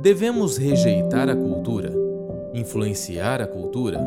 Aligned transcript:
Devemos 0.00 0.56
rejeitar 0.56 1.28
a 1.28 1.34
cultura, 1.34 1.92
influenciar 2.54 3.42
a 3.42 3.48
cultura, 3.48 4.00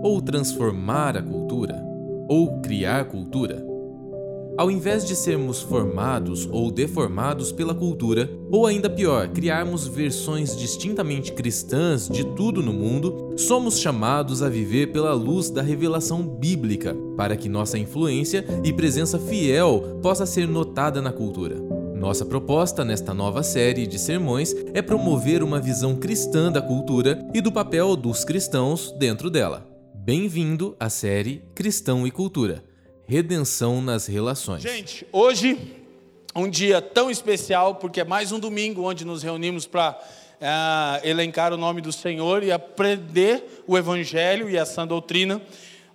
ou 0.00 0.22
transformar 0.22 1.16
a 1.16 1.22
cultura, 1.22 1.84
ou 2.28 2.60
criar 2.60 3.06
cultura? 3.06 3.66
Ao 4.56 4.70
invés 4.70 5.04
de 5.04 5.16
sermos 5.16 5.60
formados 5.60 6.48
ou 6.52 6.70
deformados 6.70 7.50
pela 7.50 7.74
cultura, 7.74 8.30
ou 8.48 8.64
ainda 8.64 8.88
pior, 8.88 9.26
criarmos 9.30 9.88
versões 9.88 10.56
distintamente 10.56 11.32
cristãs 11.32 12.08
de 12.08 12.22
tudo 12.36 12.62
no 12.62 12.72
mundo, 12.72 13.34
somos 13.36 13.80
chamados 13.80 14.40
a 14.40 14.48
viver 14.48 14.92
pela 14.92 15.12
luz 15.12 15.50
da 15.50 15.62
revelação 15.62 16.22
bíblica, 16.22 16.96
para 17.16 17.36
que 17.36 17.48
nossa 17.48 17.76
influência 17.76 18.44
e 18.62 18.72
presença 18.72 19.18
fiel 19.18 19.98
possa 20.00 20.24
ser 20.24 20.46
notada 20.46 21.02
na 21.02 21.10
cultura. 21.10 21.73
Nossa 22.04 22.26
proposta 22.26 22.84
nesta 22.84 23.14
nova 23.14 23.42
série 23.42 23.86
de 23.86 23.98
sermões 23.98 24.54
é 24.74 24.82
promover 24.82 25.42
uma 25.42 25.58
visão 25.58 25.96
cristã 25.96 26.52
da 26.52 26.60
cultura 26.60 27.26
e 27.32 27.40
do 27.40 27.50
papel 27.50 27.96
dos 27.96 28.26
cristãos 28.26 28.92
dentro 28.98 29.30
dela. 29.30 29.66
Bem-vindo 29.94 30.76
à 30.78 30.90
série 30.90 31.42
Cristão 31.54 32.06
e 32.06 32.10
Cultura 32.10 32.62
redenção 33.06 33.80
nas 33.80 34.06
relações. 34.06 34.62
Gente, 34.62 35.06
hoje 35.10 35.58
um 36.36 36.46
dia 36.46 36.82
tão 36.82 37.10
especial 37.10 37.76
porque 37.76 38.02
é 38.02 38.04
mais 38.04 38.32
um 38.32 38.38
domingo 38.38 38.82
onde 38.82 39.02
nos 39.02 39.22
reunimos 39.22 39.64
para 39.64 39.98
uh, 39.98 41.08
elencar 41.08 41.54
o 41.54 41.56
nome 41.56 41.80
do 41.80 41.90
Senhor 41.90 42.42
e 42.42 42.52
aprender 42.52 43.62
o 43.66 43.78
Evangelho 43.78 44.50
e 44.50 44.58
a 44.58 44.66
sã 44.66 44.86
doutrina. 44.86 45.40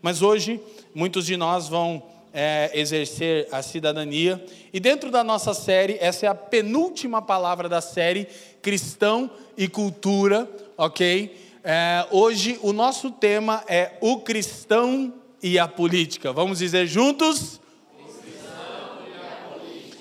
Mas 0.01 0.23
hoje 0.23 0.59
muitos 0.91 1.27
de 1.27 1.37
nós 1.37 1.70
vão 1.70 2.01
é, 2.33 2.71
exercer 2.73 3.47
a 3.51 3.61
cidadania. 3.61 4.43
E 4.71 4.79
dentro 4.79 5.11
da 5.11 5.23
nossa 5.23 5.53
série, 5.53 5.97
essa 5.99 6.25
é 6.25 6.29
a 6.29 6.35
penúltima 6.35 7.21
palavra 7.21 7.67
da 7.67 7.81
série, 7.81 8.27
Cristão 8.61 9.29
e 9.57 9.67
Cultura, 9.67 10.49
ok? 10.77 11.35
É, 11.63 12.07
hoje 12.12 12.59
o 12.62 12.71
nosso 12.71 13.12
tema 13.12 13.63
é 13.67 13.93
o 14.01 14.20
cristão 14.21 15.13
e 15.41 15.59
a 15.59 15.67
política. 15.67 16.31
Vamos 16.31 16.59
dizer 16.59 16.87
juntos? 16.87 17.59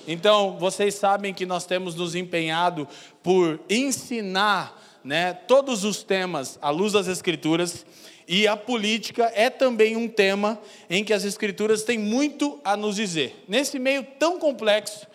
Então, 0.07 0.57
vocês 0.57 0.95
sabem 0.95 1.35
que 1.35 1.45
nós 1.45 1.67
temos 1.67 1.93
nos 1.93 2.15
empenhado 2.15 2.87
por 3.21 3.59
ensinar 3.69 4.99
né, 5.03 5.33
todos 5.33 5.83
os 5.83 6.01
temas 6.01 6.57
à 6.61 6.71
luz 6.71 6.93
das 6.93 7.07
Escrituras, 7.07 7.85
e 8.31 8.47
a 8.47 8.55
política 8.55 9.31
é 9.33 9.49
também 9.49 9.97
um 9.97 10.07
tema 10.07 10.61
em 10.87 11.03
que 11.03 11.11
as 11.11 11.25
Escrituras 11.25 11.81
têm 11.81 11.97
muito 11.97 12.59
a 12.63 12.77
nos 12.77 12.95
dizer. 12.95 13.43
Nesse 13.47 13.79
meio 13.79 14.05
tão 14.19 14.37
complexo, 14.37 15.07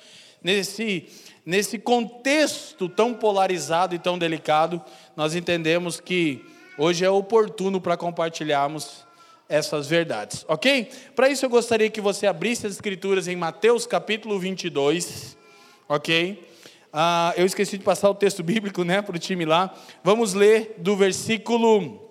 nesse, 0.42 1.06
nesse 1.46 1.78
contexto 1.78 2.88
tão 2.88 3.14
polarizado 3.14 3.94
e 3.94 4.00
tão 4.00 4.18
delicado, 4.18 4.82
nós 5.16 5.36
entendemos 5.36 6.00
que 6.00 6.44
hoje 6.76 7.04
é 7.04 7.08
oportuno 7.08 7.80
para 7.80 7.96
compartilharmos 7.96 9.06
essas 9.48 9.86
verdades, 9.86 10.44
ok? 10.48 10.90
Para 11.14 11.28
isso 11.28 11.44
eu 11.44 11.50
gostaria 11.50 11.88
que 11.88 12.00
você 12.00 12.26
abrisse 12.26 12.66
as 12.66 12.72
escrituras 12.72 13.28
em 13.28 13.36
Mateus 13.36 13.86
capítulo 13.86 14.40
22, 14.40 15.36
ok? 15.88 16.48
Ah, 16.92 17.32
eu 17.36 17.46
esqueci 17.46 17.78
de 17.78 17.84
passar 17.84 18.10
o 18.10 18.14
texto 18.14 18.42
bíblico, 18.42 18.82
né, 18.82 19.00
para 19.02 19.14
o 19.14 19.18
time 19.20 19.44
lá. 19.44 19.72
Vamos 20.02 20.34
ler 20.34 20.74
do 20.78 20.96
versículo 20.96 22.03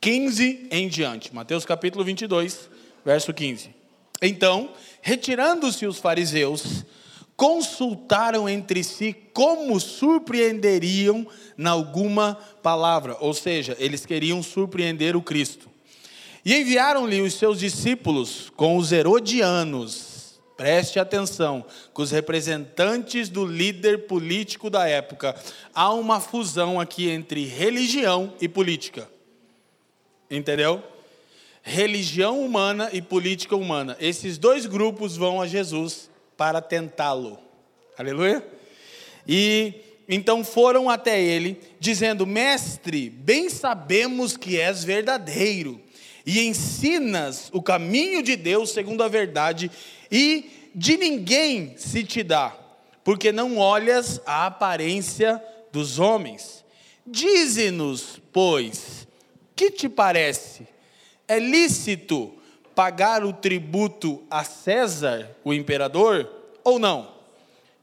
15 0.00 0.68
em 0.70 0.88
diante. 0.88 1.34
Mateus 1.34 1.66
capítulo 1.66 2.02
22, 2.02 2.70
verso 3.04 3.34
15. 3.34 3.68
Então, 4.22 4.70
retirando-se 5.02 5.86
os 5.86 5.98
fariseus, 5.98 6.84
consultaram 7.36 8.48
entre 8.48 8.82
si 8.82 9.14
como 9.32 9.78
surpreenderiam 9.78 11.26
na 11.56 11.70
alguma 11.70 12.34
palavra, 12.62 13.16
ou 13.20 13.34
seja, 13.34 13.76
eles 13.78 14.06
queriam 14.06 14.42
surpreender 14.42 15.16
o 15.16 15.22
Cristo. 15.22 15.68
E 16.44 16.54
enviaram-lhe 16.54 17.20
os 17.20 17.34
seus 17.34 17.58
discípulos 17.58 18.50
com 18.56 18.78
os 18.78 18.92
herodianos, 18.92 20.40
preste 20.56 20.98
atenção, 20.98 21.64
com 21.92 22.00
os 22.00 22.10
representantes 22.10 23.28
do 23.28 23.44
líder 23.44 24.06
político 24.06 24.70
da 24.70 24.88
época. 24.88 25.34
Há 25.74 25.92
uma 25.92 26.20
fusão 26.20 26.80
aqui 26.80 27.10
entre 27.10 27.44
religião 27.44 28.32
e 28.40 28.48
política. 28.48 29.19
Entendeu? 30.30 30.82
Religião 31.62 32.40
humana 32.40 32.90
e 32.92 33.02
política 33.02 33.56
humana. 33.56 33.96
Esses 34.00 34.38
dois 34.38 34.66
grupos 34.66 35.16
vão 35.16 35.40
a 35.40 35.46
Jesus 35.46 36.08
para 36.36 36.60
tentá-lo. 36.60 37.38
Aleluia? 37.98 38.46
E 39.26 39.74
então 40.08 40.42
foram 40.44 40.88
até 40.88 41.20
ele, 41.20 41.60
dizendo: 41.78 42.26
Mestre, 42.26 43.10
bem 43.10 43.50
sabemos 43.50 44.36
que 44.36 44.58
és 44.58 44.84
verdadeiro 44.84 45.80
e 46.24 46.46
ensinas 46.46 47.50
o 47.52 47.62
caminho 47.62 48.22
de 48.22 48.36
Deus 48.36 48.70
segundo 48.70 49.02
a 49.02 49.08
verdade, 49.08 49.70
e 50.10 50.70
de 50.74 50.96
ninguém 50.96 51.74
se 51.76 52.04
te 52.04 52.22
dá, 52.22 52.56
porque 53.02 53.32
não 53.32 53.58
olhas 53.58 54.20
a 54.24 54.46
aparência 54.46 55.42
dos 55.72 55.98
homens. 55.98 56.64
Dize-nos, 57.06 58.20
pois, 58.32 58.99
que 59.60 59.70
te 59.70 59.90
parece? 59.90 60.66
É 61.28 61.38
lícito 61.38 62.32
pagar 62.74 63.22
o 63.22 63.30
tributo 63.30 64.22
a 64.30 64.42
César, 64.42 65.36
o 65.44 65.52
imperador, 65.52 66.26
ou 66.64 66.78
não? 66.78 67.12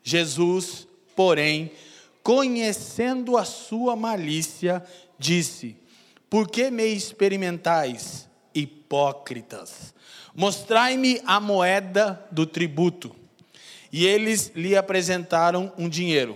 Jesus, 0.03 0.87
porém, 1.15 1.71
conhecendo 2.23 3.37
a 3.37 3.45
sua 3.45 3.95
malícia, 3.95 4.83
disse: 5.19 5.77
Por 6.27 6.49
que 6.49 6.71
me 6.71 6.85
experimentais? 6.85 8.27
hipócritas. 8.55 9.93
Mostrai-me 10.33 11.21
a 11.27 11.39
moeda 11.39 12.25
do 12.31 12.47
tributo. 12.47 13.15
E 13.91 14.03
eles 14.03 14.51
lhe 14.55 14.75
apresentaram 14.75 15.71
um 15.77 15.87
dinheiro. 15.87 16.35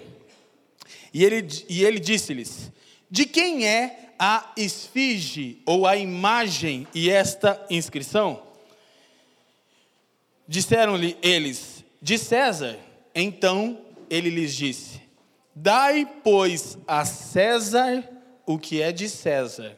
E 1.12 1.26
ele, 1.26 1.48
e 1.68 1.84
ele 1.84 2.00
disse-lhes: 2.00 2.72
De 3.10 3.26
quem 3.26 3.66
é 3.66 4.11
a 4.24 4.54
esfinge 4.56 5.60
ou 5.66 5.88
a 5.88 5.98
imagem 5.98 6.86
e 6.94 7.10
esta 7.10 7.60
inscrição? 7.72 8.44
Disseram-lhe 10.48 11.18
eles: 11.24 11.84
De 12.00 12.20
César. 12.20 12.78
Então 13.16 13.82
ele 14.08 14.30
lhes 14.30 14.56
disse: 14.56 15.02
Dai, 15.56 16.08
pois, 16.24 16.78
a 16.88 17.04
César 17.04 18.08
o 18.46 18.60
que 18.60 18.80
é 18.80 18.92
de 18.92 19.10
César, 19.10 19.76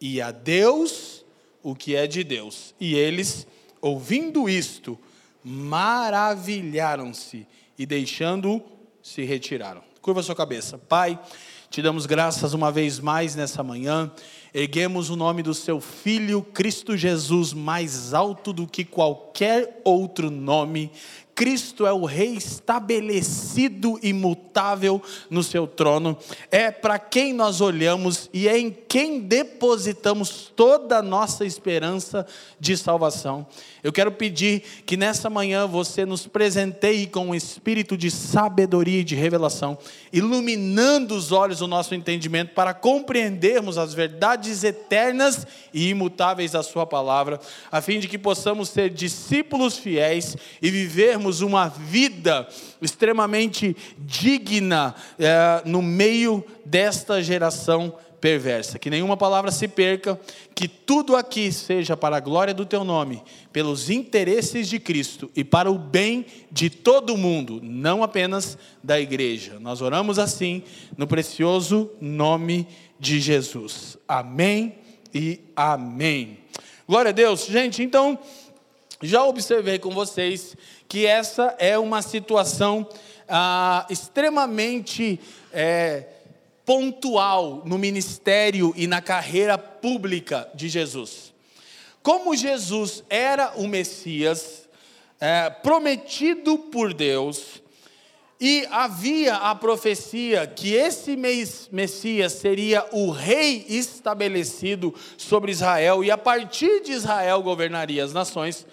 e 0.00 0.20
a 0.20 0.30
Deus 0.30 1.24
o 1.62 1.74
que 1.74 1.96
é 1.96 2.06
de 2.06 2.22
Deus. 2.22 2.74
E 2.78 2.94
eles, 2.94 3.46
ouvindo 3.80 4.46
isto, 4.46 4.98
maravilharam-se 5.42 7.46
e 7.78 7.86
deixando-o, 7.86 8.62
se 9.02 9.24
retiraram. 9.24 9.82
Curva 10.02 10.22
sua 10.22 10.36
cabeça. 10.36 10.78
Pai, 10.78 11.18
te 11.70 11.82
damos 11.82 12.06
graças 12.06 12.54
uma 12.54 12.70
vez 12.70 13.00
mais 13.00 13.34
nessa 13.34 13.62
manhã. 13.62 14.10
Erguemos 14.54 15.10
o 15.10 15.16
nome 15.16 15.42
do 15.42 15.52
seu 15.52 15.80
Filho, 15.80 16.40
Cristo 16.42 16.96
Jesus, 16.96 17.52
mais 17.52 18.14
alto 18.14 18.52
do 18.52 18.66
que 18.66 18.84
qualquer 18.84 19.80
outro 19.84 20.30
nome. 20.30 20.90
Cristo 21.36 21.86
é 21.86 21.92
o 21.92 22.06
Rei 22.06 22.34
estabelecido, 22.34 24.00
imutável 24.02 25.02
no 25.28 25.42
seu 25.42 25.66
trono. 25.66 26.16
É 26.50 26.70
para 26.70 26.98
quem 26.98 27.34
nós 27.34 27.60
olhamos 27.60 28.30
e 28.32 28.48
é 28.48 28.58
em 28.58 28.74
quem 28.88 29.20
depositamos 29.20 30.50
toda 30.56 30.96
a 30.96 31.02
nossa 31.02 31.44
esperança 31.44 32.26
de 32.58 32.74
salvação. 32.74 33.46
Eu 33.84 33.92
quero 33.92 34.10
pedir 34.10 34.62
que 34.86 34.96
nessa 34.96 35.28
manhã 35.28 35.66
você 35.66 36.06
nos 36.06 36.26
presenteie 36.26 37.06
com 37.06 37.28
um 37.28 37.34
espírito 37.34 37.98
de 37.98 38.10
sabedoria 38.10 39.00
e 39.00 39.04
de 39.04 39.14
revelação, 39.14 39.76
iluminando 40.10 41.14
os 41.14 41.32
olhos 41.32 41.58
do 41.58 41.66
nosso 41.66 41.94
entendimento 41.94 42.54
para 42.54 42.72
compreendermos 42.72 43.76
as 43.76 43.92
verdades 43.92 44.64
eternas 44.64 45.46
e 45.72 45.90
imutáveis 45.90 46.52
da 46.52 46.62
Sua 46.62 46.86
palavra, 46.86 47.38
a 47.70 47.82
fim 47.82 48.00
de 48.00 48.08
que 48.08 48.16
possamos 48.16 48.70
ser 48.70 48.88
discípulos 48.88 49.76
fiéis 49.76 50.34
e 50.62 50.70
vivermos 50.70 51.25
uma 51.40 51.68
vida 51.68 52.48
extremamente 52.80 53.76
digna 53.98 54.94
é, 55.18 55.62
no 55.64 55.82
meio 55.82 56.44
desta 56.64 57.22
geração 57.22 57.94
perversa. 58.20 58.78
Que 58.78 58.90
nenhuma 58.90 59.16
palavra 59.16 59.50
se 59.50 59.68
perca, 59.68 60.18
que 60.54 60.66
tudo 60.66 61.14
aqui 61.14 61.52
seja 61.52 61.96
para 61.96 62.16
a 62.16 62.20
glória 62.20 62.52
do 62.52 62.66
teu 62.66 62.82
nome, 62.82 63.22
pelos 63.52 63.90
interesses 63.90 64.68
de 64.68 64.78
Cristo 64.78 65.30
e 65.36 65.44
para 65.44 65.70
o 65.70 65.78
bem 65.78 66.26
de 66.50 66.68
todo 66.68 67.16
mundo, 67.16 67.60
não 67.62 68.02
apenas 68.02 68.58
da 68.82 69.00
igreja. 69.00 69.58
Nós 69.60 69.80
oramos 69.80 70.18
assim 70.18 70.62
no 70.96 71.06
precioso 71.06 71.90
nome 72.00 72.66
de 72.98 73.20
Jesus. 73.20 73.96
Amém 74.08 74.76
e 75.14 75.40
amém. 75.54 76.38
Glória 76.88 77.10
a 77.10 77.12
Deus. 77.12 77.46
Gente, 77.46 77.82
então, 77.82 78.18
já 79.02 79.24
observei 79.24 79.78
com 79.78 79.90
vocês 79.90 80.56
que 80.88 81.06
essa 81.06 81.54
é 81.58 81.78
uma 81.78 82.02
situação 82.02 82.88
ah, 83.28 83.86
extremamente 83.90 85.20
é, 85.52 86.04
pontual 86.64 87.62
no 87.64 87.78
ministério 87.78 88.72
e 88.76 88.86
na 88.86 89.00
carreira 89.00 89.56
pública 89.56 90.48
de 90.54 90.68
Jesus. 90.68 91.32
Como 92.02 92.36
Jesus 92.36 93.02
era 93.10 93.52
o 93.56 93.66
Messias 93.66 94.68
é, 95.20 95.50
prometido 95.50 96.58
por 96.58 96.94
Deus, 96.94 97.62
e 98.40 98.66
havia 98.70 99.34
a 99.36 99.54
profecia 99.54 100.46
que 100.46 100.74
esse 100.74 101.16
Messias 101.72 102.32
seria 102.32 102.86
o 102.92 103.10
rei 103.10 103.64
estabelecido 103.68 104.94
sobre 105.16 105.52
Israel 105.52 106.04
e 106.04 106.10
a 106.10 106.18
partir 106.18 106.82
de 106.82 106.92
Israel 106.92 107.42
governaria 107.42 108.04
as 108.04 108.12
nações. 108.12 108.66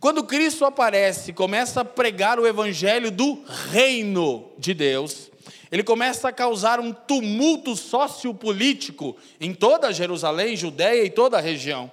Quando 0.00 0.24
Cristo 0.24 0.64
aparece, 0.64 1.30
começa 1.30 1.82
a 1.82 1.84
pregar 1.84 2.40
o 2.40 2.46
evangelho 2.46 3.10
do 3.10 3.44
reino 3.70 4.50
de 4.56 4.72
Deus, 4.72 5.30
ele 5.70 5.82
começa 5.82 6.30
a 6.30 6.32
causar 6.32 6.80
um 6.80 6.90
tumulto 6.90 7.76
sociopolítico 7.76 9.14
em 9.38 9.52
toda 9.52 9.92
Jerusalém, 9.92 10.56
Judéia 10.56 11.04
e 11.04 11.10
toda 11.10 11.36
a 11.36 11.40
região. 11.40 11.92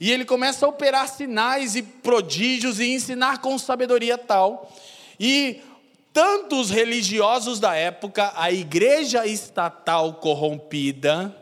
E 0.00 0.12
ele 0.12 0.24
começa 0.24 0.64
a 0.64 0.68
operar 0.68 1.08
sinais 1.08 1.74
e 1.74 1.82
prodígios 1.82 2.78
e 2.78 2.94
ensinar 2.94 3.40
com 3.40 3.58
sabedoria 3.58 4.16
tal. 4.16 4.72
E 5.18 5.60
tanto 6.12 6.58
os 6.58 6.70
religiosos 6.70 7.58
da 7.58 7.74
época, 7.74 8.32
a 8.36 8.52
igreja 8.52 9.26
estatal 9.26 10.14
corrompida, 10.14 11.36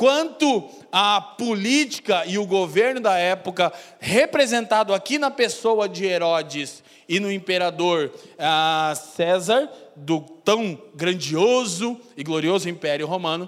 quanto 0.00 0.66
a 0.90 1.20
política 1.20 2.24
e 2.24 2.38
o 2.38 2.46
governo 2.46 3.02
da 3.02 3.18
época, 3.18 3.70
representado 3.98 4.94
aqui 4.94 5.18
na 5.18 5.30
pessoa 5.30 5.86
de 5.86 6.06
Herodes 6.06 6.82
e 7.06 7.20
no 7.20 7.30
imperador 7.30 8.10
ah, 8.38 8.94
César, 8.96 9.70
do 9.94 10.22
tão 10.22 10.80
grandioso 10.94 12.00
e 12.16 12.24
glorioso 12.24 12.66
Império 12.66 13.06
Romano, 13.06 13.46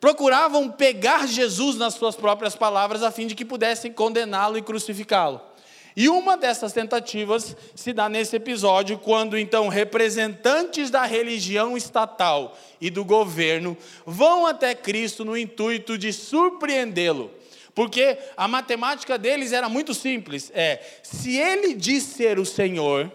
procuravam 0.00 0.70
pegar 0.70 1.28
Jesus 1.28 1.76
nas 1.76 1.92
suas 1.92 2.16
próprias 2.16 2.56
palavras 2.56 3.02
a 3.02 3.10
fim 3.10 3.26
de 3.26 3.34
que 3.34 3.44
pudessem 3.44 3.92
condená-lo 3.92 4.56
e 4.56 4.62
crucificá-lo. 4.62 5.42
E 5.96 6.10
uma 6.10 6.36
dessas 6.36 6.74
tentativas 6.74 7.56
se 7.74 7.94
dá 7.94 8.06
nesse 8.06 8.36
episódio, 8.36 8.98
quando 8.98 9.38
então 9.38 9.68
representantes 9.68 10.90
da 10.90 11.06
religião 11.06 11.74
estatal 11.74 12.54
e 12.78 12.90
do 12.90 13.02
governo 13.02 13.74
vão 14.04 14.46
até 14.46 14.74
Cristo 14.74 15.24
no 15.24 15.34
intuito 15.34 15.96
de 15.96 16.12
surpreendê-lo. 16.12 17.30
Porque 17.74 18.18
a 18.36 18.46
matemática 18.46 19.16
deles 19.16 19.52
era 19.52 19.70
muito 19.70 19.94
simples: 19.94 20.52
é, 20.54 20.82
se 21.02 21.38
ele 21.38 21.72
diz 21.72 22.02
ser 22.02 22.38
o 22.38 22.44
Senhor, 22.44 23.10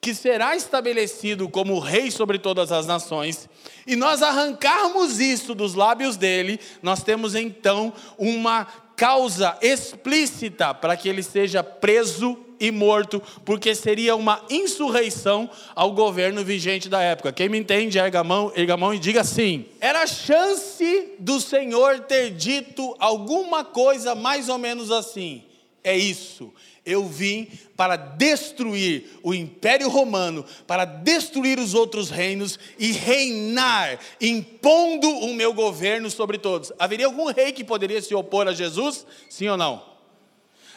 que 0.00 0.14
será 0.14 0.54
estabelecido 0.54 1.48
como 1.48 1.80
rei 1.80 2.12
sobre 2.12 2.38
todas 2.38 2.70
as 2.70 2.86
nações, 2.86 3.48
e 3.84 3.96
nós 3.96 4.22
arrancarmos 4.22 5.18
isso 5.18 5.56
dos 5.56 5.74
lábios 5.74 6.16
dele, 6.16 6.60
nós 6.80 7.02
temos 7.02 7.34
então 7.34 7.92
uma 8.16 8.68
causa 8.96 9.56
explícita 9.60 10.72
para 10.72 10.96
que 10.96 11.08
ele 11.08 11.22
seja 11.22 11.62
preso 11.62 12.38
e 12.58 12.70
morto, 12.70 13.22
porque 13.44 13.74
seria 13.74 14.16
uma 14.16 14.42
insurreição 14.48 15.48
ao 15.74 15.92
governo 15.92 16.42
vigente 16.42 16.88
da 16.88 17.02
época. 17.02 17.32
Quem 17.32 17.48
me 17.48 17.58
entende, 17.58 17.98
erga 17.98 18.20
a 18.20 18.24
mão, 18.24 18.50
erga 18.56 18.74
a 18.74 18.76
mão 18.78 18.94
e 18.94 18.98
diga 18.98 19.22
sim. 19.22 19.66
Era 19.78 20.06
chance 20.06 21.12
do 21.18 21.38
Senhor 21.38 22.00
ter 22.00 22.30
dito 22.30 22.96
alguma 22.98 23.62
coisa 23.62 24.14
mais 24.14 24.48
ou 24.48 24.56
menos 24.56 24.90
assim: 24.90 25.44
é 25.84 25.96
isso, 25.96 26.52
eu 26.86 27.06
vim 27.06 27.48
para 27.76 27.96
destruir 27.96 29.18
o 29.22 29.34
Império 29.34 29.88
Romano, 29.88 30.46
para 30.66 30.84
destruir 30.84 31.58
os 31.58 31.74
outros 31.74 32.08
reinos 32.08 32.58
e 32.78 32.92
reinar, 32.92 33.98
impondo 34.20 35.08
o 35.08 35.34
meu 35.34 35.52
governo 35.52 36.08
sobre 36.08 36.38
todos. 36.38 36.72
Haveria 36.78 37.06
algum 37.06 37.26
rei 37.26 37.52
que 37.52 37.64
poderia 37.64 38.00
se 38.00 38.14
opor 38.14 38.46
a 38.46 38.54
Jesus? 38.54 39.04
Sim 39.28 39.48
ou 39.48 39.56
não? 39.56 39.82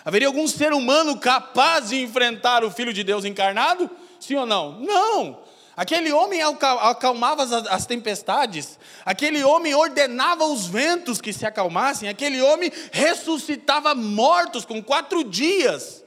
Haveria 0.04 0.28
algum 0.28 0.48
ser 0.48 0.74
humano 0.74 1.18
capaz 1.20 1.90
de 1.90 2.02
enfrentar 2.02 2.64
o 2.64 2.72
Filho 2.72 2.92
de 2.92 3.04
Deus 3.04 3.24
encarnado? 3.24 3.90
Sim 4.20 4.36
ou 4.36 4.46
não? 4.46 4.80
Não! 4.80 5.40
Aquele 5.80 6.12
homem 6.12 6.42
acalmava 6.42 7.44
as, 7.70 7.86
tempestades, 7.86 8.78
aquele 9.06 9.42
homem 9.46 9.74
ordenava 9.74 10.44
os 10.44 10.68
ventos 10.68 11.22
que 11.22 11.32
se 11.32 11.46
acalmassem, 11.46 12.10
aquele 12.10 12.42
homem 12.42 12.70
ressuscitava 12.92 13.96
mortos 13.96 14.66
com 14.66 14.84
quatro 14.84 15.24
dias. 15.24 15.99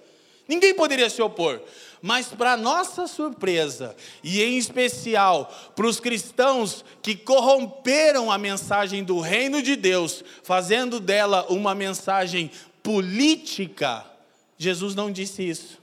Ninguém 0.52 0.74
poderia 0.74 1.08
se 1.08 1.22
opor. 1.22 1.62
Mas, 2.02 2.26
para 2.26 2.58
nossa 2.58 3.06
surpresa, 3.06 3.96
e 4.22 4.42
em 4.42 4.58
especial 4.58 5.50
para 5.74 5.86
os 5.86 5.98
cristãos 5.98 6.84
que 7.00 7.16
corromperam 7.16 8.30
a 8.30 8.36
mensagem 8.36 9.02
do 9.02 9.18
reino 9.18 9.62
de 9.62 9.76
Deus, 9.76 10.22
fazendo 10.42 11.00
dela 11.00 11.46
uma 11.48 11.74
mensagem 11.74 12.50
política, 12.82 14.04
Jesus 14.58 14.94
não 14.94 15.10
disse 15.10 15.48
isso. 15.48 15.80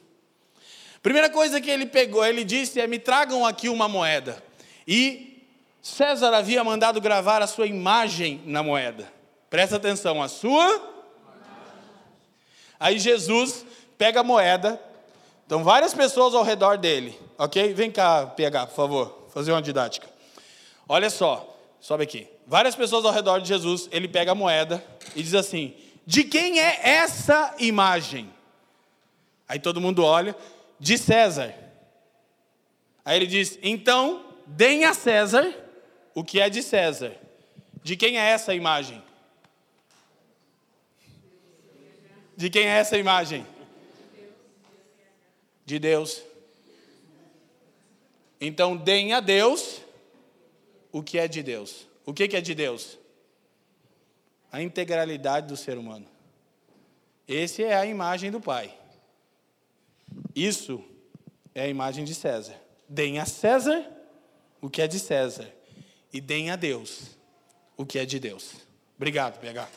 Primeira 1.01 1.31
coisa 1.31 1.60
que 1.60 1.72
ele 1.72 1.88
pegou, 1.88 2.24
ele 2.24 2.44
disse 2.44 2.80
é: 2.80 2.86
me 2.86 3.00
tragam 3.00 3.44
aqui 3.44 3.69
uma 3.69 3.88
moeda. 3.88 4.44
E 4.88 5.42
César 5.81 6.31
havia 6.36 6.63
mandado 6.63 7.01
gravar 7.01 7.42
a 7.42 7.48
sua 7.48 7.65
imagem 7.65 8.39
na 8.45 8.62
moeda. 8.62 9.12
Presta 9.50 9.77
atenção, 9.77 10.22
a 10.22 10.27
sua. 10.27 11.00
Aí 12.80 13.00
Jesus 13.00 13.65
pega 14.00 14.22
a 14.22 14.24
moeda. 14.24 14.81
Então, 15.46 15.63
várias 15.63 15.94
pessoas 15.94 16.34
ao 16.34 16.44
redor 16.44 16.78
dele, 16.78 17.19
ok? 17.38 17.74
Vem 17.74 17.92
cá, 17.92 18.25
PH, 18.25 18.68
por 18.68 18.75
favor, 18.75 19.28
fazer 19.34 19.51
uma 19.51 19.62
didática. 19.62 20.07
Olha 20.88 21.10
só, 21.10 21.56
sobe 21.81 22.04
aqui. 22.04 22.28
Várias 22.48 22.75
pessoas 22.75 23.04
ao 23.04 23.12
redor 23.12 23.40
de 23.40 23.48
Jesus, 23.48 23.90
ele 23.92 24.07
pega 24.07 24.31
a 24.31 24.36
moeda 24.36 24.84
e 25.16 25.22
diz 25.22 25.36
assim: 25.36 25.75
De 26.07 26.24
quem 26.24 26.60
é 26.60 26.80
essa 26.81 27.54
imagem? 27.60 28.31
Aí 29.48 29.60
todo 29.60 29.81
mundo 29.81 30.04
olha 30.04 30.36
de 30.80 30.98
César. 30.98 31.54
Aí 33.04 33.18
ele 33.18 33.28
diz: 33.28 33.60
então, 33.62 34.24
deem 34.46 34.86
a 34.86 34.94
César 34.94 35.54
o 36.16 36.24
que 36.24 36.40
é 36.40 36.50
de 36.50 36.63
César. 36.63 37.12
De 37.84 37.96
quem 37.98 38.18
é 38.18 38.30
essa 38.30 38.54
imagem? 38.54 39.04
De 42.38 42.50
quem 42.50 42.63
é 42.63 42.78
essa 42.78 42.98
imagem? 42.98 43.46
De 45.69 45.77
Deus. 45.77 46.24
Então, 48.42 48.75
deem 48.75 49.13
a 49.13 49.19
Deus 49.19 49.81
o 50.92 51.04
que 51.04 51.19
é 51.19 51.27
de 51.27 51.44
Deus. 51.44 51.86
O 52.08 52.12
que 52.12 52.24
é 52.36 52.41
de 52.41 52.55
Deus? 52.55 52.98
A 54.51 54.63
integralidade 54.63 55.46
do 55.46 55.55
ser 55.55 55.77
humano. 55.77 56.08
Esse 57.27 57.63
é 57.63 57.75
a 57.75 57.86
imagem 57.86 58.32
do 58.32 58.41
Pai. 58.41 58.75
Isso 60.36 60.84
é 61.53 61.62
a 61.65 61.67
imagem 61.67 62.03
de 62.03 62.15
César. 62.15 62.60
Deem 62.88 63.20
a 63.20 63.27
César 63.27 63.86
o 64.60 64.72
que 64.72 64.82
é 64.82 64.88
de 64.88 64.98
César 64.98 65.53
e 66.12 66.20
deem 66.20 66.50
a 66.50 66.55
Deus 66.55 67.15
o 67.77 67.86
que 67.86 68.00
é 68.00 68.05
de 68.08 68.20
Deus. 68.20 68.55
Obrigado, 68.98 69.39
PH. 69.39 69.70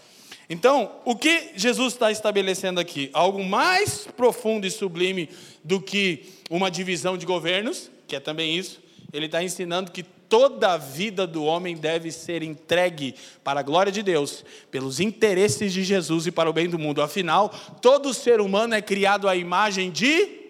Então, 0.53 0.93
o 1.07 1.17
que 1.17 1.53
Jesus 1.57 1.95
está 1.95 2.13
estabelecendo 2.13 2.79
aqui? 2.79 3.09
Algo 3.15 3.43
mais 3.43 4.07
profundo 4.15 4.67
e 4.67 4.71
sublime 4.71 5.31
do 5.65 5.81
que 5.81 6.27
uma 6.51 6.71
divisão 6.71 7.17
de 7.17 7.25
governos, 7.25 7.91
que 8.07 8.15
é 8.15 8.21
também 8.21 8.59
isso. 8.59 8.79
Ele 9.15 9.25
está 9.25 9.43
ensinando 9.43 9.91
que 9.91 10.03
toda 10.03 10.75
a 10.75 10.77
vida 10.77 11.27
do 11.27 11.43
homem 11.43 11.75
deve 11.75 12.13
ser 12.13 12.43
entregue 12.43 13.15
para 13.43 13.61
a 13.61 13.63
glória 13.63 13.91
de 13.91 14.03
Deus, 14.03 14.45
pelos 14.71 15.01
interesses 15.01 15.73
de 15.73 15.83
Jesus 15.83 16.27
e 16.27 16.31
para 16.31 16.51
o 16.51 16.53
bem 16.53 16.69
do 16.69 16.79
mundo. 16.79 17.01
Afinal, 17.01 17.49
todo 17.81 18.13
ser 18.13 18.39
humano 18.39 18.75
é 18.75 18.83
criado 18.83 19.31
à 19.31 19.35
imagem 19.35 19.91
de 19.91 20.43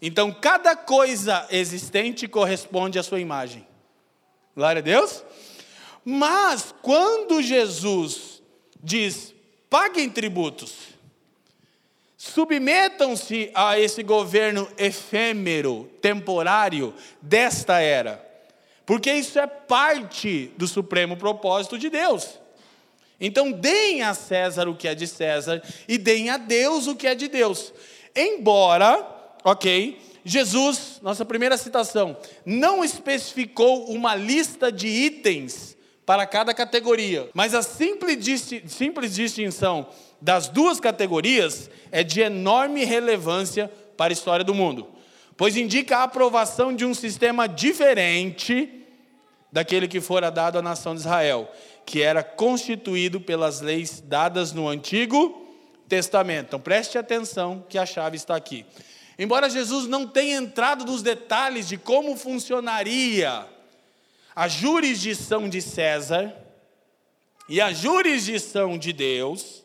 então, 0.00 0.30
cada 0.30 0.76
coisa 0.76 1.48
existente 1.50 2.28
corresponde 2.28 2.98
à 2.98 3.02
sua 3.02 3.20
imagem. 3.20 3.66
Glória 4.54 4.80
a 4.80 4.82
Deus. 4.82 5.24
Mas, 6.04 6.74
quando 6.82 7.40
Jesus 7.40 8.33
diz: 8.84 9.34
paguem 9.68 10.08
tributos, 10.08 10.74
submetam-se 12.16 13.50
a 13.54 13.78
esse 13.80 14.02
governo 14.02 14.68
efêmero, 14.78 15.90
temporário 16.00 16.94
desta 17.20 17.80
era, 17.80 18.24
porque 18.86 19.12
isso 19.12 19.38
é 19.38 19.46
parte 19.46 20.52
do 20.56 20.68
supremo 20.68 21.16
propósito 21.16 21.78
de 21.78 21.90
Deus. 21.90 22.38
Então, 23.18 23.50
deem 23.50 24.02
a 24.02 24.12
César 24.12 24.68
o 24.68 24.76
que 24.76 24.86
é 24.86 24.94
de 24.94 25.06
César 25.06 25.62
e 25.88 25.96
deem 25.96 26.30
a 26.30 26.36
Deus 26.36 26.86
o 26.86 26.94
que 26.94 27.06
é 27.06 27.14
de 27.14 27.28
Deus. 27.28 27.72
Embora 28.14 29.14
ok? 29.44 30.00
Jesus, 30.24 30.98
nossa 31.02 31.22
primeira 31.24 31.58
citação, 31.58 32.16
não 32.46 32.82
especificou 32.82 33.84
uma 33.90 34.14
lista 34.14 34.72
de 34.72 34.88
itens 34.88 35.73
para 36.06 36.26
cada 36.26 36.52
categoria, 36.52 37.30
mas 37.32 37.54
a 37.54 37.62
simples, 37.62 38.18
distinção 39.14 39.88
das 40.20 40.48
duas 40.48 40.78
categorias 40.78 41.70
é 41.90 42.02
de 42.02 42.20
enorme 42.20 42.84
relevância 42.84 43.70
para 43.96 44.12
a 44.12 44.16
história 44.16 44.44
do 44.44 44.54
mundo, 44.54 44.86
pois 45.36 45.56
indica 45.56 45.98
a 45.98 46.02
aprovação 46.02 46.74
de 46.74 46.84
um 46.84 46.92
sistema 46.92 47.46
diferente 47.48 48.82
daquele 49.50 49.88
que 49.88 50.00
fora 50.00 50.30
dado 50.30 50.58
à 50.58 50.62
nação 50.62 50.94
de 50.94 51.00
Israel, 51.00 51.50
que 51.86 52.02
era 52.02 52.22
constituído 52.22 53.20
pelas 53.20 53.60
leis 53.60 54.00
dadas 54.00 54.52
no 54.52 54.68
Antigo 54.68 55.46
Testamento. 55.88 56.48
Então 56.48 56.60
preste 56.60 56.98
atenção 56.98 57.64
que 57.68 57.78
a 57.78 57.86
chave 57.86 58.16
está 58.16 58.34
aqui. 58.34 58.66
Embora 59.18 59.48
Jesus 59.48 59.86
não 59.86 60.06
tenha 60.06 60.36
entrado 60.36 60.84
nos 60.84 61.02
detalhes 61.02 61.68
de 61.68 61.78
como 61.78 62.16
funcionaria 62.16 63.46
a 64.34 64.48
jurisdição 64.48 65.48
de 65.48 65.62
César 65.62 66.34
e 67.48 67.60
a 67.60 67.72
jurisdição 67.72 68.78
de 68.78 68.92
Deus, 68.92 69.64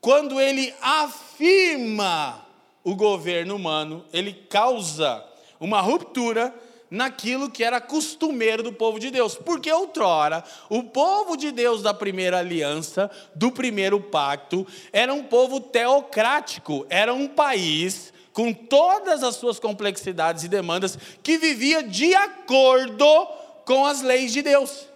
quando 0.00 0.40
ele 0.40 0.74
afirma 0.80 2.44
o 2.82 2.94
governo 2.94 3.56
humano, 3.56 4.04
ele 4.12 4.32
causa 4.32 5.24
uma 5.58 5.80
ruptura 5.80 6.54
naquilo 6.90 7.50
que 7.50 7.62
era 7.62 7.80
costumeiro 7.80 8.62
do 8.62 8.72
povo 8.72 8.98
de 8.98 9.10
Deus. 9.10 9.36
Porque 9.36 9.70
outrora, 9.70 10.42
o 10.68 10.82
povo 10.82 11.36
de 11.36 11.52
Deus 11.52 11.82
da 11.82 11.94
primeira 11.94 12.38
aliança, 12.38 13.10
do 13.34 13.52
primeiro 13.52 14.00
pacto, 14.00 14.66
era 14.92 15.12
um 15.14 15.22
povo 15.22 15.60
teocrático, 15.60 16.84
era 16.90 17.14
um 17.14 17.28
país 17.28 18.12
com 18.32 18.52
todas 18.52 19.22
as 19.22 19.36
suas 19.36 19.60
complexidades 19.60 20.44
e 20.44 20.48
demandas 20.48 20.98
que 21.22 21.38
vivia 21.38 21.82
de 21.82 22.14
acordo 22.14 23.28
com 23.64 23.86
as 23.86 24.02
leis 24.02 24.32
de 24.32 24.42
Deus. 24.42 24.86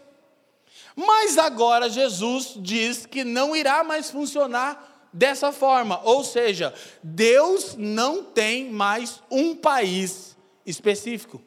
Mas 0.97 1.39
agora 1.39 1.89
Jesus 1.89 2.55
diz 2.57 3.07
que 3.07 3.25
não 3.25 3.55
irá 3.55 3.83
mais 3.83 4.11
funcionar 4.11 5.09
dessa 5.13 5.53
forma, 5.53 6.01
ou 6.03 6.25
seja, 6.25 6.75
Deus 7.03 7.77
não 7.77 8.25
tem 8.25 8.71
mais 8.71 9.21
um 9.31 9.55
país 9.55 10.37
específico 10.67 11.41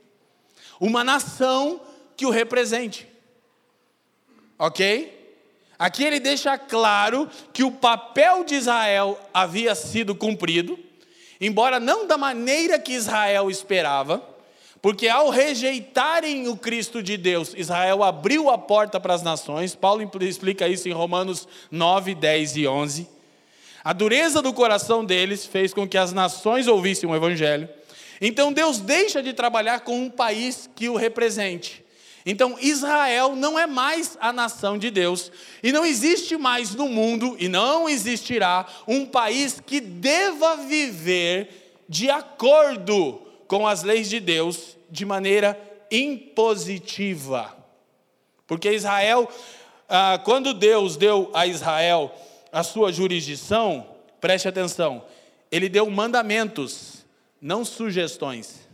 uma 0.80 1.04
nação 1.04 1.82
que 2.16 2.26
o 2.26 2.30
represente. 2.30 3.08
Ok? 4.58 5.14
Aqui 5.78 6.04
ele 6.04 6.20
deixa 6.20 6.58
claro 6.58 7.30
que 7.54 7.64
o 7.64 7.72
papel 7.72 8.44
de 8.44 8.56
Israel 8.56 9.20
havia 9.34 9.76
sido 9.76 10.16
cumprido, 10.16 10.80
embora 11.40 11.80
não 11.80 12.08
da 12.08 12.18
maneira 12.18 12.80
que 12.80 12.94
Israel 12.94 13.50
esperava, 13.52 14.24
porque 14.82 15.08
ao 15.08 15.30
rejeitarem 15.30 16.48
o 16.48 16.56
Cristo 16.56 17.02
de 17.02 17.18
Deus, 17.18 17.54
Israel 17.56 18.04
abriu 18.04 18.50
a 18.50 18.58
porta 18.58 19.00
para 19.00 19.14
as 19.14 19.24
nações. 19.24 19.76
Paulo 19.76 20.10
explica 20.22 20.68
isso 20.68 20.88
em 20.88 20.92
Romanos 20.92 21.48
9, 21.72 22.14
10 22.14 22.58
e 22.58 22.68
11. 22.68 23.08
A 23.84 23.94
dureza 23.94 24.42
do 24.42 24.54
coração 24.54 25.04
deles 25.04 25.46
fez 25.46 25.74
com 25.74 25.88
que 25.88 25.98
as 25.98 26.14
nações 26.14 26.68
ouvissem 26.68 27.10
o 27.10 27.16
Evangelho. 27.16 27.70
Então 28.20 28.52
Deus 28.52 28.80
deixa 28.80 29.22
de 29.22 29.34
trabalhar 29.34 29.82
com 29.82 30.00
um 30.00 30.10
país 30.10 30.70
que 30.76 30.90
o 30.90 30.96
represente. 30.96 31.84
Então 32.26 32.58
Israel 32.60 33.36
não 33.36 33.58
é 33.58 33.66
mais 33.66 34.18
a 34.20 34.34
nação 34.34 34.78
de 34.78 34.92
Deus, 34.92 35.32
e 35.64 35.72
não 35.72 35.86
existe 35.86 36.36
mais 36.36 36.76
no 36.76 36.90
mundo, 36.90 37.38
e 37.40 37.48
não 37.48 37.88
existirá, 37.88 38.66
um 38.86 39.06
país 39.06 39.62
que 39.66 39.80
deva 39.80 40.58
viver 40.58 41.72
de 41.88 42.10
acordo 42.10 43.27
com 43.48 43.68
as 43.68 43.84
leis 43.84 44.10
de 44.10 44.20
Deus 44.20 44.78
de 44.90 45.06
maneira 45.06 45.60
impositiva. 45.92 47.56
Porque 48.46 48.72
Israel, 48.72 49.30
ah, 49.90 50.20
quando 50.24 50.54
Deus 50.54 50.96
deu 50.96 51.30
a 51.34 51.46
Israel 51.46 52.14
a 52.52 52.64
sua 52.64 52.92
jurisdição, 52.92 53.88
preste 54.20 54.48
atenção, 54.48 55.04
ele 55.52 55.70
deu 55.70 55.90
mandamentos 55.90 57.06
não 57.42 57.64
sugestões. 57.64 58.68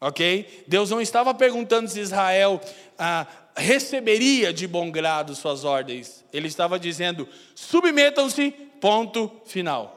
Ok? 0.00 0.64
Deus 0.66 0.90
não 0.90 1.00
estava 1.00 1.32
perguntando 1.32 1.88
se 1.88 2.00
Israel 2.00 2.60
ah, 2.98 3.26
receberia 3.56 4.52
de 4.52 4.66
bom 4.66 4.90
grado 4.90 5.34
suas 5.34 5.64
ordens. 5.64 6.24
Ele 6.32 6.48
estava 6.48 6.78
dizendo: 6.78 7.28
submetam-se, 7.54 8.50
ponto 8.80 9.30
final. 9.46 9.93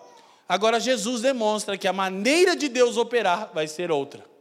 Agora, 0.47 0.79
Jesus 0.79 1.21
demonstra 1.21 1.77
que 1.77 1.87
a 1.87 1.93
maneira 1.93 2.55
de 2.55 2.69
Deus 2.69 2.97
operar 2.97 3.51
vai 3.53 3.67
ser 3.67 3.91
outra. 3.91 4.36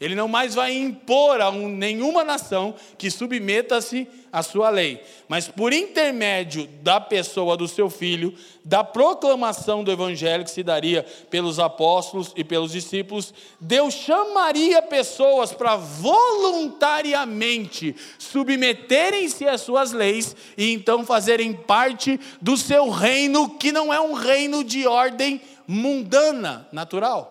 Ele 0.00 0.14
não 0.14 0.28
mais 0.28 0.54
vai 0.54 0.76
impor 0.76 1.40
a 1.40 1.50
um, 1.50 1.68
nenhuma 1.68 2.22
nação 2.24 2.74
que 2.98 3.10
submeta-se 3.10 4.06
à 4.32 4.42
sua 4.42 4.68
lei, 4.68 5.00
mas 5.28 5.46
por 5.46 5.72
intermédio 5.72 6.66
da 6.82 7.00
pessoa 7.00 7.56
do 7.56 7.68
seu 7.68 7.88
filho, 7.88 8.34
da 8.64 8.82
proclamação 8.82 9.84
do 9.84 9.92
evangelho 9.92 10.42
que 10.42 10.50
se 10.50 10.64
daria 10.64 11.06
pelos 11.30 11.60
apóstolos 11.60 12.32
e 12.34 12.42
pelos 12.42 12.72
discípulos, 12.72 13.32
Deus 13.60 13.94
chamaria 13.94 14.82
pessoas 14.82 15.52
para 15.52 15.76
voluntariamente 15.76 17.94
submeterem-se 18.18 19.46
às 19.46 19.60
suas 19.60 19.92
leis 19.92 20.34
e 20.58 20.72
então 20.72 21.06
fazerem 21.06 21.52
parte 21.52 22.18
do 22.40 22.56
seu 22.56 22.90
reino, 22.90 23.50
que 23.50 23.70
não 23.70 23.94
é 23.94 24.00
um 24.00 24.14
reino 24.14 24.64
de 24.64 24.84
ordem 24.86 25.40
mundana, 25.66 26.68
natural. 26.72 27.30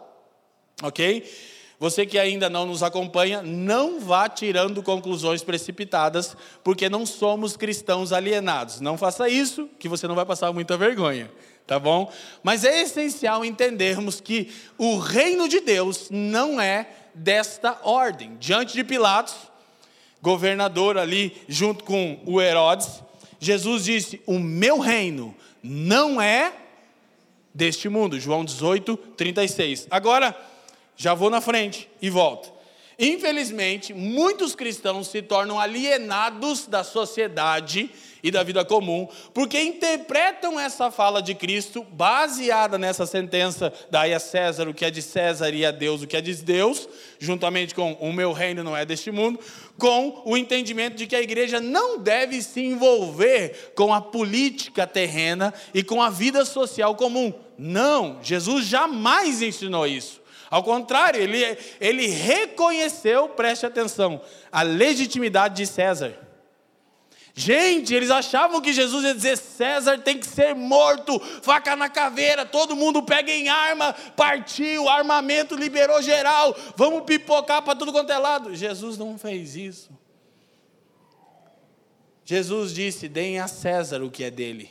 OK? 0.82 1.24
Você 1.84 2.06
que 2.06 2.18
ainda 2.18 2.50
não 2.50 2.66
nos 2.66 2.82
acompanha, 2.82 3.42
não 3.42 4.00
vá 4.00 4.30
tirando 4.30 4.82
conclusões 4.82 5.44
precipitadas, 5.44 6.34
porque 6.64 6.88
não 6.88 7.06
somos 7.06 7.58
cristãos 7.58 8.14
alienados. 8.14 8.80
Não 8.80 8.98
faça 8.98 9.28
isso, 9.28 9.68
que 9.78 9.90
você 9.90 10.08
não 10.08 10.16
vai 10.16 10.26
passar 10.26 10.54
muita 10.54 10.78
vergonha, 10.78 11.30
tá 11.68 11.78
bom? 11.78 12.10
Mas 12.42 12.64
é 12.64 12.84
essencial 12.84 13.44
entendermos 13.44 14.22
que 14.22 14.50
o 14.78 14.98
reino 14.98 15.50
de 15.50 15.60
Deus 15.60 16.08
não 16.10 16.58
é 16.62 16.88
desta 17.14 17.78
ordem. 17.84 18.38
Diante 18.40 18.76
de 18.76 18.84
Pilatos, 18.86 19.36
governador 20.22 20.98
ali, 20.98 21.36
junto 21.50 21.84
com 21.84 22.18
o 22.26 22.42
Herodes, 22.42 23.04
Jesus 23.42 23.84
disse: 23.84 24.22
O 24.26 24.40
meu 24.40 24.80
reino 24.80 25.36
não 25.62 26.22
é 26.22 26.54
deste 27.54 27.90
mundo. 27.90 28.18
João 28.22 28.46
18, 28.46 28.96
36. 28.96 29.88
Agora 29.92 30.53
já 30.96 31.14
vou 31.14 31.30
na 31.30 31.42
frente 31.42 31.90
e 32.02 32.10
volto. 32.10 32.54
Infelizmente, 32.98 33.94
muitos 33.94 34.56
cristãos 34.56 35.08
se 35.08 35.22
tornam 35.22 35.60
alienados 35.60 36.68
da 36.68 36.84
sociedade 36.84 37.90
e 38.22 38.32
da 38.32 38.42
vida 38.42 38.64
comum, 38.64 39.06
porque 39.34 39.62
interpretam 39.62 40.58
essa 40.58 40.90
fala 40.90 41.22
de 41.22 41.36
Cristo, 41.36 41.84
baseada 41.92 42.78
nessa 42.78 43.06
sentença, 43.06 43.74
dai 43.92 44.14
a 44.14 44.20
César 44.20 44.70
o 44.70 44.74
que 44.74 44.86
é 44.86 44.92
de 44.92 45.02
César 45.02 45.50
e 45.54 45.66
a 45.66 45.72
Deus 45.72 46.02
o 46.02 46.08
que 46.08 46.16
é 46.16 46.22
de 46.22 46.34
Deus, 46.36 46.88
juntamente 47.20 47.76
com 47.76 47.94
o 47.94 48.14
meu 48.14 48.32
reino 48.32 48.64
não 48.64 48.78
é 48.78 48.86
deste 48.86 49.12
mundo, 49.12 49.40
com 49.78 50.22
o 50.24 50.38
entendimento 50.38 50.96
de 50.96 51.06
que 51.06 51.18
a 51.18 51.22
igreja 51.22 51.60
não 51.60 52.00
deve 52.00 52.42
se 52.42 52.62
envolver 52.62 53.74
com 53.76 53.94
a 53.94 54.00
política 54.00 54.88
terrena 54.88 55.54
e 55.74 55.84
com 55.84 56.02
a 56.02 56.10
vida 56.10 56.46
social 56.46 56.96
comum. 56.96 57.34
Não, 57.58 58.20
Jesus 58.22 58.68
jamais 58.68 59.42
ensinou 59.42 59.86
isso. 59.86 60.23
Ao 60.54 60.62
contrário, 60.62 61.20
ele, 61.20 61.58
ele 61.82 62.06
reconheceu, 62.06 63.28
preste 63.30 63.66
atenção, 63.66 64.22
a 64.52 64.62
legitimidade 64.62 65.56
de 65.56 65.66
César. 65.66 66.16
Gente, 67.34 67.92
eles 67.92 68.12
achavam 68.12 68.62
que 68.62 68.72
Jesus 68.72 69.04
ia 69.04 69.16
dizer: 69.16 69.36
César 69.36 69.98
tem 69.98 70.20
que 70.20 70.28
ser 70.28 70.54
morto, 70.54 71.20
faca 71.42 71.76
na 71.76 71.90
caveira, 71.90 72.46
todo 72.46 72.76
mundo 72.76 73.02
pega 73.02 73.32
em 73.32 73.50
arma, 73.50 73.94
partiu, 74.16 74.88
armamento 74.88 75.56
liberou 75.56 76.00
geral, 76.04 76.56
vamos 76.76 77.02
pipocar 77.02 77.64
para 77.64 77.76
tudo 77.76 77.92
quanto 77.92 78.12
é 78.12 78.18
lado. 78.20 78.56
Jesus 78.56 78.96
não 78.96 79.18
fez 79.18 79.56
isso. 79.56 79.90
Jesus 82.24 82.76
disse: 82.76 83.08
deem 83.08 83.40
a 83.40 83.48
César 83.48 84.04
o 84.04 84.12
que 84.12 84.24
é 84.24 84.30
dele. 84.30 84.70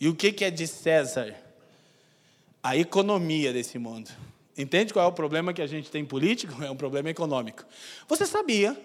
E 0.00 0.08
o 0.08 0.14
que 0.14 0.42
é 0.42 0.50
de 0.50 0.66
César? 0.66 1.36
A 2.62 2.78
economia 2.78 3.52
desse 3.52 3.78
mundo. 3.78 4.23
Entende 4.56 4.92
qual 4.92 5.04
é 5.04 5.08
o 5.08 5.12
problema 5.12 5.52
que 5.52 5.62
a 5.62 5.66
gente 5.66 5.90
tem 5.90 6.04
político? 6.04 6.54
É 6.64 6.70
um 6.70 6.76
problema 6.76 7.10
econômico. 7.10 7.64
Você 8.08 8.24
sabia 8.24 8.76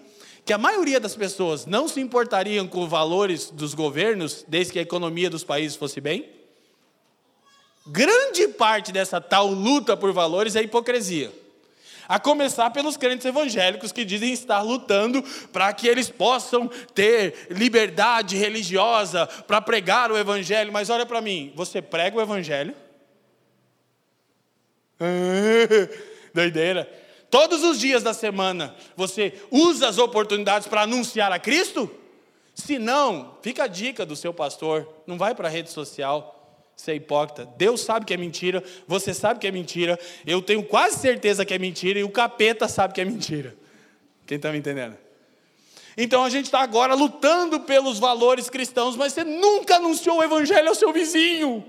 que 0.44 0.52
a 0.52 0.58
maioria 0.58 0.98
das 0.98 1.14
pessoas 1.14 1.66
não 1.66 1.86
se 1.86 2.00
importariam 2.00 2.66
com 2.66 2.88
valores 2.88 3.50
dos 3.50 3.74
governos 3.74 4.44
desde 4.48 4.72
que 4.72 4.78
a 4.78 4.82
economia 4.82 5.30
dos 5.30 5.44
países 5.44 5.76
fosse 5.76 6.00
bem? 6.00 6.28
Grande 7.86 8.48
parte 8.48 8.92
dessa 8.92 9.20
tal 9.20 9.48
luta 9.48 9.96
por 9.96 10.12
valores 10.12 10.56
é 10.56 10.62
hipocrisia. 10.62 11.32
A 12.08 12.18
começar 12.18 12.70
pelos 12.70 12.96
crentes 12.96 13.24
evangélicos 13.24 13.92
que 13.92 14.04
dizem 14.04 14.32
estar 14.32 14.62
lutando 14.62 15.22
para 15.52 15.72
que 15.72 15.86
eles 15.86 16.10
possam 16.10 16.68
ter 16.92 17.46
liberdade 17.50 18.36
religiosa 18.36 19.26
para 19.46 19.60
pregar 19.60 20.10
o 20.10 20.18
evangelho. 20.18 20.72
Mas 20.72 20.90
olha 20.90 21.06
para 21.06 21.20
mim, 21.20 21.52
você 21.54 21.80
prega 21.80 22.18
o 22.18 22.20
evangelho? 22.20 22.74
Doideira. 26.34 26.88
Todos 27.30 27.62
os 27.62 27.78
dias 27.78 28.02
da 28.02 28.12
semana 28.12 28.74
você 28.96 29.32
usa 29.50 29.88
as 29.88 29.98
oportunidades 29.98 30.66
para 30.66 30.82
anunciar 30.82 31.32
a 31.32 31.38
Cristo? 31.38 31.90
Se 32.54 32.78
não, 32.78 33.38
fica 33.40 33.64
a 33.64 33.66
dica 33.68 34.04
do 34.04 34.16
seu 34.16 34.34
pastor: 34.34 34.86
não 35.06 35.16
vai 35.16 35.34
para 35.34 35.48
a 35.48 35.50
rede 35.50 35.70
social 35.70 36.36
ser 36.76 36.94
hipócrita. 36.94 37.48
Deus 37.56 37.82
sabe 37.82 38.06
que 38.06 38.14
é 38.14 38.16
mentira, 38.16 38.64
você 38.86 39.12
sabe 39.12 39.38
que 39.38 39.46
é 39.46 39.50
mentira, 39.50 39.98
eu 40.26 40.40
tenho 40.40 40.62
quase 40.62 40.98
certeza 40.98 41.44
que 41.44 41.52
é 41.54 41.58
mentira 41.58 42.00
e 42.00 42.04
o 42.04 42.10
capeta 42.10 42.66
sabe 42.68 42.94
que 42.94 43.00
é 43.00 43.04
mentira. 43.04 43.54
Quem 44.26 44.36
está 44.36 44.50
me 44.50 44.58
entendendo? 44.58 44.96
Então 45.96 46.24
a 46.24 46.30
gente 46.30 46.46
está 46.46 46.60
agora 46.60 46.94
lutando 46.94 47.60
pelos 47.60 47.98
valores 47.98 48.48
cristãos, 48.48 48.96
mas 48.96 49.12
você 49.12 49.24
nunca 49.24 49.76
anunciou 49.76 50.18
o 50.18 50.22
evangelho 50.22 50.68
ao 50.68 50.74
seu 50.74 50.92
vizinho. 50.92 51.64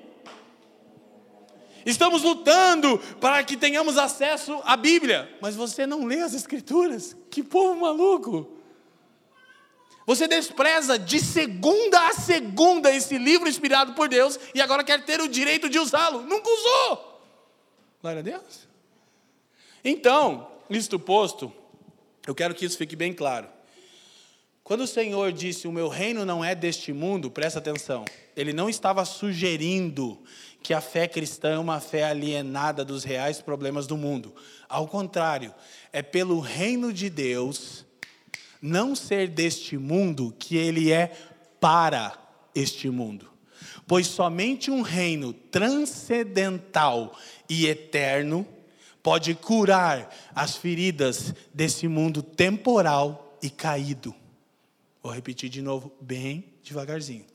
Estamos 1.86 2.22
lutando 2.24 2.98
para 3.20 3.44
que 3.44 3.58
tenhamos 3.58 3.98
acesso 3.98 4.62
à 4.64 4.76
Bíblia, 4.78 5.36
mas 5.42 5.56
você 5.56 5.86
não 5.86 6.06
lê 6.06 6.22
as 6.22 6.34
Escrituras. 6.34 7.16
Que 7.30 7.44
povo 7.44 7.80
maluco! 7.80 8.58
Você 10.06 10.28
despreza 10.28 10.98
de 10.98 11.20
segunda 11.20 12.08
a 12.08 12.14
segunda 12.14 12.94
esse 12.94 13.18
livro 13.18 13.48
inspirado 13.48 13.94
por 13.94 14.10
Deus 14.10 14.40
e 14.54 14.62
agora 14.62 14.84
quer 14.84 15.06
ter 15.06 15.22
o 15.22 15.28
direito 15.28 15.70
de 15.70 15.80
usá-lo. 15.80 16.24
Nunca 16.24 16.50
usou. 16.50 17.22
Glória 18.02 18.20
a 18.20 18.24
Deus. 18.24 18.68
Então, 19.84 20.52
isto 20.70 21.00
posto, 21.00 21.54
eu 22.26 22.36
quero 22.36 22.54
que 22.54 22.66
isso 22.66 22.78
fique 22.78 22.96
bem 22.96 23.14
claro. 23.14 23.48
Quando 24.64 24.82
o 24.82 24.88
Senhor 24.88 25.32
disse: 25.32 25.68
O 25.68 25.72
meu 25.72 25.88
reino 25.88 26.26
não 26.26 26.44
é 26.44 26.56
deste 26.56 26.94
mundo, 26.94 27.32
presta 27.32 27.60
atenção, 27.60 28.06
ele 28.36 28.54
não 28.54 28.70
estava 28.70 29.04
sugerindo 29.06 30.22
que 30.62 30.74
a 30.74 30.82
fé 30.82 31.08
cristã 31.08 31.50
é 31.50 31.58
uma 31.58 31.80
fé 31.80 32.03
alienada 32.03 32.86
dos 32.86 33.03
reais 33.03 33.41
problemas 33.41 33.88
do 33.88 33.98
mundo. 33.98 34.34
Ao 34.70 34.88
contrário, 34.88 35.53
é 35.91 36.01
pelo 36.01 36.39
reino 36.39 36.94
de 36.94 37.10
Deus 37.10 37.86
não 38.62 38.96
ser 38.96 39.27
deste 39.27 39.77
mundo 39.77 40.34
que 40.38 40.56
ele 40.56 40.91
é 40.91 41.12
para 41.60 42.13
este 42.53 42.89
mundo. 42.89 43.30
Pois 43.88 44.08
somente 44.08 44.70
um 44.70 44.82
reino 44.82 45.34
transcendental 45.34 47.18
e 47.50 47.65
eterno 47.65 48.48
pode 49.01 49.34
curar 49.34 50.15
as 50.34 50.56
feridas 50.56 51.34
desse 51.53 51.88
mundo 51.88 52.22
temporal 52.22 53.38
e 53.41 53.50
caído. 53.50 54.15
Vou 55.01 55.12
repetir 55.12 55.50
de 55.50 55.62
novo, 55.62 55.91
bem 56.00 56.46
devagarzinho. 56.63 57.25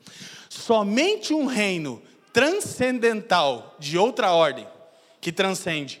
Somente 0.49 1.33
um 1.33 1.45
reino 1.45 2.01
transcendental 2.37 3.75
de 3.79 3.97
outra 3.97 4.31
ordem, 4.31 4.67
que 5.19 5.31
transcende, 5.31 5.99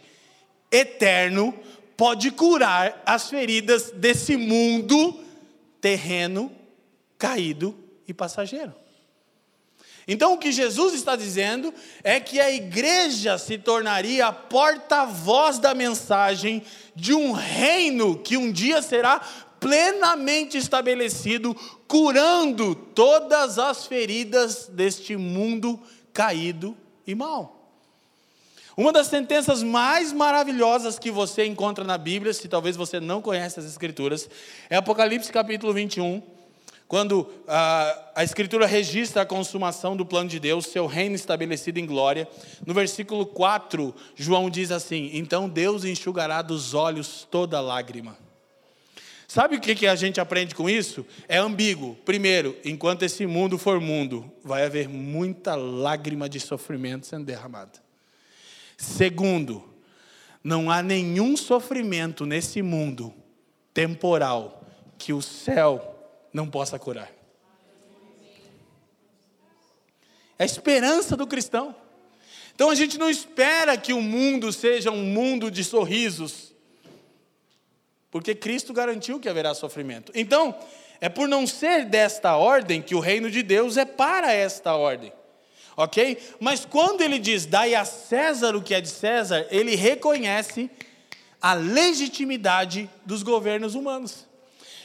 eterno, 0.71 1.51
pode 1.97 2.29
curar 2.29 3.01
as 3.07 3.27
feridas 3.27 3.89
desse 3.89 4.37
mundo 4.37 5.19
terreno, 5.81 6.51
caído 7.17 7.75
e 8.07 8.13
passageiro. 8.13 8.71
Então, 10.07 10.33
o 10.33 10.37
que 10.37 10.51
Jesus 10.51 10.93
está 10.93 11.15
dizendo 11.15 11.73
é 12.03 12.19
que 12.19 12.39
a 12.39 12.51
igreja 12.51 13.39
se 13.39 13.57
tornaria 13.57 14.27
a 14.27 14.31
porta-voz 14.31 15.57
da 15.57 15.73
mensagem 15.73 16.61
de 16.95 17.15
um 17.15 17.31
reino 17.31 18.15
que 18.15 18.37
um 18.37 18.51
dia 18.51 18.83
será 18.83 19.19
plenamente 19.59 20.55
estabelecido, 20.55 21.55
curando 21.87 22.75
todas 22.75 23.57
as 23.57 23.87
feridas 23.87 24.67
deste 24.67 25.17
mundo 25.17 25.81
caído 26.17 26.75
e 27.05 27.13
mal. 27.13 27.71
Uma 28.75 28.91
das 28.91 29.05
sentenças 29.05 29.61
mais 29.61 30.11
maravilhosas 30.11 30.97
que 30.97 31.11
você 31.11 31.45
encontra 31.45 31.83
na 31.83 31.95
Bíblia, 31.95 32.33
se 32.33 32.47
talvez 32.47 32.75
você 32.75 32.99
não 32.99 33.21
conhece 33.21 33.59
as 33.59 33.67
Escrituras, 33.67 34.27
é 34.67 34.77
Apocalipse 34.77 35.31
capítulo 35.31 35.73
21, 35.73 36.23
quando 36.87 37.29
a, 37.47 38.11
a 38.15 38.23
Escritura 38.23 38.65
registra 38.65 39.21
a 39.21 39.25
consumação 39.27 39.95
do 39.95 40.03
plano 40.03 40.27
de 40.27 40.39
Deus, 40.39 40.65
seu 40.65 40.87
reino 40.87 41.13
estabelecido 41.13 41.77
em 41.77 41.85
glória. 41.85 42.27
No 42.65 42.73
versículo 42.73 43.23
4, 43.23 43.93
João 44.15 44.49
diz 44.49 44.71
assim: 44.71 45.11
Então 45.13 45.47
Deus 45.47 45.85
enxugará 45.85 46.41
dos 46.41 46.73
olhos 46.73 47.27
toda 47.29 47.61
lágrima. 47.61 48.17
Sabe 49.27 49.57
o 49.57 49.59
que, 49.59 49.85
a 49.85 49.95
gente 49.95 50.21
aprende 50.21 50.55
com 50.55 50.69
isso? 50.69 51.05
É 51.27 51.37
ambíguo. 51.37 51.95
Primeiro, 52.05 52.55
enquanto 52.63 53.03
esse 53.03 53.25
mundo 53.25 53.57
for 53.57 53.81
mundo, 53.81 54.31
vai 54.41 54.63
haver 54.63 54.87
muita 54.87 55.53
lágrima 55.53 56.29
de 56.29 56.39
sofrimento 56.39 57.05
sendo 57.05 57.25
derramada. 57.25 57.83
Segundo, 58.77 59.67
não 60.41 60.71
há 60.71 60.81
nenhum 60.81 61.35
sofrimento 61.35 62.25
nesse 62.25 62.61
mundo 62.61 63.13
temporal 63.73 64.65
que 64.97 65.11
o 65.11 65.21
céu 65.21 65.93
não 66.31 66.49
possa 66.49 66.79
curar. 66.79 67.11
É 70.39 70.43
a 70.43 70.45
esperança 70.45 71.17
do 71.17 71.27
cristão. 71.27 71.75
Então 72.55 72.69
a 72.69 72.75
gente 72.75 72.97
não 72.97 73.09
espera 73.09 73.75
que 73.75 73.91
o 73.91 74.01
mundo 74.01 74.53
seja 74.53 74.89
um 74.89 75.03
mundo 75.03 75.51
de 75.51 75.63
sorrisos, 75.63 76.46
porque 78.11 78.33
Cristo 78.35 78.73
garantiu 78.73 79.19
que 79.19 79.29
haverá 79.29 79.53
sofrimento. 79.53 80.11
Então, 80.15 80.55
é 80.99 81.09
por 81.09 81.27
não 81.27 81.45
ser 81.45 81.85
desta 81.85 82.35
ordem 82.35 82.81
que 82.81 82.95
o 82.95 82.99
reino 82.99 83.29
de 83.29 83.43
Deus 83.43 83.77
é 83.77 83.85
para 83.85 84.33
esta 84.33 84.75
ordem 84.75 85.13
ok? 85.77 86.17
Mas 86.39 86.65
quando 86.65 87.01
ele 87.01 87.19
diz 87.19 87.45
dai 87.45 87.75
a 87.75 87.85
César 87.85 88.55
o 88.55 88.61
que 88.61 88.73
é 88.73 88.81
de 88.81 88.89
César, 88.89 89.47
ele 89.51 89.75
reconhece 89.75 90.69
a 91.39 91.53
legitimidade 91.53 92.89
dos 93.05 93.21
governos 93.21 93.75
humanos. 93.75 94.25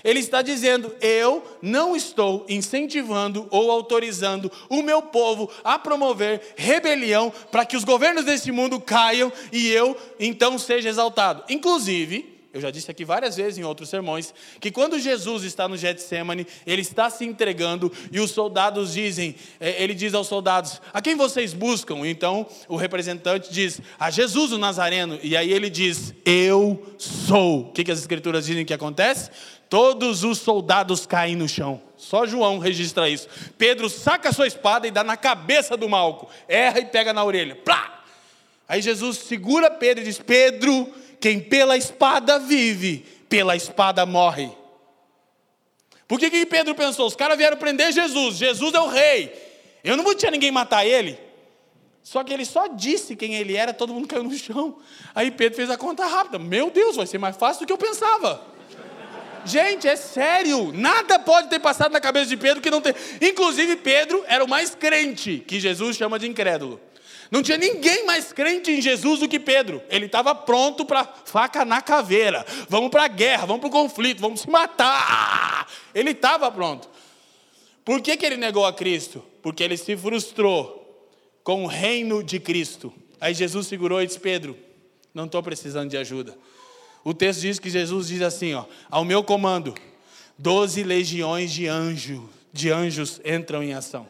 Ele 0.04 0.18
está 0.18 0.42
dizendo: 0.42 0.94
eu 1.00 1.42
não 1.62 1.96
estou 1.96 2.44
incentivando 2.48 3.48
ou 3.50 3.70
autorizando 3.70 4.52
o 4.68 4.82
meu 4.82 5.00
povo 5.00 5.50
a 5.64 5.78
promover 5.78 6.54
rebelião 6.56 7.32
para 7.50 7.64
que 7.64 7.76
os 7.76 7.84
governos 7.84 8.24
desse 8.24 8.52
mundo 8.52 8.80
caiam 8.80 9.32
e 9.50 9.68
eu 9.70 9.96
então 10.20 10.58
seja 10.58 10.88
exaltado. 10.88 11.44
Inclusive, 11.48 12.31
eu 12.52 12.60
já 12.60 12.70
disse 12.70 12.90
aqui 12.90 13.04
várias 13.04 13.36
vezes 13.36 13.58
em 13.58 13.64
outros 13.64 13.88
sermões, 13.88 14.34
que 14.60 14.70
quando 14.70 14.98
Jesus 14.98 15.42
está 15.42 15.66
no 15.66 15.76
Getsemane, 15.76 16.46
ele 16.66 16.82
está 16.82 17.08
se 17.08 17.24
entregando 17.24 17.90
e 18.10 18.20
os 18.20 18.30
soldados 18.30 18.92
dizem, 18.92 19.34
é, 19.58 19.82
ele 19.82 19.94
diz 19.94 20.12
aos 20.12 20.28
soldados, 20.28 20.80
a 20.92 21.00
quem 21.00 21.16
vocês 21.16 21.54
buscam? 21.54 22.06
Então 22.06 22.46
o 22.68 22.76
representante 22.76 23.52
diz, 23.52 23.80
a 23.98 24.10
Jesus 24.10 24.52
o 24.52 24.58
Nazareno, 24.58 25.18
e 25.22 25.34
aí 25.34 25.50
ele 25.50 25.70
diz, 25.70 26.12
eu 26.26 26.94
sou. 26.98 27.68
O 27.68 27.72
que, 27.72 27.90
as 27.90 28.00
escrituras 28.00 28.44
dizem 28.44 28.66
que 28.66 28.74
acontece? 28.74 29.30
Todos 29.70 30.22
os 30.22 30.36
soldados 30.38 31.06
caem 31.06 31.34
no 31.34 31.48
chão. 31.48 31.80
Só 31.96 32.26
João 32.26 32.58
registra 32.58 33.08
isso. 33.08 33.26
Pedro 33.56 33.88
saca 33.88 34.30
sua 34.30 34.46
espada 34.46 34.86
e 34.86 34.90
dá 34.90 35.02
na 35.02 35.16
cabeça 35.16 35.74
do 35.74 35.88
Malco, 35.88 36.28
erra 36.46 36.80
e 36.80 36.84
pega 36.84 37.14
na 37.14 37.24
orelha. 37.24 37.56
Plá! 37.56 38.02
Aí 38.68 38.82
Jesus 38.82 39.18
segura 39.18 39.70
Pedro 39.70 40.02
e 40.02 40.06
diz: 40.06 40.18
Pedro, 40.18 40.92
quem 41.22 41.38
pela 41.38 41.76
espada 41.76 42.40
vive, 42.40 43.06
pela 43.28 43.54
espada 43.54 44.04
morre. 44.04 44.50
Por 46.08 46.18
que, 46.18 46.28
que 46.28 46.44
Pedro 46.44 46.74
pensou? 46.74 47.06
Os 47.06 47.14
caras 47.14 47.38
vieram 47.38 47.56
prender 47.56 47.92
Jesus, 47.92 48.36
Jesus 48.36 48.74
é 48.74 48.80
o 48.80 48.88
rei. 48.88 49.32
Eu 49.84 49.96
não 49.96 50.14
tinha 50.16 50.32
ninguém 50.32 50.50
matar 50.50 50.84
ele. 50.84 51.16
Só 52.02 52.24
que 52.24 52.32
ele 52.32 52.44
só 52.44 52.66
disse 52.66 53.14
quem 53.14 53.36
ele 53.36 53.56
era, 53.56 53.72
todo 53.72 53.94
mundo 53.94 54.08
caiu 54.08 54.24
no 54.24 54.34
chão. 54.34 54.76
Aí 55.14 55.30
Pedro 55.30 55.54
fez 55.54 55.70
a 55.70 55.78
conta 55.78 56.04
rápida. 56.04 56.40
Meu 56.40 56.70
Deus, 56.70 56.96
vai 56.96 57.06
ser 57.06 57.18
mais 57.18 57.36
fácil 57.36 57.60
do 57.60 57.66
que 57.68 57.72
eu 57.72 57.78
pensava. 57.78 58.42
Gente, 59.44 59.86
é 59.86 59.94
sério. 59.94 60.72
Nada 60.72 61.20
pode 61.20 61.48
ter 61.48 61.60
passado 61.60 61.92
na 61.92 62.00
cabeça 62.00 62.26
de 62.26 62.36
Pedro 62.36 62.60
que 62.60 62.70
não 62.70 62.80
tem. 62.80 62.94
Inclusive, 63.20 63.76
Pedro 63.76 64.24
era 64.26 64.44
o 64.44 64.48
mais 64.48 64.74
crente, 64.74 65.38
que 65.46 65.60
Jesus 65.60 65.96
chama 65.96 66.18
de 66.18 66.28
incrédulo. 66.28 66.80
Não 67.32 67.42
tinha 67.42 67.56
ninguém 67.56 68.04
mais 68.04 68.30
crente 68.30 68.70
em 68.70 68.82
Jesus 68.82 69.20
do 69.20 69.26
que 69.26 69.40
Pedro. 69.40 69.82
Ele 69.88 70.04
estava 70.04 70.34
pronto 70.34 70.84
para 70.84 71.02
faca 71.02 71.64
na 71.64 71.80
caveira. 71.80 72.44
Vamos 72.68 72.90
para 72.90 73.04
a 73.04 73.08
guerra, 73.08 73.46
vamos 73.46 73.60
para 73.60 73.68
o 73.70 73.72
conflito, 73.72 74.20
vamos 74.20 74.42
se 74.42 74.50
matar. 74.50 75.66
Ele 75.94 76.10
estava 76.10 76.52
pronto. 76.52 76.90
Por 77.86 78.02
que, 78.02 78.18
que 78.18 78.26
ele 78.26 78.36
negou 78.36 78.66
a 78.66 78.72
Cristo? 78.74 79.24
Porque 79.40 79.62
ele 79.62 79.78
se 79.78 79.96
frustrou 79.96 81.10
com 81.42 81.64
o 81.64 81.66
reino 81.66 82.22
de 82.22 82.38
Cristo. 82.38 82.92
Aí 83.18 83.32
Jesus 83.32 83.66
segurou 83.66 84.02
e 84.02 84.06
disse: 84.06 84.20
Pedro, 84.20 84.54
não 85.14 85.24
estou 85.24 85.42
precisando 85.42 85.88
de 85.88 85.96
ajuda. 85.96 86.36
O 87.02 87.14
texto 87.14 87.40
diz 87.40 87.58
que 87.58 87.70
Jesus 87.70 88.08
diz 88.08 88.20
assim: 88.20 88.52
ó, 88.52 88.66
ao 88.90 89.06
meu 89.06 89.24
comando, 89.24 89.74
doze 90.36 90.82
legiões 90.82 91.50
de 91.50 91.66
anjos, 91.66 92.20
de 92.52 92.70
anjos 92.70 93.22
entram 93.24 93.62
em 93.62 93.72
ação. 93.72 94.06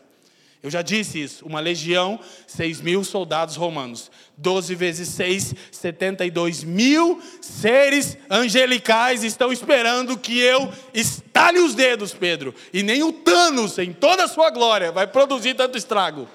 Eu 0.63 0.71
já 0.71 0.81
disse 0.81 1.21
isso. 1.21 1.45
Uma 1.45 1.59
legião, 1.59 2.21
6 2.47 2.81
mil 2.81 3.03
soldados 3.03 3.57
romanos. 3.57 4.11
12 4.37 4.75
vezes 4.77 5.09
6, 5.09 5.55
72 5.73 6.63
mil 6.63 7.21
seres 7.41 8.17
angelicais 8.31 9.25
estão 9.25 9.53
esperando 9.53 10.17
que 10.17 10.39
eu 10.39 10.73
estale 10.95 11.59
os 11.59 11.75
dedos, 11.75 12.15
Pedro. 12.15 12.55
E 12.73 12.83
nem 12.83 13.03
o 13.03 13.13
Thanos, 13.13 13.77
em 13.79 13.93
toda 13.93 14.25
a 14.25 14.29
sua 14.29 14.51
glória, 14.51 14.93
vai 14.93 15.07
produzir 15.07 15.55
tanto 15.55 15.77
estrago. 15.77 16.29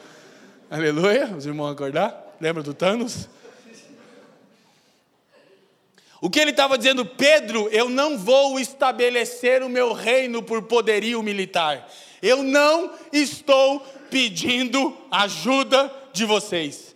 Aleluia. 0.70 1.34
Os 1.38 1.46
irmãos 1.46 1.72
acordar? 1.72 2.36
Lembra 2.42 2.62
do 2.62 2.74
Thanos? 2.74 3.30
O 6.20 6.30
que 6.30 6.40
ele 6.40 6.52
estava 6.52 6.78
dizendo, 6.78 7.06
Pedro, 7.06 7.70
eu 7.70 7.90
não 7.90 8.18
vou 8.18 8.60
estabelecer 8.60 9.62
o 9.64 9.70
meu 9.70 9.94
reino 9.94 10.42
por 10.42 10.64
poderio 10.64 11.22
militar. 11.22 11.88
Eu 12.22 12.42
não 12.42 12.92
estou 13.14 13.86
pedindo 14.10 14.98
ajuda 15.12 15.94
de 16.14 16.26
vocês. 16.26 16.96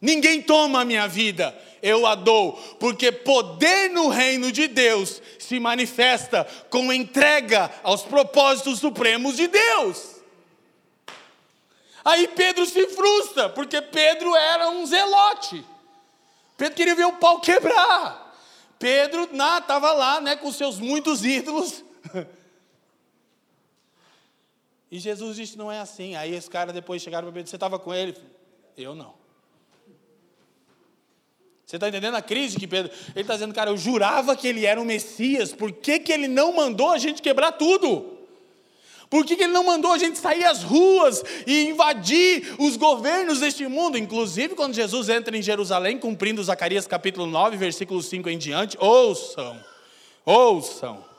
Ninguém 0.00 0.40
toma 0.40 0.80
a 0.80 0.84
minha 0.84 1.06
vida, 1.06 1.56
eu 1.82 2.06
a 2.06 2.14
dou, 2.14 2.52
porque 2.78 3.12
poder 3.12 3.90
no 3.90 4.08
reino 4.08 4.50
de 4.50 4.66
Deus 4.66 5.20
se 5.38 5.60
manifesta 5.60 6.46
com 6.70 6.92
entrega 6.92 7.70
aos 7.82 8.02
propósitos 8.02 8.78
supremos 8.78 9.36
de 9.36 9.46
Deus. 9.46 10.16
Aí 12.04 12.28
Pedro 12.28 12.64
se 12.64 12.86
frustra, 12.88 13.50
porque 13.50 13.80
Pedro 13.82 14.34
era 14.34 14.70
um 14.70 14.86
zelote. 14.86 15.64
Pedro 16.56 16.74
queria 16.74 16.94
ver 16.94 17.06
o 17.06 17.14
pau 17.14 17.40
quebrar. 17.40 18.34
Pedro 18.78 19.28
estava 19.32 19.92
lá 19.92 20.20
né, 20.20 20.36
com 20.36 20.50
seus 20.50 20.78
muitos 20.78 21.24
ídolos. 21.24 21.84
E 24.90 24.98
Jesus 24.98 25.36
disse: 25.36 25.56
não 25.56 25.70
é 25.70 25.78
assim. 25.78 26.16
Aí 26.16 26.34
esse 26.34 26.50
cara 26.50 26.72
depois 26.72 27.00
chegaram 27.00 27.26
para 27.26 27.34
Pedro: 27.34 27.50
você 27.50 27.56
estava 27.56 27.78
com 27.78 27.94
ele? 27.94 28.16
Eu 28.76 28.94
não. 28.94 29.14
Você 31.64 31.76
está 31.76 31.88
entendendo 31.88 32.16
a 32.16 32.22
crise 32.22 32.58
que 32.58 32.66
Pedro. 32.66 32.90
Ele 33.10 33.20
está 33.20 33.34
dizendo, 33.34 33.54
cara, 33.54 33.70
eu 33.70 33.76
jurava 33.76 34.34
que 34.34 34.48
ele 34.48 34.66
era 34.66 34.80
o 34.80 34.84
Messias, 34.84 35.52
por 35.52 35.70
que, 35.70 36.00
que 36.00 36.12
ele 36.12 36.26
não 36.26 36.52
mandou 36.52 36.90
a 36.90 36.98
gente 36.98 37.22
quebrar 37.22 37.52
tudo? 37.52 38.18
Por 39.08 39.24
que, 39.24 39.36
que 39.36 39.44
ele 39.44 39.52
não 39.52 39.64
mandou 39.64 39.92
a 39.92 39.98
gente 39.98 40.18
sair 40.18 40.44
às 40.44 40.62
ruas 40.62 41.22
e 41.46 41.68
invadir 41.68 42.54
os 42.58 42.76
governos 42.76 43.40
deste 43.40 43.66
mundo? 43.68 43.98
Inclusive, 43.98 44.54
quando 44.54 44.74
Jesus 44.74 45.08
entra 45.08 45.36
em 45.36 45.42
Jerusalém, 45.42 45.98
cumprindo 45.98 46.42
Zacarias 46.42 46.86
capítulo 46.86 47.26
9, 47.26 47.56
versículo 47.56 48.02
5 48.02 48.28
em 48.28 48.38
diante, 48.38 48.76
ouçam, 48.80 49.60
ouçam. 50.24 51.09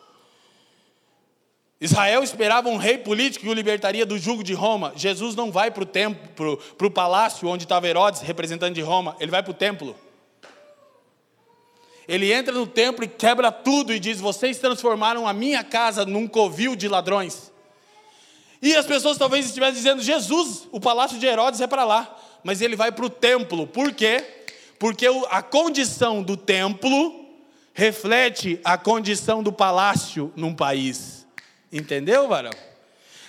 Israel 1.81 2.23
esperava 2.23 2.69
um 2.69 2.77
rei 2.77 2.99
político 2.99 3.43
que 3.43 3.49
o 3.49 3.53
libertaria 3.55 4.05
do 4.05 4.19
jugo 4.19 4.43
de 4.43 4.53
Roma. 4.53 4.93
Jesus 4.95 5.35
não 5.35 5.51
vai 5.51 5.71
para 5.71 5.81
o 5.81 5.85
templo, 5.85 6.57
para 6.77 6.85
o 6.85 6.91
palácio 6.91 7.47
onde 7.47 7.63
estava 7.63 7.87
Herodes, 7.87 8.21
representante 8.21 8.75
de 8.75 8.81
Roma, 8.81 9.15
ele 9.19 9.31
vai 9.31 9.41
para 9.41 9.49
o 9.49 9.55
templo. 9.55 9.95
Ele 12.07 12.31
entra 12.31 12.53
no 12.53 12.67
templo 12.67 13.03
e 13.03 13.07
quebra 13.07 13.51
tudo 13.51 13.91
e 13.91 13.99
diz: 13.99 14.19
Vocês 14.19 14.59
transformaram 14.59 15.27
a 15.27 15.33
minha 15.33 15.63
casa 15.63 16.05
num 16.05 16.27
covil 16.27 16.75
de 16.75 16.87
ladrões. 16.87 17.51
E 18.61 18.75
as 18.75 18.85
pessoas 18.85 19.17
talvez 19.17 19.47
estivessem 19.47 19.75
dizendo: 19.75 20.03
Jesus, 20.03 20.67
o 20.71 20.79
palácio 20.79 21.17
de 21.17 21.25
Herodes 21.25 21.61
é 21.61 21.67
para 21.67 21.83
lá. 21.83 22.15
Mas 22.43 22.61
ele 22.61 22.75
vai 22.75 22.91
para 22.91 23.05
o 23.05 23.09
templo. 23.09 23.65
Por 23.65 23.91
quê? 23.93 24.23
Porque 24.77 25.07
a 25.29 25.41
condição 25.41 26.21
do 26.21 26.37
templo 26.37 27.25
reflete 27.73 28.59
a 28.63 28.77
condição 28.77 29.41
do 29.41 29.51
palácio 29.51 30.31
num 30.35 30.53
país. 30.53 31.20
Entendeu, 31.71 32.27
varão? 32.27 32.51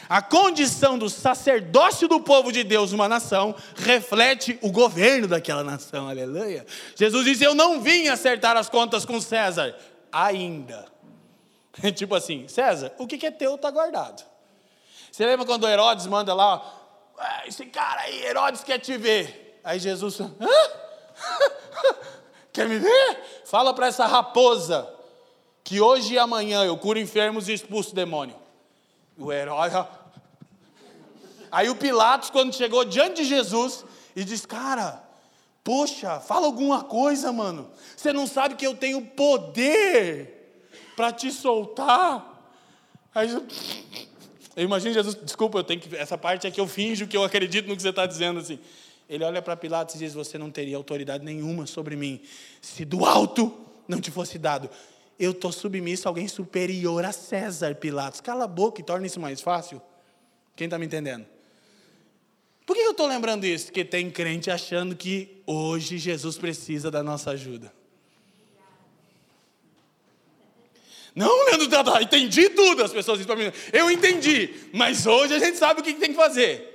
A 0.08 0.20
condição 0.20 0.98
do 0.98 1.08
sacerdócio 1.08 2.08
do 2.08 2.20
povo 2.20 2.52
de 2.52 2.64
Deus 2.64 2.92
numa 2.92 3.08
nação 3.08 3.54
reflete 3.76 4.58
o 4.60 4.70
governo 4.70 5.26
daquela 5.26 5.64
nação, 5.64 6.08
aleluia. 6.08 6.66
Jesus 6.96 7.24
disse: 7.24 7.44
Eu 7.44 7.54
não 7.54 7.80
vim 7.80 8.08
acertar 8.08 8.56
as 8.56 8.68
contas 8.68 9.04
com 9.04 9.20
César, 9.20 9.74
ainda. 10.10 10.86
tipo 11.94 12.14
assim, 12.14 12.46
César, 12.48 12.92
o 12.98 13.06
que 13.06 13.24
é 13.24 13.30
teu 13.30 13.54
está 13.54 13.70
guardado. 13.70 14.22
Você 15.10 15.24
lembra 15.24 15.46
quando 15.46 15.68
Herodes 15.68 16.06
manda 16.06 16.34
lá, 16.34 16.62
esse 17.46 17.64
cara 17.66 18.02
aí, 18.02 18.24
Herodes 18.24 18.64
quer 18.64 18.78
te 18.78 18.96
ver. 18.96 19.60
Aí 19.62 19.78
Jesus, 19.78 20.20
Hã? 20.20 20.30
quer 22.52 22.68
me 22.68 22.78
ver? 22.78 23.42
Fala 23.44 23.72
para 23.72 23.86
essa 23.86 24.06
raposa 24.06 24.88
que 25.64 25.80
hoje 25.80 26.14
e 26.14 26.18
amanhã 26.18 26.64
eu 26.64 26.76
curo 26.76 26.98
enfermos 26.98 27.48
e 27.48 27.52
expulso 27.52 27.94
demônio. 27.94 28.36
O 29.16 29.32
Herodes, 29.32 29.76
Aí 31.50 31.68
o 31.68 31.76
Pilatos, 31.76 32.30
quando 32.30 32.54
chegou 32.54 32.82
diante 32.82 33.22
de 33.22 33.28
Jesus, 33.28 33.84
e 34.16 34.24
disse: 34.24 34.48
Cara, 34.48 35.02
poxa, 35.62 36.18
fala 36.18 36.46
alguma 36.46 36.82
coisa, 36.82 37.30
mano. 37.30 37.70
Você 37.94 38.10
não 38.10 38.26
sabe 38.26 38.54
que 38.54 38.66
eu 38.66 38.74
tenho 38.74 39.02
poder 39.02 40.62
para 40.96 41.12
te 41.12 41.30
soltar? 41.30 42.30
Aí 43.14 43.30
eu 44.56 44.64
imagino 44.64 44.94
Jesus, 44.94 45.14
desculpa, 45.14 45.58
eu 45.58 45.64
tenho 45.64 45.80
que, 45.80 45.94
essa 45.94 46.16
parte 46.16 46.46
é 46.46 46.50
que 46.50 46.60
eu 46.60 46.66
finjo 46.66 47.06
que 47.06 47.16
eu 47.16 47.22
acredito 47.22 47.68
no 47.68 47.76
que 47.76 47.82
você 47.82 47.90
está 47.90 48.06
dizendo 48.06 48.40
assim. 48.40 48.58
Ele 49.08 49.22
olha 49.22 49.42
para 49.42 49.54
Pilatos 49.54 49.94
e 49.96 49.98
diz: 49.98 50.14
Você 50.14 50.38
não 50.38 50.50
teria 50.50 50.78
autoridade 50.78 51.22
nenhuma 51.22 51.66
sobre 51.66 51.96
mim, 51.96 52.20
se 52.62 52.84
do 52.84 53.04
alto 53.04 53.54
não 53.86 54.00
te 54.00 54.10
fosse 54.10 54.38
dado. 54.38 54.70
Eu 55.18 55.32
estou 55.32 55.52
submisso 55.52 56.08
a 56.08 56.10
alguém 56.10 56.26
superior 56.26 57.04
a 57.04 57.12
César, 57.12 57.74
Pilatos. 57.74 58.20
Cala 58.20 58.44
a 58.44 58.48
boca 58.48 58.80
e 58.80 58.84
torna 58.84 59.06
isso 59.06 59.20
mais 59.20 59.40
fácil. 59.40 59.80
Quem 60.56 60.66
está 60.66 60.78
me 60.78 60.86
entendendo? 60.86 61.26
Por 62.64 62.76
que 62.76 62.82
eu 62.82 62.92
estou 62.92 63.06
lembrando 63.06 63.44
isso? 63.44 63.66
Porque 63.66 63.84
tem 63.84 64.10
crente 64.10 64.50
achando 64.50 64.94
que 64.94 65.42
hoje 65.46 65.98
Jesus 65.98 66.38
precisa 66.38 66.90
da 66.90 67.02
nossa 67.02 67.30
ajuda. 67.32 67.72
Não, 71.14 71.44
Leandro, 71.46 71.68
tá, 71.68 71.84
tá, 71.84 72.02
entendi 72.02 72.48
tudo. 72.50 72.82
As 72.82 72.92
pessoas 72.92 73.18
dizem 73.18 73.34
para 73.34 73.44
mim, 73.44 73.52
eu 73.72 73.90
entendi, 73.90 74.54
mas 74.72 75.06
hoje 75.06 75.34
a 75.34 75.38
gente 75.38 75.58
sabe 75.58 75.80
o 75.80 75.84
que 75.84 75.94
tem 75.94 76.10
que 76.10 76.16
fazer. 76.16 76.68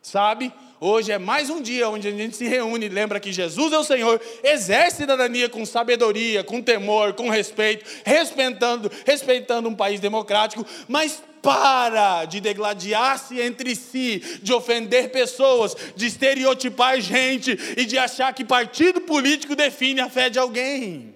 Sabe? 0.00 0.52
Hoje 0.80 1.10
é 1.10 1.18
mais 1.18 1.50
um 1.50 1.60
dia 1.60 1.88
onde 1.88 2.06
a 2.06 2.10
gente 2.12 2.36
se 2.36 2.46
reúne 2.46 2.86
e 2.86 2.88
lembra 2.88 3.18
que 3.18 3.32
Jesus 3.32 3.72
é 3.72 3.78
o 3.78 3.84
Senhor, 3.84 4.20
exerce 4.44 4.98
cidadania 4.98 5.48
com 5.48 5.66
sabedoria, 5.66 6.44
com 6.44 6.62
temor, 6.62 7.14
com 7.14 7.28
respeito, 7.28 7.84
respeitando, 8.04 8.90
respeitando 9.04 9.68
um 9.68 9.74
país 9.74 9.98
democrático, 9.98 10.64
mas 10.86 11.20
para 11.42 12.24
de 12.26 12.40
degladiar-se 12.40 13.40
entre 13.40 13.74
si, 13.74 14.20
de 14.40 14.52
ofender 14.52 15.10
pessoas, 15.10 15.76
de 15.96 16.06
estereotipar 16.06 17.00
gente 17.00 17.58
e 17.76 17.84
de 17.84 17.98
achar 17.98 18.32
que 18.32 18.44
partido 18.44 19.00
político 19.00 19.56
define 19.56 20.00
a 20.00 20.08
fé 20.08 20.30
de 20.30 20.38
alguém. 20.38 21.14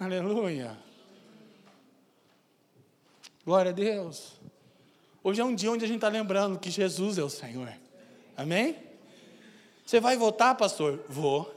Aleluia. 0.00 0.78
Glória 3.44 3.70
a 3.70 3.74
Deus. 3.74 4.40
Hoje 5.22 5.40
é 5.40 5.44
um 5.44 5.54
dia 5.54 5.70
onde 5.70 5.84
a 5.84 5.88
gente 5.88 5.98
está 5.98 6.08
lembrando 6.08 6.58
que 6.58 6.70
Jesus 6.70 7.18
é 7.18 7.22
o 7.22 7.28
Senhor. 7.28 7.81
Amém? 8.42 8.76
Você 9.86 10.00
vai 10.00 10.16
votar, 10.16 10.56
pastor? 10.56 11.04
Vou. 11.08 11.52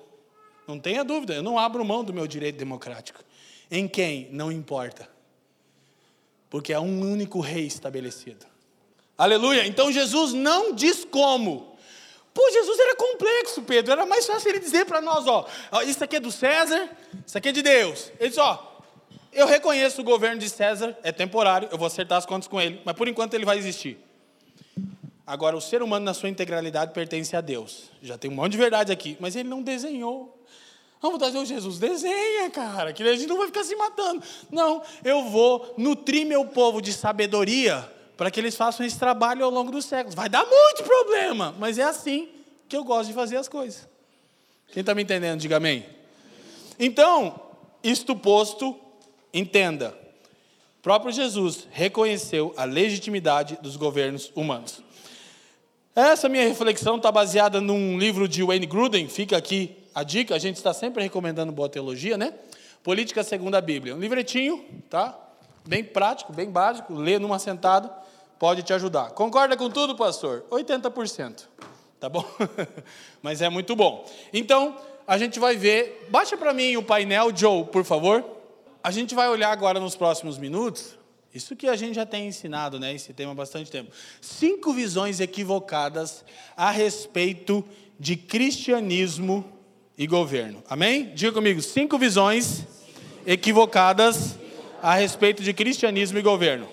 Não 0.68 0.80
tenha 0.80 1.04
dúvida, 1.04 1.34
eu 1.34 1.44
não 1.44 1.60
abro 1.60 1.84
mão 1.86 2.04
do 2.04 2.14
meu 2.14 2.28
direito 2.28 2.58
democrático. 2.58 3.24
Em 3.70 3.88
quem? 3.88 4.30
Não 4.32 4.52
importa 4.52 5.16
porque 6.56 6.72
é 6.72 6.80
um 6.80 7.02
único 7.02 7.42
rei 7.42 7.66
estabelecido. 7.66 8.46
Aleluia! 9.18 9.68
Então 9.68 9.92
Jesus 9.92 10.32
não 10.32 10.74
diz 10.74 11.04
como. 11.04 11.78
Pô, 12.34 12.50
Jesus 12.50 12.80
era 12.80 12.96
complexo, 12.96 13.62
Pedro. 13.64 13.92
Era 13.92 14.06
mais 14.06 14.26
fácil 14.26 14.52
ele 14.52 14.60
dizer 14.60 14.86
para 14.86 15.02
nós: 15.02 15.28
ó, 15.28 15.46
isso 15.86 16.02
aqui 16.02 16.16
é 16.16 16.20
do 16.22 16.32
César, 16.32 16.90
isso 17.28 17.38
aqui 17.38 17.50
é 17.50 17.52
de 17.52 17.62
Deus. 17.62 18.10
Ele 18.20 18.30
diz: 18.30 18.38
ó, 18.38 18.82
eu 19.34 19.46
reconheço 19.46 20.00
o 20.00 20.04
governo 20.06 20.40
de 20.40 20.50
César, 20.50 20.98
é 21.04 21.12
temporário, 21.12 21.68
eu 21.72 21.78
vou 21.78 21.88
acertar 21.88 22.18
as 22.18 22.26
contas 22.26 22.48
com 22.48 22.62
ele, 22.62 22.82
mas 22.86 22.96
por 22.96 23.10
enquanto 23.10 23.34
ele 23.34 23.44
vai 23.44 23.58
existir. 23.58 23.98
Agora, 25.28 25.58
o 25.58 25.62
ser 25.62 25.82
humano 25.82 26.06
na 26.06 26.14
sua 26.14 26.30
integralidade 26.30 26.94
pertence 26.94 27.36
a 27.36 27.42
Deus. 27.42 27.90
Já 28.02 28.18
tem 28.18 28.30
um 28.30 28.36
monte 28.36 28.52
de 28.52 28.58
verdade 28.58 28.92
aqui, 28.92 29.18
mas 29.20 29.36
ele 29.36 29.50
não 29.50 29.62
desenhou. 29.62 30.40
Vamos 31.02 31.20
trazer 31.20 31.38
o 31.38 31.46
Jesus, 31.46 31.78
desenha, 31.78 32.50
cara, 32.50 32.94
que 32.94 33.04
a 33.04 33.16
gente 33.16 33.28
não 33.28 33.38
vai 33.38 33.48
ficar 33.48 33.64
se 33.64 33.76
matando. 33.76 34.24
Não, 34.52 34.82
eu 35.04 35.24
vou 35.26 35.74
nutrir 35.78 36.26
meu 36.26 36.46
povo 36.46 36.82
de 36.82 36.94
sabedoria 36.94 37.92
para 38.16 38.32
que 38.32 38.40
eles 38.40 38.56
façam 38.56 38.86
esse 38.86 38.98
trabalho 38.98 39.44
ao 39.44 39.52
longo 39.52 39.72
dos 39.72 39.86
séculos. 39.86 40.16
Vai 40.16 40.30
dar 40.30 40.46
muito 40.46 40.84
problema, 40.84 41.54
mas 41.60 41.78
é 41.78 41.84
assim 41.84 42.30
que 42.70 42.76
eu 42.76 42.84
gosto 42.84 43.10
de 43.10 43.14
fazer 43.14 43.38
as 43.38 43.48
coisas. 43.48 43.88
Quem 44.72 44.82
está 44.82 44.96
me 44.96 45.04
entendendo, 45.04 45.40
diga 45.40 45.58
amém. 45.58 45.86
Então, 46.80 47.40
isto 47.84 48.16
posto, 48.16 48.80
entenda. 49.34 49.96
O 50.80 50.82
próprio 50.82 51.12
Jesus 51.12 51.68
reconheceu 51.72 52.54
a 52.58 52.64
legitimidade 52.64 53.58
dos 53.62 53.76
governos 53.76 54.32
humanos. 54.36 54.85
Essa 55.96 56.28
minha 56.28 56.46
reflexão 56.46 56.98
está 56.98 57.10
baseada 57.10 57.62
num 57.62 57.98
livro 57.98 58.28
de 58.28 58.44
Wayne 58.44 58.66
Gruden, 58.66 59.08
fica 59.08 59.38
aqui 59.38 59.78
a 59.96 60.04
dica, 60.04 60.36
a 60.36 60.38
gente 60.38 60.58
está 60.58 60.74
sempre 60.74 61.02
recomendando 61.02 61.54
boa 61.54 61.70
teologia, 61.70 62.18
né? 62.18 62.34
Política 62.84 63.24
segundo 63.24 63.56
a 63.56 63.62
Bíblia. 63.62 63.96
Um 63.96 64.00
livretinho, 64.00 64.66
tá? 64.90 65.18
Bem 65.66 65.86
prático, 65.86 66.34
bem 66.34 66.50
básico, 66.50 66.94
lê 66.94 67.18
numa 67.18 67.40
sentada, 67.40 67.90
pode 68.38 68.62
te 68.62 68.74
ajudar. 68.74 69.12
Concorda 69.12 69.56
com 69.56 69.70
tudo, 69.70 69.96
pastor? 69.96 70.44
80%. 70.52 71.46
Tá 71.98 72.10
bom? 72.10 72.26
Mas 73.24 73.42
é 73.42 73.48
muito 73.48 73.74
bom. 73.74 74.06
Então, 74.34 74.76
a 75.08 75.18
gente 75.18 75.40
vai 75.40 75.56
ver. 75.56 76.08
Baixa 76.10 76.36
para 76.36 76.54
mim 76.54 76.76
o 76.76 76.84
painel, 76.84 77.34
Joe, 77.34 77.64
por 77.64 77.86
favor. 77.86 78.22
A 78.84 78.92
gente 78.92 79.16
vai 79.16 79.30
olhar 79.30 79.50
agora 79.50 79.80
nos 79.80 79.96
próximos 79.96 80.38
minutos. 80.38 80.98
Isso 81.36 81.54
que 81.54 81.68
a 81.68 81.76
gente 81.76 81.96
já 81.96 82.06
tem 82.06 82.28
ensinado, 82.28 82.80
né? 82.80 82.96
Esse 82.96 83.12
tema 83.12 83.34
há 83.34 83.36
bastante 83.36 83.70
tempo. 83.70 83.92
Cinco 84.22 84.74
visões 84.74 85.20
equivocadas 85.20 86.24
a 86.56 86.72
respeito 86.72 87.62
de 88.00 88.16
cristianismo 88.16 89.44
e 89.98 90.08
governo. 90.08 90.64
Amém? 90.70 91.14
Diga 91.14 91.34
comigo, 91.34 91.62
cinco 91.62 91.98
visões 91.98 92.64
equivocadas 93.28 94.40
a 94.82 94.96
respeito 94.96 95.44
de 95.44 95.52
cristianismo 95.52 96.18
e 96.18 96.22
governo. 96.22 96.70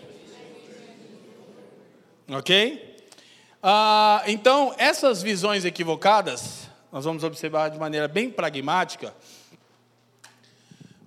Ok? 2.29 2.99
Ah, 3.61 4.23
então, 4.29 4.73
essas 4.79 5.25
visões 5.25 5.65
equivocadas, 5.65 6.69
nós 6.93 7.05
vamos 7.05 7.25
observar 7.25 7.69
de 7.69 7.81
maneira 7.81 8.07
bem 8.07 8.31
pragmática. 8.31 9.13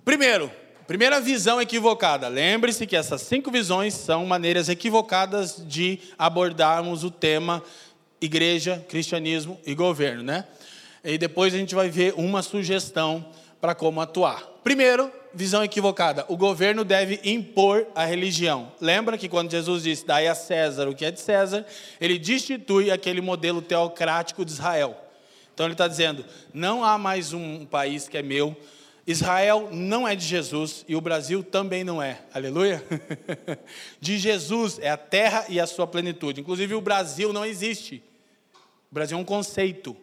Primeiro, 0.04 0.52
Primeira 0.86 1.20
visão 1.20 1.60
equivocada. 1.60 2.28
Lembre-se 2.28 2.86
que 2.86 2.94
essas 2.94 3.22
cinco 3.22 3.50
visões 3.50 3.92
são 3.92 4.24
maneiras 4.24 4.68
equivocadas 4.68 5.60
de 5.66 5.98
abordarmos 6.16 7.02
o 7.02 7.10
tema 7.10 7.60
igreja, 8.20 8.84
cristianismo 8.88 9.60
e 9.66 9.74
governo, 9.74 10.22
né? 10.22 10.44
E 11.02 11.18
depois 11.18 11.52
a 11.52 11.58
gente 11.58 11.74
vai 11.74 11.88
ver 11.88 12.14
uma 12.16 12.40
sugestão 12.40 13.26
para 13.60 13.74
como 13.74 14.00
atuar. 14.00 14.44
Primeiro, 14.62 15.10
visão 15.34 15.64
equivocada. 15.64 16.24
O 16.28 16.36
governo 16.36 16.84
deve 16.84 17.20
impor 17.24 17.84
a 17.92 18.04
religião. 18.04 18.72
Lembra 18.80 19.18
que 19.18 19.28
quando 19.28 19.50
Jesus 19.50 19.82
disse, 19.82 20.06
dai 20.06 20.28
a 20.28 20.36
César 20.36 20.88
o 20.88 20.94
que 20.94 21.04
é 21.04 21.10
de 21.10 21.20
César, 21.20 21.66
ele 22.00 22.16
destitui 22.16 22.92
aquele 22.92 23.20
modelo 23.20 23.60
teocrático 23.60 24.44
de 24.44 24.52
Israel. 24.52 24.96
Então 25.52 25.66
ele 25.66 25.74
está 25.74 25.88
dizendo, 25.88 26.24
não 26.54 26.84
há 26.84 26.96
mais 26.96 27.32
um 27.32 27.66
país 27.66 28.08
que 28.08 28.16
é 28.16 28.22
meu, 28.22 28.56
Israel 29.06 29.68
não 29.70 30.06
é 30.06 30.16
de 30.16 30.24
Jesus 30.24 30.84
e 30.88 30.96
o 30.96 31.00
Brasil 31.00 31.42
também 31.42 31.84
não 31.84 32.02
é. 32.02 32.22
Aleluia? 32.34 32.84
De 34.00 34.18
Jesus 34.18 34.80
é 34.80 34.90
a 34.90 34.96
terra 34.96 35.46
e 35.48 35.60
a 35.60 35.66
sua 35.66 35.86
plenitude. 35.86 36.40
Inclusive 36.40 36.74
o 36.74 36.80
Brasil 36.80 37.32
não 37.32 37.44
existe. 37.44 38.02
O 38.90 38.94
Brasil 38.94 39.16
é 39.16 39.20
um 39.20 39.24
conceito. 39.24 39.96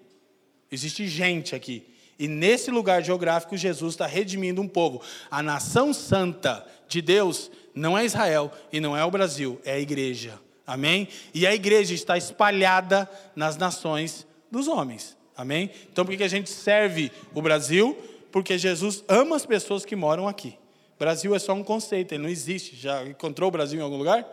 Existe 0.72 1.06
gente 1.08 1.54
aqui. 1.54 1.86
E 2.18 2.28
nesse 2.30 2.72
lugar 2.72 3.04
geográfico, 3.04 3.58
Jesus 3.58 3.96
está 3.96 4.06
redimindo 4.06 4.62
um 4.62 4.68
povo. 4.68 5.02
A 5.30 5.44
nação 5.44 5.94
santa 5.94 6.66
de 6.88 7.02
Deus 7.02 7.52
não 7.76 7.98
é 7.98 8.06
Israel 8.06 8.52
e 8.72 8.80
não 8.80 8.96
é 8.96 9.04
o 9.04 9.12
Brasil, 9.12 9.60
é 9.66 9.74
a 9.74 9.80
igreja. 9.80 10.40
Amém? 10.66 11.10
E 11.34 11.46
a 11.46 11.54
igreja 11.54 11.94
está 11.94 12.18
espalhada 12.18 13.10
nas 13.36 13.58
nações 13.58 14.26
dos 14.50 14.68
homens. 14.68 15.18
Amém? 15.36 15.70
Então 15.92 16.06
por 16.06 16.16
que 16.16 16.24
a 16.24 16.28
gente 16.28 16.50
serve 16.50 17.12
o 17.34 17.42
Brasil? 17.42 17.98
Porque 18.34 18.58
Jesus 18.58 19.04
ama 19.08 19.36
as 19.36 19.46
pessoas 19.46 19.86
que 19.86 19.96
moram 19.96 20.28
aqui. 20.28 20.58
Brasil 20.98 21.36
é 21.36 21.40
só 21.40 21.54
um 21.54 21.64
conceito, 21.64 22.14
ele 22.14 22.24
não 22.24 22.30
existe. 22.30 22.76
Já 22.76 23.06
encontrou 23.06 23.48
o 23.48 23.52
Brasil 23.52 23.80
em 23.80 23.84
algum 23.84 23.96
lugar? 23.96 24.28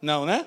Não, 0.00 0.26
né? 0.26 0.44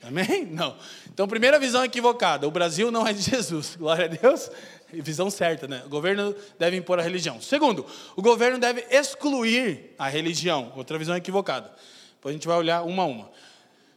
Amém? 0.00 0.46
Não. 0.52 0.76
Então, 1.12 1.26
primeira 1.26 1.58
visão 1.58 1.84
equivocada: 1.84 2.46
o 2.46 2.52
Brasil 2.52 2.92
não 2.92 3.04
é 3.06 3.12
de 3.12 3.22
Jesus. 3.22 3.74
Glória 3.80 4.04
a 4.04 4.08
Deus. 4.08 4.50
Visão 4.92 5.30
certa, 5.30 5.66
né? 5.66 5.82
O 5.84 5.88
governo 5.88 6.32
deve 6.56 6.76
impor 6.76 7.00
a 7.00 7.02
religião. 7.02 7.40
Segundo, 7.40 7.84
o 8.14 8.22
governo 8.22 8.58
deve 8.58 8.86
excluir 8.88 9.92
a 9.98 10.08
religião. 10.08 10.72
Outra 10.76 10.96
visão 10.96 11.16
equivocada. 11.16 11.72
Depois 12.14 12.34
a 12.34 12.36
gente 12.36 12.46
vai 12.46 12.56
olhar 12.56 12.82
uma 12.82 13.02
a 13.02 13.06
uma. 13.06 13.30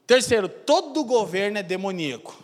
Terceiro, 0.08 0.50
todo 0.50 1.04
governo 1.04 1.60
é 1.60 1.64
demoníaco. 1.64 2.42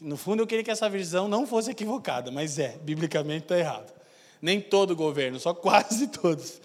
No 0.00 0.16
fundo, 0.16 0.42
eu 0.42 0.46
queria 0.46 0.64
que 0.64 0.70
essa 0.72 0.88
visão 0.90 1.28
não 1.28 1.46
fosse 1.46 1.70
equivocada, 1.70 2.32
mas 2.32 2.58
é, 2.58 2.76
biblicamente 2.82 3.44
está 3.44 3.56
errado. 3.56 3.95
Nem 4.46 4.60
todo 4.60 4.94
governo, 4.94 5.40
só 5.40 5.52
quase 5.52 6.06
todos. 6.22 6.60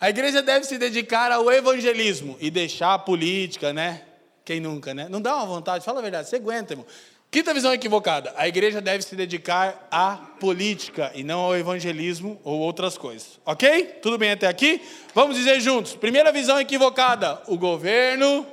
A 0.00 0.10
igreja 0.10 0.42
deve 0.42 0.66
se 0.66 0.76
dedicar 0.76 1.30
ao 1.30 1.48
evangelismo 1.52 2.36
e 2.40 2.50
deixar 2.50 2.94
a 2.94 2.98
política, 2.98 3.72
né? 3.72 4.02
Quem 4.44 4.58
nunca, 4.58 4.92
né? 4.92 5.06
Não 5.08 5.20
dá 5.20 5.36
uma 5.36 5.46
vontade, 5.46 5.84
fala 5.84 6.00
a 6.00 6.02
verdade, 6.02 6.28
você 6.28 6.34
aguenta, 6.34 6.72
irmão. 6.72 6.84
Quinta 7.30 7.54
visão 7.54 7.72
equivocada: 7.72 8.34
a 8.36 8.48
igreja 8.48 8.80
deve 8.80 9.04
se 9.04 9.14
dedicar 9.14 9.86
à 9.92 10.16
política 10.40 11.12
e 11.14 11.22
não 11.22 11.38
ao 11.38 11.56
evangelismo 11.56 12.40
ou 12.42 12.58
outras 12.58 12.98
coisas. 12.98 13.38
Ok? 13.46 14.00
Tudo 14.02 14.18
bem 14.18 14.32
até 14.32 14.48
aqui? 14.48 14.82
Vamos 15.14 15.36
dizer 15.36 15.60
juntos. 15.60 15.94
Primeira 15.94 16.32
visão 16.32 16.58
equivocada: 16.58 17.40
o 17.46 17.56
governo. 17.56 18.44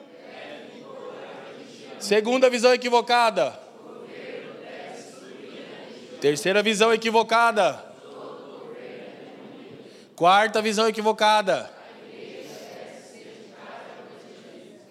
Segunda 2.00 2.48
visão 2.48 2.72
equivocada. 2.72 3.60
Terceira 6.22 6.62
visão 6.62 6.94
equivocada. 6.94 7.83
Quarta 10.24 10.62
visão 10.62 10.88
equivocada. 10.88 11.70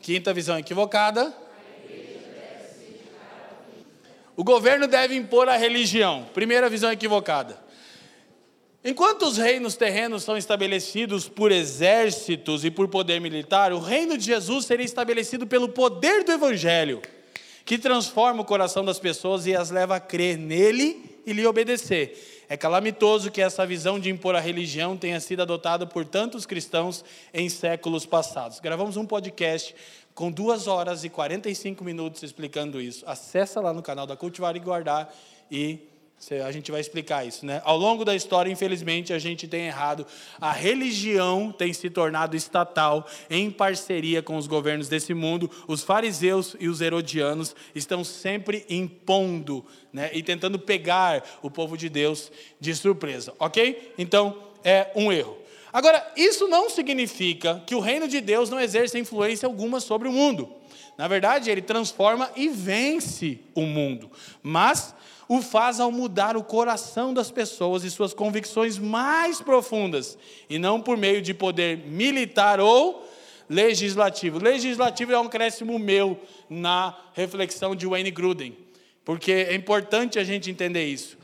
Quinta 0.03 0.35
visão 0.35 0.59
equivocada. 0.59 1.35
O 4.37 4.45
governo 4.45 4.87
deve 4.87 5.17
impor 5.17 5.49
a 5.49 5.57
religião. 5.57 6.29
Primeira 6.35 6.69
visão 6.69 6.93
equivocada. 6.93 7.59
Enquanto 8.85 9.23
os 9.23 9.39
reinos 9.39 9.75
terrenos 9.75 10.23
são 10.23 10.37
estabelecidos 10.37 11.31
por 11.31 11.51
exércitos 11.51 12.63
e 12.63 12.71
por 12.71 12.87
poder 12.89 13.19
militar, 13.19 13.73
o 13.73 13.79
reino 13.79 14.19
de 14.19 14.27
Jesus 14.27 14.67
seria 14.67 14.85
estabelecido 14.85 15.47
pelo 15.47 15.71
poder 15.71 16.25
do 16.25 16.33
evangelho, 16.33 17.01
que 17.65 17.79
transforma 17.79 18.43
o 18.43 18.45
coração 18.45 18.85
das 18.85 18.99
pessoas 18.99 19.47
e 19.47 19.57
as 19.57 19.71
leva 19.71 19.97
a 19.97 20.01
crer 20.01 20.37
nele 20.37 21.23
e 21.25 21.33
lhe 21.33 21.47
obedecer. 21.47 22.42
É 22.53 22.57
calamitoso 22.59 23.31
que 23.31 23.41
essa 23.41 23.65
visão 23.65 23.99
de 23.99 24.11
impor 24.11 24.37
a 24.37 24.39
religião 24.39 24.95
tenha 24.95 25.19
sido 25.21 25.41
adotada 25.41 25.87
por 25.87 26.05
tantos 26.05 26.45
cristãos 26.45 27.03
em 27.33 27.49
séculos 27.49 28.05
passados. 28.05 28.61
Gravamos 28.61 28.99
um 28.99 29.07
podcast 29.07 29.75
com 30.15 30.31
duas 30.31 30.67
horas 30.67 31.03
e 31.03 31.09
45 31.09 31.83
minutos 31.83 32.23
explicando 32.23 32.79
isso. 32.79 33.07
Acesse 33.09 33.59
lá 33.59 33.73
no 33.73 33.81
canal 33.81 34.07
da 34.07 34.19
Cultivar 34.19 34.55
e 34.55 34.59
Guardar 34.59 35.11
e 35.51 35.79
a 36.31 36.53
gente 36.53 36.71
vai 36.71 36.81
explicar 36.81 37.27
isso, 37.27 37.45
né? 37.45 37.61
Ao 37.65 37.77
longo 37.77 38.05
da 38.05 38.15
história, 38.15 38.51
infelizmente, 38.51 39.13
a 39.13 39.19
gente 39.19 39.49
tem 39.49 39.67
errado. 39.67 40.07
A 40.41 40.53
religião 40.53 41.51
tem 41.51 41.73
se 41.73 41.91
tornado 41.91 42.37
estatal 42.37 43.07
em 43.29 43.51
parceria 43.51 44.23
com 44.23 44.37
os 44.37 44.47
governos 44.47 44.89
desse 44.89 45.15
mundo. 45.15 45.51
Os 45.67 45.83
fariseus 45.83 46.55
e 46.61 46.69
os 46.69 46.81
herodianos 46.81 47.57
estão 47.75 48.05
sempre 48.05 48.65
impondo, 48.71 49.67
né? 49.93 50.11
E 50.13 50.23
tentando 50.23 50.61
pegar 50.61 51.25
o 51.43 51.51
povo 51.51 51.77
de 51.77 51.89
Deus 51.89 52.31
de 52.61 52.73
surpresa, 52.73 53.35
ok? 53.39 53.93
Então, 53.99 54.37
é 54.63 54.93
um 54.95 55.11
erro. 55.11 55.37
Agora, 55.73 56.07
isso 56.17 56.47
não 56.47 56.71
significa 56.71 57.63
que 57.67 57.75
o 57.75 57.81
reino 57.81 58.07
de 58.07 58.21
Deus 58.21 58.49
não 58.49 58.61
exerce 58.61 58.97
influência 58.97 59.47
alguma 59.47 59.81
sobre 59.81 60.07
o 60.07 60.13
mundo. 60.13 60.49
Na 60.97 61.09
verdade, 61.09 61.51
ele 61.51 61.63
transforma 61.63 62.31
e 62.37 62.49
vence 62.49 63.41
o 63.55 63.63
mundo. 63.63 64.11
Mas 64.43 64.95
o 65.33 65.41
faz 65.41 65.81
ao 65.81 65.91
mudar 65.91 66.37
o 66.37 66.45
coração 66.45 67.15
das 67.15 67.31
pessoas 67.31 67.85
e 67.85 67.91
suas 67.91 68.13
convicções 68.13 68.79
mais 68.79 69.41
profundas, 69.41 70.19
e 70.47 70.59
não 70.59 70.79
por 70.79 70.95
meio 70.95 71.23
de 71.23 71.33
poder 71.33 71.79
militar 71.87 72.61
ou 72.61 73.11
legislativo. 73.49 74.39
Legislativo 74.39 75.11
é 75.11 75.19
um 75.19 75.31
crescimento 75.31 75.79
meu 75.79 76.21
na 76.51 76.95
reflexão 77.15 77.75
de 77.75 77.87
Wayne 77.87 78.11
Gruden, 78.11 78.55
porque 79.07 79.33
é 79.33 79.55
importante 79.55 80.19
a 80.19 80.25
gente 80.25 80.51
entender 80.51 80.85
isso. 80.85 81.17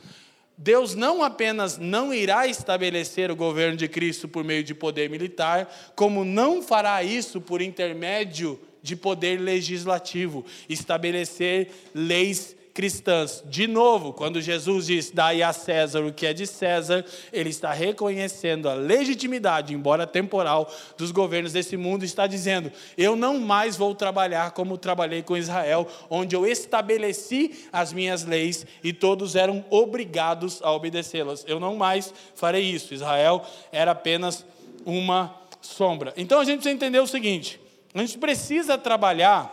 Deus 0.57 0.94
não 0.94 1.23
apenas 1.23 1.77
não 1.77 2.12
irá 2.12 2.47
estabelecer 2.47 3.31
o 3.31 3.37
governo 3.37 3.77
de 3.77 3.88
Cristo 3.88 4.27
por 4.27 4.42
meio 4.42 4.64
de 4.64 4.75
poder 4.75 5.11
militar, 5.11 5.92
como 5.94 6.25
não 6.25 6.62
fará 6.62 7.03
isso 7.03 7.42
por 7.42 7.61
intermédio 7.61 8.59
de 8.83 8.97
poder 8.97 9.38
legislativo, 9.38 10.47
estabelecer 10.66 11.71
leis 11.94 12.57
cristãs. 12.79 13.43
De 13.45 13.67
novo, 13.67 14.12
quando 14.12 14.41
Jesus 14.41 14.87
diz, 14.87 15.11
dai 15.11 15.43
a 15.43 15.53
César 15.53 16.05
o 16.05 16.12
que 16.12 16.25
é 16.25 16.33
de 16.33 16.47
César, 16.47 17.05
ele 17.33 17.51
está 17.51 17.73
reconhecendo 17.73 18.69
a 18.69 18.75
legitimidade, 18.75 19.75
embora 19.75 20.07
temporal, 20.07 20.73
dos 20.97 21.11
governos 21.11 21.53
desse 21.53 21.77
mundo, 21.77 22.05
está 22.05 22.29
dizendo, 22.29 22.71
eu 22.97 23.17
não 23.17 23.41
mais 23.41 23.77
vou 23.77 23.97
trabalhar 23.97 24.53
como 24.53 24.79
trabalhei 24.79 25.25
com 25.25 25.37
Israel, 25.37 25.88
onde 26.09 26.37
eu 26.37 26.47
estabeleci 26.47 27.67
as 27.73 27.93
minhas 27.93 28.25
leis 28.25 28.64
e 28.85 28.93
todos 28.93 29.35
eram 29.35 29.64
obrigados 29.71 30.62
a 30.62 30.71
obedecê-las. 30.71 31.45
Eu 31.49 31.59
não 31.59 31.75
mais 31.75 32.14
farei 32.37 32.62
isso. 32.62 32.95
Israel 32.95 33.45
era 33.73 33.91
apenas 33.91 34.47
uma 34.87 35.35
sombra. 35.61 36.14
Então 36.17 36.38
a 36.38 36.45
gente 36.45 36.59
precisa 36.61 36.77
entender 36.77 37.01
o 37.01 37.09
seguinte: 37.09 37.61
a 37.93 37.99
gente 37.99 38.19
precisa 38.19 38.79
trabalhar 38.79 39.53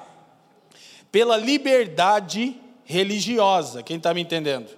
pela 1.12 1.38
liberdade 1.38 2.62
religiosa. 2.86 3.84
Quem 3.84 3.98
está 3.98 4.13
me 4.13 4.21
entendendo? 4.21 4.69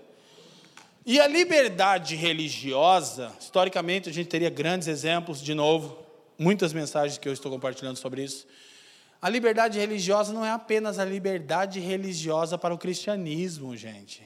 E 1.05 1.19
a 1.19 1.27
liberdade 1.27 2.15
religiosa, 2.15 3.31
historicamente, 3.39 4.09
a 4.09 4.11
gente 4.11 4.27
teria 4.27 4.49
grandes 4.49 4.87
exemplos, 4.87 5.41
de 5.41 5.53
novo, 5.53 5.97
muitas 6.37 6.73
mensagens 6.73 7.17
que 7.17 7.29
eu 7.29 7.33
estou 7.33 7.51
compartilhando 7.51 7.97
sobre 7.97 8.23
isso. 8.23 8.45
A 9.21 9.29
liberdade 9.29 9.79
religiosa 9.79 10.33
não 10.33 10.45
é 10.45 10.51
apenas 10.51 10.99
a 10.99 11.05
liberdade 11.05 11.79
religiosa 11.79 12.57
para 12.57 12.73
o 12.73 12.77
cristianismo, 12.77 13.75
gente. 13.75 14.21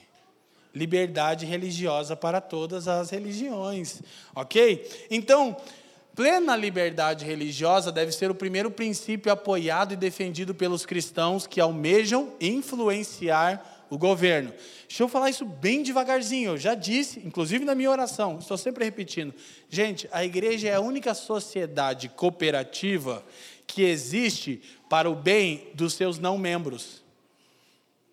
Liberdade 0.74 1.46
religiosa 1.46 2.16
para 2.16 2.42
todas 2.42 2.88
as 2.88 3.10
religiões, 3.10 4.02
ok? 4.34 5.08
Então, 5.10 5.56
Plena 6.16 6.56
liberdade 6.56 7.24
religiosa 7.24 7.92
deve 7.92 8.12
ser 8.12 8.30
o 8.30 8.36
primeiro 8.36 8.70
princípio 8.70 9.32
apoiado 9.32 9.94
e 9.94 9.98
defendido 9.98 10.54
pelos 10.54 10.86
cristãos 10.86 11.48
que 11.48 11.62
almejam 11.62 12.34
influenciar 12.40 13.86
o 13.90 13.98
governo. 13.98 14.54
Deixa 14.88 15.04
eu 15.04 15.08
falar 15.08 15.30
isso 15.30 15.46
bem 15.46 15.84
devagarzinho. 15.84 16.52
Eu 16.52 16.58
já 16.58 16.76
disse, 16.76 17.20
inclusive 17.26 17.64
na 17.64 17.76
minha 17.76 17.90
oração, 17.90 18.40
estou 18.40 18.58
sempre 18.58 18.84
repetindo. 18.84 19.34
Gente, 19.70 20.08
a 20.12 20.24
igreja 20.24 20.68
é 20.70 20.76
a 20.76 20.82
única 20.82 21.14
sociedade 21.14 22.10
cooperativa 22.10 23.24
que 23.66 23.84
existe 23.84 24.62
para 24.90 25.10
o 25.10 25.16
bem 25.16 25.70
dos 25.74 25.94
seus 25.94 26.20
não 26.20 26.38
membros. 26.38 27.02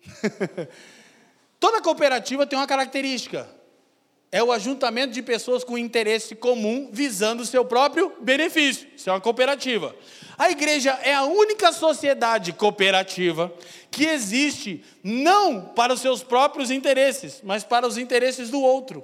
Toda 1.59 1.81
cooperativa 1.81 2.47
tem 2.47 2.57
uma 2.57 2.67
característica: 2.67 3.49
é 4.31 4.43
o 4.43 4.51
ajuntamento 4.51 5.13
de 5.13 5.21
pessoas 5.21 5.63
com 5.63 5.77
interesse 5.77 6.35
comum 6.35 6.89
visando 6.91 7.41
o 7.43 7.45
seu 7.45 7.65
próprio 7.65 8.13
benefício. 8.21 8.87
Isso 8.95 9.09
é 9.09 9.13
uma 9.13 9.21
cooperativa. 9.21 9.95
A 10.37 10.51
igreja 10.51 10.91
é 11.03 11.13
a 11.13 11.23
única 11.23 11.71
sociedade 11.71 12.53
cooperativa 12.53 13.51
que 13.89 14.05
existe 14.05 14.83
não 15.03 15.61
para 15.61 15.93
os 15.93 15.99
seus 15.99 16.23
próprios 16.23 16.69
interesses, 16.69 17.41
mas 17.43 17.63
para 17.63 17.87
os 17.87 17.97
interesses 17.97 18.49
do 18.49 18.61
outro. 18.61 19.03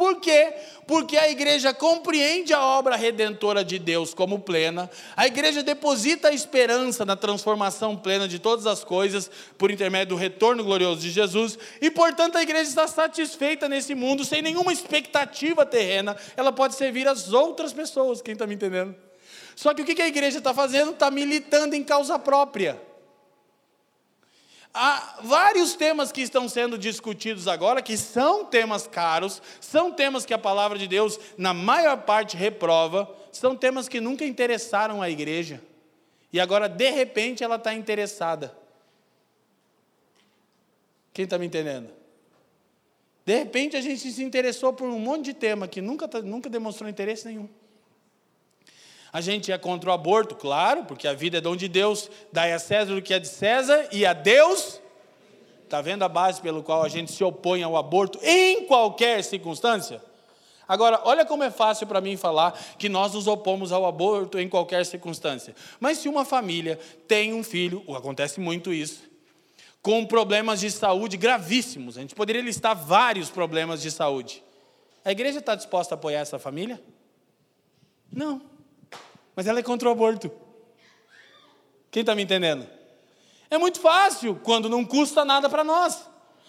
Por 0.00 0.18
quê? 0.18 0.54
Porque 0.86 1.18
a 1.18 1.28
igreja 1.28 1.74
compreende 1.74 2.54
a 2.54 2.64
obra 2.64 2.96
redentora 2.96 3.62
de 3.62 3.78
Deus 3.78 4.14
como 4.14 4.38
plena, 4.38 4.90
a 5.14 5.26
igreja 5.26 5.62
deposita 5.62 6.28
a 6.28 6.32
esperança 6.32 7.04
na 7.04 7.16
transformação 7.16 7.94
plena 7.94 8.26
de 8.26 8.38
todas 8.38 8.66
as 8.66 8.82
coisas 8.82 9.30
por 9.58 9.70
intermédio 9.70 10.16
do 10.16 10.18
retorno 10.18 10.64
glorioso 10.64 11.02
de 11.02 11.10
Jesus, 11.10 11.58
e 11.82 11.90
portanto 11.90 12.38
a 12.38 12.42
igreja 12.42 12.70
está 12.70 12.88
satisfeita 12.88 13.68
nesse 13.68 13.94
mundo, 13.94 14.24
sem 14.24 14.40
nenhuma 14.40 14.72
expectativa 14.72 15.66
terrena, 15.66 16.16
ela 16.34 16.50
pode 16.50 16.76
servir 16.76 17.06
as 17.06 17.34
outras 17.34 17.74
pessoas, 17.74 18.22
quem 18.22 18.32
está 18.32 18.46
me 18.46 18.54
entendendo? 18.54 18.96
Só 19.54 19.74
que 19.74 19.82
o 19.82 19.84
que 19.84 20.00
a 20.00 20.08
igreja 20.08 20.38
está 20.38 20.54
fazendo? 20.54 20.92
Está 20.92 21.10
militando 21.10 21.76
em 21.76 21.84
causa 21.84 22.18
própria. 22.18 22.80
Há 24.72 25.18
vários 25.24 25.74
temas 25.74 26.12
que 26.12 26.20
estão 26.20 26.48
sendo 26.48 26.78
discutidos 26.78 27.48
agora, 27.48 27.82
que 27.82 27.96
são 27.96 28.44
temas 28.44 28.86
caros, 28.86 29.42
são 29.60 29.90
temas 29.90 30.24
que 30.24 30.32
a 30.32 30.38
palavra 30.38 30.78
de 30.78 30.86
Deus, 30.86 31.18
na 31.36 31.52
maior 31.52 32.02
parte, 32.02 32.36
reprova, 32.36 33.12
são 33.32 33.56
temas 33.56 33.88
que 33.88 34.00
nunca 34.00 34.24
interessaram 34.24 35.02
a 35.02 35.10
igreja. 35.10 35.60
E 36.32 36.38
agora, 36.38 36.68
de 36.68 36.88
repente, 36.88 37.42
ela 37.42 37.56
está 37.56 37.74
interessada. 37.74 38.56
Quem 41.12 41.24
está 41.24 41.36
me 41.36 41.46
entendendo? 41.46 41.90
De 43.26 43.36
repente, 43.36 43.76
a 43.76 43.80
gente 43.80 44.10
se 44.10 44.22
interessou 44.22 44.72
por 44.72 44.88
um 44.88 44.98
monte 44.98 45.26
de 45.26 45.34
tema 45.34 45.66
que 45.66 45.80
nunca, 45.80 46.06
tá, 46.06 46.22
nunca 46.22 46.48
demonstrou 46.48 46.88
interesse 46.88 47.26
nenhum. 47.26 47.48
A 49.12 49.20
gente 49.20 49.50
é 49.50 49.58
contra 49.58 49.90
o 49.90 49.92
aborto, 49.92 50.36
claro, 50.36 50.84
porque 50.84 51.08
a 51.08 51.12
vida 51.12 51.38
é 51.38 51.40
dom 51.40 51.56
de 51.56 51.66
Deus. 51.66 52.08
Dai 52.32 52.52
a 52.52 52.58
César 52.58 52.94
o 52.94 53.02
que 53.02 53.12
é 53.12 53.18
de 53.18 53.26
César 53.26 53.88
e 53.90 54.06
a 54.06 54.12
Deus. 54.12 54.80
Está 55.64 55.80
vendo 55.80 56.04
a 56.04 56.08
base 56.08 56.40
pelo 56.40 56.62
qual 56.62 56.82
a 56.82 56.88
gente 56.88 57.10
se 57.12 57.22
opõe 57.22 57.62
ao 57.62 57.76
aborto 57.76 58.18
em 58.22 58.66
qualquer 58.66 59.22
circunstância? 59.24 60.00
Agora, 60.66 61.00
olha 61.04 61.24
como 61.24 61.42
é 61.42 61.50
fácil 61.50 61.88
para 61.88 62.00
mim 62.00 62.16
falar 62.16 62.52
que 62.78 62.88
nós 62.88 63.14
nos 63.14 63.26
opomos 63.26 63.72
ao 63.72 63.84
aborto 63.84 64.38
em 64.38 64.48
qualquer 64.48 64.86
circunstância. 64.86 65.54
Mas 65.80 65.98
se 65.98 66.08
uma 66.08 66.24
família 66.24 66.78
tem 67.08 67.34
um 67.34 67.42
filho, 67.42 67.82
acontece 67.96 68.38
muito 68.38 68.72
isso, 68.72 69.02
com 69.82 70.06
problemas 70.06 70.60
de 70.60 70.70
saúde 70.70 71.16
gravíssimos, 71.16 71.98
a 71.98 72.00
gente 72.00 72.14
poderia 72.14 72.42
listar 72.42 72.76
vários 72.76 73.28
problemas 73.28 73.82
de 73.82 73.90
saúde. 73.90 74.44
A 75.04 75.10
igreja 75.10 75.40
está 75.40 75.56
disposta 75.56 75.94
a 75.94 75.96
apoiar 75.96 76.20
essa 76.20 76.38
família? 76.38 76.80
Não 78.12 78.59
mas 79.40 79.46
ela 79.46 79.60
é 79.60 79.62
contra 79.62 79.88
o 79.88 79.92
aborto. 79.92 80.30
Quem 81.90 82.02
está 82.02 82.14
me 82.14 82.22
entendendo? 82.22 82.66
É 83.48 83.56
muito 83.56 83.80
fácil 83.80 84.38
quando 84.44 84.68
não 84.68 84.84
custa 84.84 85.24
nada 85.24 85.48
para 85.48 85.64
nós. 85.64 86.06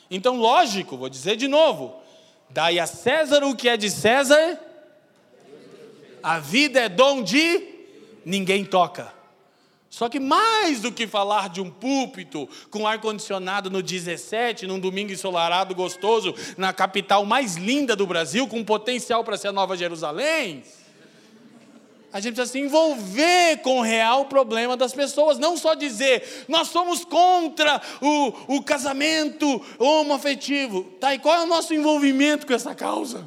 Então, 0.10 0.36
lógico, 0.36 0.98
vou 0.98 1.08
dizer 1.08 1.38
de 1.38 1.48
novo: 1.48 1.96
dai 2.50 2.80
a 2.80 2.86
César 2.86 3.46
o 3.46 3.56
que 3.56 3.70
é 3.70 3.78
de 3.78 3.90
César, 3.90 4.60
a 6.22 6.38
vida 6.40 6.82
é 6.82 6.90
dom 6.90 7.24
de 7.24 7.66
ninguém 8.26 8.66
toca. 8.66 9.14
Só 9.90 10.10
que 10.10 10.20
mais 10.20 10.82
do 10.82 10.92
que 10.92 11.08
falar 11.08 11.48
de 11.48 11.62
um 11.62 11.72
púlpito 11.72 12.50
com 12.70 12.86
ar-condicionado 12.86 13.70
no 13.70 13.82
17, 13.82 14.68
num 14.68 14.82
domingo 14.82 15.14
ensolarado 15.14 15.74
gostoso, 15.74 16.36
na 16.58 16.74
capital 16.74 17.24
mais 17.24 17.56
linda 17.56 17.96
do 17.96 18.06
Brasil, 18.06 18.50
com 18.50 18.66
potencial 18.66 19.24
para 19.24 19.38
ser 19.38 19.48
a 19.48 19.54
Nova 19.54 19.78
Jerusalém, 19.78 20.66
a 22.14 22.20
gente 22.20 22.36
precisa 22.36 22.52
se 22.52 22.60
envolver 22.60 23.58
com 23.62 23.80
o 23.80 23.82
real 23.82 24.26
problema 24.26 24.76
das 24.76 24.94
pessoas, 24.94 25.38
não 25.38 25.56
só 25.56 25.74
dizer, 25.74 26.46
nós 26.48 26.68
somos 26.68 27.06
contra 27.06 27.82
o, 28.02 28.56
o 28.58 28.64
casamento 28.64 29.64
homoafetivo. 29.80 30.84
Tá, 31.00 31.16
e 31.16 31.20
qual 31.20 31.36
é 31.36 31.42
o 31.44 31.48
nosso 31.48 31.74
envolvimento 31.74 32.46
com 32.46 32.54
essa 32.54 32.76
causa? 32.76 33.26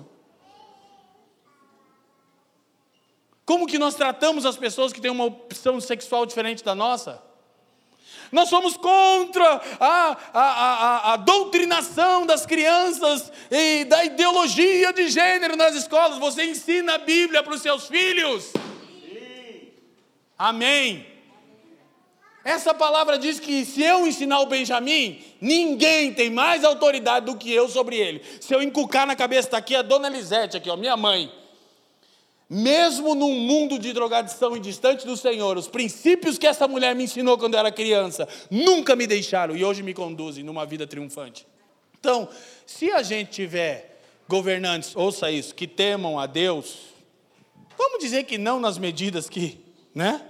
Como 3.46 3.66
que 3.66 3.78
nós 3.78 3.94
tratamos 3.94 4.44
as 4.44 4.56
pessoas 4.56 4.92
que 4.92 5.00
têm 5.00 5.10
uma 5.10 5.24
opção 5.24 5.80
sexual 5.80 6.26
diferente 6.26 6.62
da 6.62 6.74
nossa? 6.74 7.22
Nós 8.32 8.48
somos 8.48 8.76
contra 8.76 9.60
a, 9.78 10.16
a, 10.32 10.40
a, 10.40 11.12
a, 11.12 11.16
doutrinação 11.16 12.26
das 12.26 12.44
crianças 12.44 13.30
e 13.50 13.84
da 13.84 14.04
ideologia 14.04 14.92
de 14.92 15.08
gênero 15.08 15.56
nas 15.56 15.74
escolas. 15.74 16.18
Você 16.18 16.44
ensina 16.44 16.94
a 16.94 16.98
Bíblia 16.98 17.42
para 17.42 17.54
os 17.54 17.62
seus 17.62 17.86
filhos. 17.86 18.52
Amém. 20.38 21.06
Essa 22.44 22.74
palavra 22.74 23.18
diz 23.18 23.40
que 23.40 23.64
se 23.64 23.82
eu 23.82 24.06
ensinar 24.06 24.40
o 24.40 24.46
Benjamim, 24.46 25.24
ninguém 25.40 26.12
tem 26.12 26.28
mais 26.28 26.62
autoridade 26.62 27.24
do 27.24 27.38
que 27.38 27.50
eu 27.50 27.68
sobre 27.68 27.96
ele. 27.96 28.22
Se 28.38 28.54
eu 28.54 28.62
encucar 28.62 29.06
na 29.06 29.16
cabeça, 29.16 29.48
está 29.48 29.56
aqui 29.56 29.74
a 29.74 29.80
dona 29.80 30.08
Elisete, 30.08 30.58
aqui, 30.58 30.68
ó, 30.68 30.76
minha 30.76 30.96
mãe. 30.96 31.32
Mesmo 32.48 33.14
num 33.14 33.34
mundo 33.34 33.78
de 33.78 33.94
drogadição 33.94 34.54
e 34.54 34.60
distante 34.60 35.06
do 35.06 35.16
Senhor, 35.16 35.56
os 35.56 35.68
princípios 35.68 36.36
que 36.36 36.46
essa 36.46 36.68
mulher 36.68 36.94
me 36.94 37.04
ensinou 37.04 37.38
quando 37.38 37.54
eu 37.54 37.60
era 37.60 37.72
criança 37.72 38.28
nunca 38.50 38.94
me 38.94 39.06
deixaram 39.06 39.56
e 39.56 39.64
hoje 39.64 39.82
me 39.82 39.94
conduzem 39.94 40.44
numa 40.44 40.66
vida 40.66 40.86
triunfante. 40.86 41.46
Então, 41.98 42.28
se 42.66 42.92
a 42.92 43.02
gente 43.02 43.30
tiver 43.30 44.02
governantes, 44.28 44.94
ouça 44.94 45.30
isso, 45.30 45.54
que 45.54 45.66
temam 45.66 46.18
a 46.18 46.26
Deus, 46.26 46.76
vamos 47.78 47.98
dizer 47.98 48.24
que 48.24 48.36
não 48.36 48.60
nas 48.60 48.76
medidas 48.76 49.30
que 49.30 49.63
né? 49.94 50.20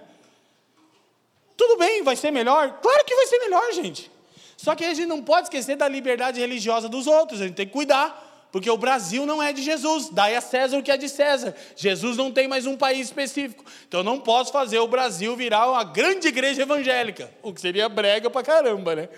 Tudo 1.56 1.78
bem, 1.78 2.02
vai 2.02 2.16
ser 2.16 2.30
melhor? 2.30 2.78
Claro 2.80 3.04
que 3.04 3.14
vai 3.14 3.26
ser 3.26 3.38
melhor, 3.38 3.72
gente. 3.72 4.10
Só 4.56 4.74
que 4.74 4.84
a 4.84 4.94
gente 4.94 5.06
não 5.06 5.22
pode 5.22 5.46
esquecer 5.46 5.76
da 5.76 5.88
liberdade 5.88 6.40
religiosa 6.40 6.88
dos 6.88 7.06
outros, 7.06 7.40
a 7.40 7.46
gente 7.46 7.56
tem 7.56 7.66
que 7.66 7.72
cuidar, 7.72 8.48
porque 8.50 8.70
o 8.70 8.76
Brasil 8.76 9.26
não 9.26 9.42
é 9.42 9.52
de 9.52 9.62
Jesus, 9.62 10.08
dai 10.08 10.36
a 10.36 10.40
César 10.40 10.78
o 10.78 10.82
que 10.82 10.90
é 10.90 10.96
de 10.96 11.08
César. 11.08 11.54
Jesus 11.76 12.16
não 12.16 12.30
tem 12.30 12.46
mais 12.46 12.66
um 12.66 12.76
país 12.76 13.08
específico. 13.08 13.64
Então 13.88 14.00
eu 14.00 14.04
não 14.04 14.20
posso 14.20 14.52
fazer 14.52 14.78
o 14.78 14.86
Brasil 14.86 15.34
virar 15.36 15.68
uma 15.68 15.82
grande 15.84 16.28
igreja 16.28 16.62
evangélica, 16.62 17.30
o 17.42 17.52
que 17.52 17.60
seria 17.60 17.88
brega 17.88 18.30
pra 18.30 18.42
caramba, 18.42 18.94
né? 18.94 19.08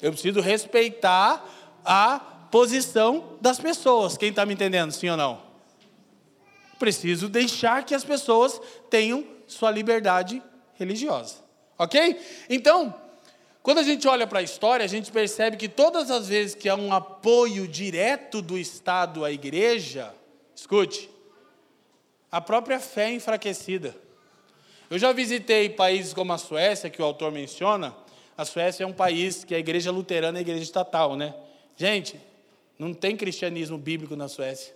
Eu 0.00 0.12
preciso 0.12 0.40
respeitar 0.40 1.44
a 1.84 2.18
posição 2.50 3.36
das 3.40 3.58
pessoas. 3.58 4.16
Quem 4.16 4.30
está 4.30 4.46
me 4.46 4.54
entendendo, 4.54 4.92
sim 4.92 5.08
ou 5.08 5.16
não? 5.16 5.45
Preciso 6.78 7.28
deixar 7.28 7.84
que 7.84 7.94
as 7.94 8.04
pessoas 8.04 8.60
tenham 8.90 9.24
sua 9.46 9.70
liberdade 9.70 10.42
religiosa. 10.74 11.36
Ok? 11.78 12.20
Então, 12.48 12.94
quando 13.62 13.78
a 13.78 13.82
gente 13.82 14.06
olha 14.06 14.26
para 14.26 14.38
a 14.38 14.42
história, 14.42 14.84
a 14.84 14.88
gente 14.88 15.10
percebe 15.10 15.56
que 15.56 15.68
todas 15.68 16.10
as 16.10 16.28
vezes 16.28 16.54
que 16.54 16.68
há 16.68 16.76
um 16.76 16.92
apoio 16.92 17.66
direto 17.66 18.40
do 18.40 18.56
Estado 18.56 19.24
à 19.24 19.32
igreja, 19.32 20.14
escute, 20.54 21.10
a 22.30 22.40
própria 22.40 22.78
fé 22.78 23.10
é 23.10 23.14
enfraquecida. 23.14 23.94
Eu 24.88 24.98
já 24.98 25.12
visitei 25.12 25.68
países 25.68 26.14
como 26.14 26.32
a 26.32 26.38
Suécia, 26.38 26.88
que 26.88 27.02
o 27.02 27.04
autor 27.04 27.32
menciona. 27.32 27.94
A 28.38 28.44
Suécia 28.44 28.84
é 28.84 28.86
um 28.86 28.92
país 28.92 29.42
que 29.42 29.54
a 29.54 29.58
igreja 29.58 29.90
luterana 29.90 30.38
é 30.38 30.40
a 30.40 30.42
igreja 30.42 30.62
estatal, 30.62 31.16
né? 31.16 31.34
Gente, 31.76 32.20
não 32.78 32.94
tem 32.94 33.16
cristianismo 33.16 33.76
bíblico 33.78 34.14
na 34.14 34.28
Suécia. 34.28 34.74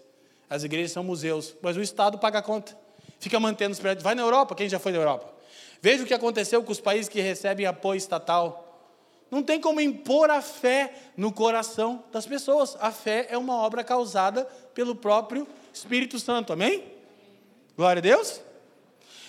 As 0.51 0.65
igrejas 0.65 0.91
são 0.91 1.05
museus, 1.05 1.55
mas 1.63 1.77
o 1.77 1.81
Estado 1.81 2.19
paga 2.19 2.41
a 2.41 2.43
conta. 2.43 2.77
Fica 3.21 3.39
mantendo 3.39 3.73
os 3.73 3.79
prédios. 3.79 4.03
Vai 4.03 4.17
na 4.17 4.23
Europa, 4.23 4.57
quem 4.57 4.69
já 4.69 4.81
foi 4.81 4.91
na 4.91 4.99
Europa? 4.99 5.33
Veja 5.81 6.03
o 6.03 6.07
que 6.07 6.13
aconteceu 6.13 6.61
com 6.65 6.73
os 6.73 6.81
países 6.81 7.09
que 7.09 7.21
recebem 7.21 7.67
apoio 7.67 7.99
estatal. 7.99 8.67
Não 9.31 9.45
tem 9.45 9.61
como 9.61 9.81
impor 9.81 10.29
a 10.29 10.43
fé 10.43 10.93
no 11.17 11.31
coração 11.33 12.03
das 12.11 12.27
pessoas. 12.27 12.77
A 12.81 12.91
fé 12.91 13.29
é 13.31 13.39
uma 13.39 13.55
obra 13.55 13.85
causada 13.85 14.45
pelo 14.75 14.97
próprio 14.97 15.47
Espírito 15.73 16.19
Santo. 16.19 16.53
Amém? 16.53 16.85
Glória 17.77 18.01
a 18.01 18.03
Deus. 18.03 18.41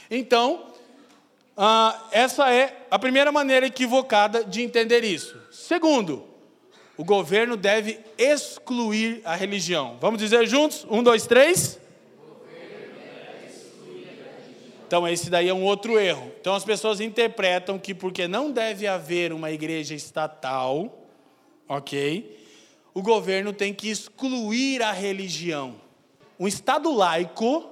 Então, 0.09 0.73
ah, 1.55 2.07
essa 2.11 2.51
é 2.51 2.87
a 2.89 2.97
primeira 2.97 3.31
maneira 3.31 3.67
equivocada 3.67 4.43
de 4.43 4.63
entender 4.63 5.03
isso. 5.03 5.39
Segundo, 5.51 6.27
o 7.01 7.03
governo 7.03 7.57
deve 7.57 7.99
excluir 8.15 9.23
a 9.25 9.35
religião. 9.35 9.97
Vamos 9.99 10.19
dizer 10.21 10.45
juntos? 10.45 10.85
Um, 10.87 11.01
dois, 11.01 11.25
três. 11.25 11.79
Então, 14.85 15.07
esse 15.07 15.27
daí 15.27 15.49
é 15.49 15.53
um 15.53 15.63
outro 15.63 15.97
erro. 15.97 16.31
Então, 16.39 16.53
as 16.53 16.63
pessoas 16.63 16.99
interpretam 16.99 17.79
que 17.79 17.95
porque 17.95 18.27
não 18.27 18.51
deve 18.51 18.85
haver 18.85 19.33
uma 19.33 19.49
igreja 19.49 19.95
estatal, 19.95 21.07
ok? 21.67 22.39
O 22.93 23.01
governo 23.01 23.51
tem 23.51 23.73
que 23.73 23.89
excluir 23.89 24.83
a 24.83 24.91
religião. 24.91 25.81
Um 26.39 26.47
Estado 26.47 26.93
laico 26.93 27.67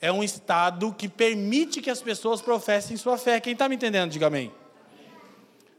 é 0.00 0.10
um 0.10 0.24
Estado 0.24 0.94
que 0.96 1.10
permite 1.10 1.82
que 1.82 1.90
as 1.90 2.00
pessoas 2.00 2.40
professem 2.40 2.96
sua 2.96 3.18
fé. 3.18 3.38
Quem 3.38 3.52
está 3.52 3.68
me 3.68 3.74
entendendo, 3.74 4.12
diga 4.12 4.28
amém. 4.28 4.50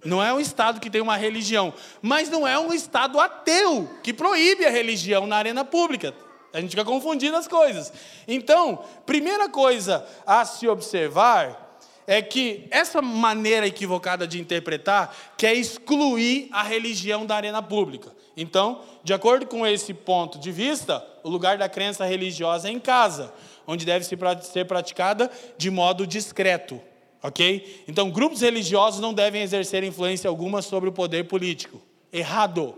Não 0.08 0.24
é 0.24 0.34
um 0.34 0.40
Estado 0.40 0.80
que 0.80 0.90
tem 0.90 1.02
uma 1.02 1.18
religião, 1.18 1.74
mas 2.02 2.30
não 2.30 2.48
é 2.48 2.58
um 2.58 2.74
Estado 2.74 3.20
ateu 3.20 3.90
que 4.02 4.14
proíbe 4.14 4.66
a 4.66 4.70
religião 4.70 5.28
na 5.28 5.36
arena 5.36 5.66
pública. 5.66 6.14
A 6.54 6.62
gente 6.62 6.72
fica 6.72 6.86
confundindo 6.86 7.36
as 7.36 7.48
coisas. 7.48 7.92
Então, 8.26 8.84
primeira 9.06 9.50
coisa 9.50 10.08
a 10.26 10.46
se 10.46 10.66
observar 10.68 11.82
é 12.08 12.22
que 12.22 12.66
essa 12.72 13.02
maneira 13.02 13.68
equivocada 13.68 14.26
de 14.26 14.40
interpretar 14.40 15.14
quer 15.38 15.54
excluir 15.54 16.48
a 16.54 16.64
religião 16.64 17.26
da 17.26 17.36
arena 17.36 17.62
pública. 17.62 18.16
Então, 18.36 18.82
de 19.04 19.14
acordo 19.14 19.46
com 19.46 19.68
esse 19.68 19.94
ponto 19.94 20.40
de 20.40 20.54
vista, 20.54 21.06
o 21.22 21.30
lugar 21.30 21.58
da 21.58 21.68
crença 21.68 22.06
religiosa 22.06 22.70
é 22.70 22.72
em 22.72 22.80
casa, 22.80 23.34
onde 23.68 23.86
deve 23.86 24.06
ser 24.06 24.66
praticada 24.66 25.30
de 25.58 25.70
modo 25.70 26.08
discreto. 26.08 26.82
Ok? 27.28 27.84
Então, 27.90 28.10
grupos 28.10 28.40
religiosos 28.40 29.02
não 29.02 29.14
devem 29.14 29.42
exercer 29.42 29.84
influência 29.84 30.30
alguma 30.30 30.62
sobre 30.62 30.88
o 30.88 30.94
poder 30.94 31.26
político. 31.26 31.82
Errado. 32.12 32.74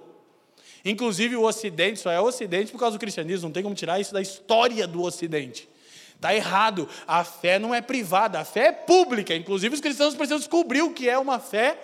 Inclusive, 0.83 1.35
o 1.35 1.43
Ocidente 1.43 1.99
só 1.99 2.09
é 2.09 2.19
Ocidente 2.19 2.71
por 2.71 2.79
causa 2.79 2.97
do 2.97 2.99
cristianismo, 2.99 3.47
não 3.47 3.53
tem 3.53 3.61
como 3.61 3.75
tirar 3.75 3.99
isso 3.99 4.11
da 4.11 4.19
história 4.19 4.87
do 4.87 5.03
Ocidente. 5.03 5.69
Está 6.15 6.33
errado. 6.33 6.89
A 7.05 7.23
fé 7.23 7.59
não 7.59 7.75
é 7.75 7.79
privada, 7.79 8.39
a 8.39 8.43
fé 8.43 8.69
é 8.69 8.71
pública. 8.71 9.35
Inclusive, 9.35 9.75
os 9.75 9.81
cristãos 9.81 10.15
precisam 10.15 10.39
descobrir 10.39 10.81
o 10.81 10.93
que 10.93 11.07
é 11.07 11.19
uma 11.19 11.39
fé 11.39 11.77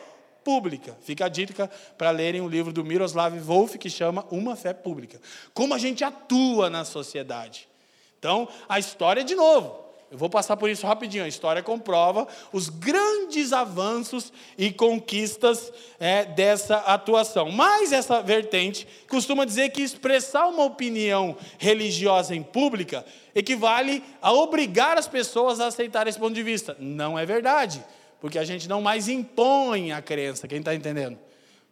pública. 0.44 0.98
Fica 1.04 1.26
a 1.26 1.30
dica 1.30 1.70
para 2.00 2.10
lerem 2.10 2.42
o 2.42 2.50
livro 2.50 2.74
do 2.74 2.84
Miroslav 2.84 3.38
Wolf, 3.38 3.76
que 3.76 3.92
chama 3.92 4.26
Uma 4.32 4.56
Fé 4.56 4.74
Pública. 4.74 5.22
Como 5.54 5.76
a 5.76 5.78
gente 5.78 6.04
atua 6.04 6.68
na 6.68 6.84
sociedade. 6.84 7.70
Então, 8.18 8.50
a 8.68 8.80
história, 8.80 9.24
de 9.24 9.36
novo, 9.36 9.85
eu 10.12 10.18
vou 10.18 10.30
passar 10.30 10.56
por 10.56 10.70
isso 10.70 10.86
rapidinho. 10.86 11.24
A 11.24 11.28
história 11.28 11.64
comprova 11.64 12.28
os 12.54 12.70
grandes 12.70 13.52
avanços 13.52 14.32
e 14.58 14.72
conquistas 14.72 15.74
é, 16.00 16.26
dessa 16.26 16.78
atuação. 16.78 17.52
Mas 17.52 17.92
essa 17.92 18.22
vertente 18.22 18.88
costuma 19.10 19.46
dizer 19.46 19.70
que 19.70 19.82
expressar 19.82 20.48
uma 20.48 20.64
opinião 20.64 21.36
religiosa 21.58 22.36
em 22.36 22.44
pública 22.44 23.06
equivale 23.34 24.04
a 24.22 24.32
obrigar 24.32 24.98
as 24.98 25.08
pessoas 25.08 25.60
a 25.60 25.68
aceitar 25.68 26.08
esse 26.08 26.20
ponto 26.20 26.36
de 26.36 26.44
vista. 26.44 26.78
Não 26.80 27.18
é 27.18 27.26
verdade, 27.26 27.84
porque 28.22 28.38
a 28.38 28.46
gente 28.46 28.70
não 28.70 28.82
mais 28.82 29.10
impõe 29.10 29.92
a 29.92 30.02
crença. 30.02 30.48
Quem 30.48 30.60
está 30.60 30.74
entendendo? 30.74 31.18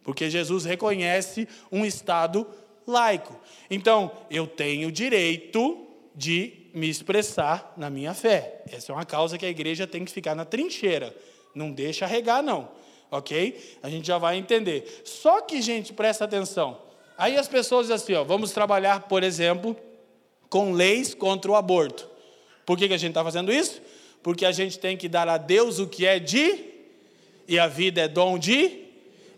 Porque 0.02 0.28
Jesus 0.28 0.64
reconhece 0.64 1.48
um 1.70 1.84
Estado 1.84 2.46
laico. 2.86 3.40
Então, 3.70 4.10
eu 4.28 4.46
tenho 4.46 4.92
direito 4.92 5.86
de 6.14 6.63
me 6.74 6.90
expressar 6.90 7.72
na 7.76 7.88
minha 7.88 8.12
fé. 8.12 8.62
Essa 8.70 8.90
é 8.90 8.94
uma 8.94 9.04
causa 9.06 9.38
que 9.38 9.46
a 9.46 9.48
igreja 9.48 9.86
tem 9.86 10.04
que 10.04 10.10
ficar 10.10 10.34
na 10.34 10.44
trincheira. 10.44 11.14
Não 11.54 11.70
deixa 11.70 12.04
regar, 12.04 12.42
não. 12.42 12.68
Ok? 13.12 13.76
A 13.80 13.88
gente 13.88 14.04
já 14.04 14.18
vai 14.18 14.36
entender. 14.36 15.02
Só 15.04 15.40
que, 15.40 15.62
gente, 15.62 15.92
presta 15.92 16.24
atenção. 16.24 16.82
Aí 17.16 17.36
as 17.36 17.46
pessoas 17.46 17.86
dizem 17.86 17.94
assim: 17.94 18.14
ó, 18.14 18.24
vamos 18.24 18.50
trabalhar, 18.50 19.02
por 19.02 19.22
exemplo, 19.22 19.76
com 20.50 20.72
leis 20.72 21.14
contra 21.14 21.48
o 21.48 21.54
aborto. 21.54 22.10
Por 22.66 22.76
que, 22.76 22.88
que 22.88 22.94
a 22.94 22.98
gente 22.98 23.10
está 23.10 23.22
fazendo 23.22 23.52
isso? 23.52 23.80
Porque 24.20 24.44
a 24.44 24.50
gente 24.50 24.76
tem 24.76 24.96
que 24.96 25.08
dar 25.08 25.28
a 25.28 25.36
Deus 25.36 25.78
o 25.78 25.86
que 25.86 26.04
é 26.04 26.18
de, 26.18 26.64
e 27.46 27.56
a 27.56 27.68
vida 27.68 28.00
é 28.00 28.08
dom 28.08 28.36
de. 28.36 28.84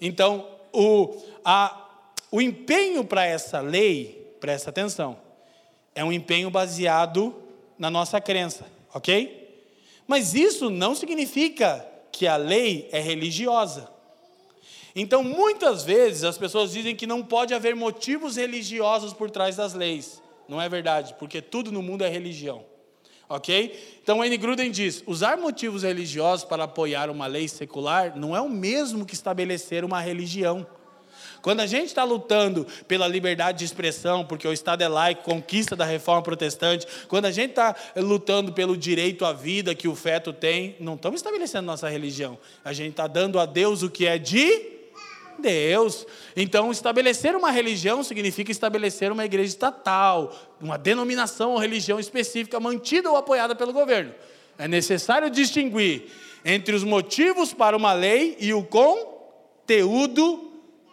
Então, 0.01 0.49
o, 0.72 1.22
a, 1.45 1.87
o 2.30 2.41
empenho 2.41 3.05
para 3.05 3.26
essa 3.26 3.61
lei, 3.61 4.34
presta 4.41 4.70
atenção, 4.70 5.25
é 5.97 6.05
um 6.05 6.12
empenho 6.12 6.51
baseado 6.51 7.34
na 7.78 7.90
nossa 7.90 8.20
crença, 8.20 8.66
ok? 8.94 9.64
Mas 10.07 10.34
isso 10.34 10.70
não 10.70 10.94
significa 10.94 11.84
que 12.12 12.26
a 12.26 12.36
lei 12.36 12.88
é 12.92 13.01
religiosa. 13.01 13.90
Então, 14.94 15.24
muitas 15.24 15.84
vezes, 15.84 16.22
as 16.22 16.38
pessoas 16.38 16.70
dizem 16.72 16.94
que 16.94 17.07
não 17.07 17.22
pode 17.22 17.55
haver 17.55 17.74
motivos 17.74 18.36
religiosos 18.36 19.12
por 19.12 19.30
trás 19.30 19.57
das 19.57 19.72
leis. 19.72 20.22
Não 20.47 20.61
é 20.61 20.68
verdade, 20.68 21.14
porque 21.18 21.40
tudo 21.42 21.72
no 21.72 21.82
mundo 21.82 22.05
é 22.05 22.09
religião. 22.09 22.64
Ok? 23.28 23.99
Então, 24.03 24.24
N. 24.24 24.36
Gruden 24.36 24.70
diz: 24.70 25.03
usar 25.07 25.36
motivos 25.36 25.82
religiosos 25.82 26.44
para 26.44 26.64
apoiar 26.64 27.11
uma 27.11 27.26
lei 27.26 27.49
secular 27.49 28.16
não 28.16 28.36
é 28.36 28.40
o 28.40 28.49
mesmo 28.49 29.05
que 29.05 29.14
estabelecer 29.14 29.84
uma 29.84 30.01
religião. 30.01 30.66
Quando 31.43 31.61
a 31.61 31.66
gente 31.66 31.87
está 31.87 32.05
lutando 32.05 32.66
pela 32.89 33.07
liberdade 33.07 33.59
de 33.59 33.64
expressão, 33.64 34.24
porque 34.24 34.47
o 34.47 34.53
Estado 34.53 34.82
é 34.82 34.89
laico, 34.89 35.22
conquista 35.22 35.76
da 35.76 35.84
reforma 35.84 36.22
protestante, 36.22 36.87
quando 37.09 37.26
a 37.26 37.30
gente 37.30 37.51
está 37.51 37.74
lutando 37.97 38.53
pelo 38.53 38.76
direito 38.76 39.24
à 39.24 39.32
vida 39.32 39.74
que 39.74 39.89
o 39.89 39.95
feto 39.95 40.32
tem, 40.32 40.76
não 40.80 40.95
estamos 40.95 41.20
estabelecendo 41.20 41.66
nossa 41.66 41.89
religião. 41.89 42.39
A 42.64 42.72
gente 42.72 42.91
está 42.91 43.07
dando 43.07 43.39
a 43.39 43.47
Deus 43.47 43.82
o 43.82 43.91
que 43.91 44.07
é 44.07 44.18
de 44.18 44.76
Deus. 45.39 46.07
Então, 46.34 46.70
estabelecer 46.70 47.34
uma 47.34 47.51
religião 47.51 48.03
significa 48.03 48.51
estabelecer 48.51 49.12
uma 49.12 49.24
igreja 49.24 49.49
estatal, 49.49 50.34
uma 50.61 50.78
denominação 50.78 51.53
ou 51.53 51.59
religião 51.59 52.01
específica 52.01 52.59
mantida 52.59 53.11
ou 53.11 53.16
apoiada 53.16 53.55
pelo 53.55 53.72
governo. 53.72 54.14
É 54.59 54.66
necessário 54.66 55.30
distinguir 55.30 56.05
entre 56.45 56.74
os 56.74 56.84
motivos 56.84 57.53
para 57.53 57.76
uma 57.76 57.93
lei 57.93 58.37
e 58.41 58.55
o 58.55 58.62
conteúdo 58.62 60.45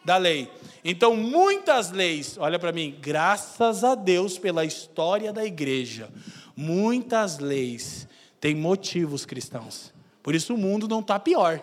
da 0.03 0.17
lei. 0.17 0.49
Então, 0.83 1.15
muitas 1.15 1.91
leis, 1.91 2.37
olha 2.37 2.59
para 2.59 2.71
mim, 2.71 2.97
graças 3.01 3.83
a 3.83 3.95
Deus 3.95 4.37
pela 4.37 4.65
história 4.65 5.31
da 5.31 5.45
igreja, 5.45 6.09
muitas 6.55 7.39
leis 7.39 8.07
têm 8.39 8.53
motivos 8.53 9.25
cristãos. 9.25 9.93
Por 10.21 10.35
isso 10.35 10.53
o 10.53 10.57
mundo 10.57 10.87
não 10.87 10.99
está 10.99 11.19
pior. 11.19 11.61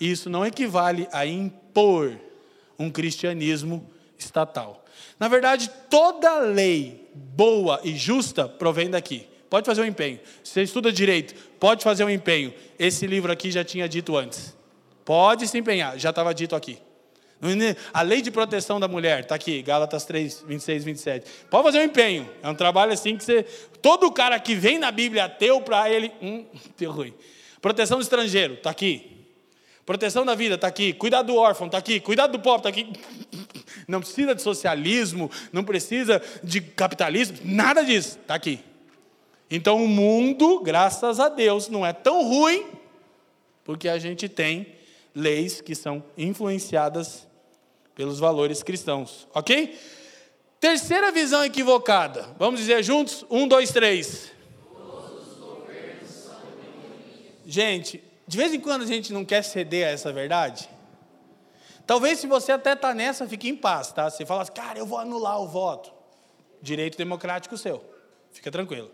Isso 0.00 0.30
não 0.30 0.46
equivale 0.46 1.06
a 1.12 1.26
impor 1.26 2.18
um 2.78 2.90
cristianismo 2.90 3.86
estatal. 4.18 4.84
Na 5.18 5.28
verdade, 5.28 5.70
toda 5.90 6.38
lei 6.38 7.08
boa 7.14 7.80
e 7.84 7.94
justa 7.94 8.48
provém 8.48 8.88
daqui. 8.88 9.26
Pode 9.50 9.66
fazer 9.66 9.82
um 9.82 9.86
empenho. 9.86 10.20
Você 10.42 10.62
estuda 10.62 10.90
direito, 10.92 11.34
pode 11.58 11.84
fazer 11.84 12.04
um 12.04 12.10
empenho. 12.10 12.54
Esse 12.78 13.06
livro 13.06 13.30
aqui 13.30 13.50
já 13.50 13.64
tinha 13.64 13.88
dito 13.88 14.16
antes. 14.16 14.56
Pode 15.04 15.46
se 15.48 15.58
empenhar, 15.58 15.98
já 15.98 16.10
estava 16.10 16.32
dito 16.32 16.54
aqui. 16.54 16.78
A 17.92 18.02
lei 18.02 18.20
de 18.20 18.30
proteção 18.30 18.78
da 18.78 18.86
mulher, 18.86 19.20
está 19.20 19.34
aqui, 19.34 19.62
Gálatas 19.62 20.04
3, 20.04 20.44
26, 20.46 20.84
27. 20.84 21.30
Pode 21.48 21.64
fazer 21.64 21.78
um 21.78 21.84
empenho. 21.84 22.28
É 22.42 22.48
um 22.48 22.54
trabalho 22.54 22.92
assim 22.92 23.16
que 23.16 23.24
você. 23.24 23.42
Todo 23.80 24.12
cara 24.12 24.38
que 24.38 24.54
vem 24.54 24.78
na 24.78 24.90
Bíblia 24.90 25.24
ateu, 25.24 25.60
para 25.62 25.90
ele. 25.90 26.12
Hum, 26.20 26.44
deu 26.76 26.92
ruim. 26.92 27.14
Proteção 27.62 27.98
do 27.98 28.02
estrangeiro, 28.02 28.54
está 28.54 28.70
aqui. 28.70 29.26
Proteção 29.86 30.24
da 30.24 30.34
vida, 30.34 30.56
está 30.56 30.66
aqui. 30.66 30.92
Cuidado 30.92 31.28
do 31.28 31.36
órfão, 31.36 31.66
está 31.66 31.78
aqui. 31.78 31.98
Cuidado 31.98 32.32
do 32.32 32.40
pobre, 32.40 32.68
está 32.68 32.68
aqui. 32.68 32.92
Não 33.88 34.00
precisa 34.00 34.34
de 34.34 34.42
socialismo, 34.42 35.28
não 35.52 35.64
precisa 35.64 36.22
de 36.44 36.60
capitalismo, 36.60 37.38
nada 37.42 37.82
disso, 37.82 38.18
está 38.20 38.36
aqui. 38.36 38.60
Então 39.50 39.82
o 39.82 39.88
mundo, 39.88 40.60
graças 40.60 41.18
a 41.18 41.28
Deus, 41.28 41.68
não 41.68 41.84
é 41.84 41.92
tão 41.92 42.22
ruim, 42.22 42.66
porque 43.64 43.88
a 43.88 43.98
gente 43.98 44.28
tem 44.28 44.74
leis 45.12 45.60
que 45.60 45.74
são 45.74 46.04
influenciadas 46.16 47.26
pelos 48.00 48.18
valores 48.18 48.62
cristãos, 48.62 49.28
ok? 49.34 49.78
Terceira 50.58 51.12
visão 51.12 51.44
equivocada. 51.44 52.34
Vamos 52.38 52.60
dizer 52.60 52.82
juntos? 52.82 53.26
Um, 53.28 53.46
dois, 53.46 53.72
três. 53.72 54.32
Gente, 57.44 58.02
de 58.26 58.38
vez 58.38 58.54
em 58.54 58.60
quando 58.60 58.84
a 58.84 58.86
gente 58.86 59.12
não 59.12 59.22
quer 59.22 59.42
ceder 59.42 59.86
a 59.86 59.90
essa 59.90 60.10
verdade. 60.10 60.66
Talvez 61.86 62.20
se 62.20 62.26
você 62.26 62.52
até 62.52 62.72
está 62.72 62.94
nessa, 62.94 63.28
fique 63.28 63.50
em 63.50 63.54
paz, 63.54 63.92
tá? 63.92 64.08
Você 64.08 64.24
fala 64.24 64.40
assim, 64.40 64.52
cara, 64.52 64.78
eu 64.78 64.86
vou 64.86 64.96
anular 64.96 65.38
o 65.38 65.46
voto. 65.46 65.92
Direito 66.62 66.96
democrático 66.96 67.58
seu. 67.58 67.84
Fica 68.32 68.50
tranquilo. 68.50 68.90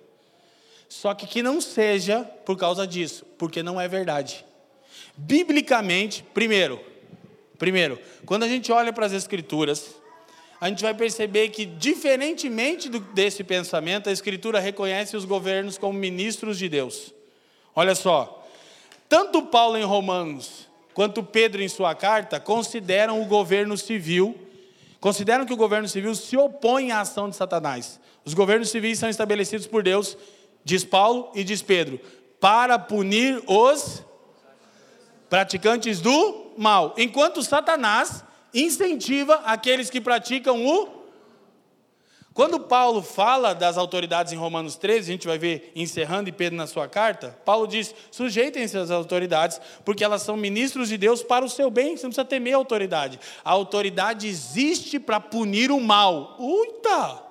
Só 0.88 1.14
que 1.14 1.28
que 1.28 1.44
não 1.44 1.60
seja 1.60 2.24
por 2.44 2.56
causa 2.56 2.84
disso, 2.84 3.24
porque 3.38 3.62
não 3.62 3.80
é 3.80 3.86
verdade. 3.86 4.44
Biblicamente, 5.16 6.24
primeiro, 6.34 6.84
Primeiro, 7.58 7.98
quando 8.24 8.42
a 8.44 8.48
gente 8.48 8.70
olha 8.70 8.92
para 8.92 9.06
as 9.06 9.12
Escrituras, 9.12 9.96
a 10.60 10.68
gente 10.68 10.82
vai 10.82 10.94
perceber 10.94 11.50
que, 11.50 11.64
diferentemente 11.64 12.88
do, 12.88 13.00
desse 13.00 13.44
pensamento, 13.44 14.08
a 14.08 14.12
Escritura 14.12 14.58
reconhece 14.58 15.16
os 15.16 15.24
governos 15.24 15.76
como 15.76 15.98
ministros 15.98 16.58
de 16.58 16.68
Deus. 16.68 17.14
Olha 17.74 17.94
só, 17.94 18.46
tanto 19.08 19.42
Paulo 19.42 19.76
em 19.76 19.84
Romanos 19.84 20.66
quanto 20.94 21.22
Pedro 21.22 21.62
em 21.62 21.68
sua 21.68 21.94
carta 21.94 22.40
consideram 22.40 23.20
o 23.20 23.26
governo 23.26 23.76
civil, 23.76 24.34
consideram 24.98 25.44
que 25.44 25.52
o 25.52 25.56
governo 25.56 25.86
civil 25.86 26.14
se 26.14 26.36
opõe 26.38 26.90
à 26.90 27.00
ação 27.00 27.28
de 27.28 27.36
Satanás. 27.36 28.00
Os 28.24 28.32
governos 28.32 28.70
civis 28.70 28.98
são 28.98 29.08
estabelecidos 29.10 29.66
por 29.66 29.82
Deus, 29.82 30.16
diz 30.64 30.84
Paulo 30.84 31.30
e 31.34 31.44
diz 31.44 31.60
Pedro, 31.60 32.00
para 32.40 32.78
punir 32.78 33.42
os 33.46 34.02
praticantes 35.28 36.00
do 36.00 36.45
mal, 36.56 36.94
enquanto 36.96 37.42
Satanás 37.42 38.24
incentiva 38.52 39.42
aqueles 39.44 39.90
que 39.90 40.00
praticam 40.00 40.64
o. 40.64 40.96
Quando 42.32 42.60
Paulo 42.60 43.00
fala 43.00 43.54
das 43.54 43.78
autoridades 43.78 44.30
em 44.30 44.36
Romanos 44.36 44.76
13, 44.76 45.10
a 45.10 45.12
gente 45.14 45.26
vai 45.26 45.38
ver 45.38 45.72
encerrando 45.74 46.28
e 46.28 46.32
Pedro 46.32 46.56
na 46.56 46.66
sua 46.66 46.86
carta, 46.86 47.38
Paulo 47.46 47.66
diz: 47.66 47.94
sujeitem-se 48.10 48.76
às 48.76 48.90
autoridades, 48.90 49.58
porque 49.86 50.04
elas 50.04 50.20
são 50.20 50.36
ministros 50.36 50.90
de 50.90 50.98
Deus 50.98 51.22
para 51.22 51.44
o 51.44 51.48
seu 51.48 51.70
bem, 51.70 51.96
você 51.96 52.02
não 52.02 52.10
precisa 52.10 52.26
temer 52.26 52.52
a 52.52 52.58
autoridade. 52.58 53.18
A 53.42 53.50
autoridade 53.50 54.26
existe 54.28 55.00
para 55.00 55.18
punir 55.18 55.70
o 55.70 55.80
mal. 55.80 56.36
Uita! 56.38 57.25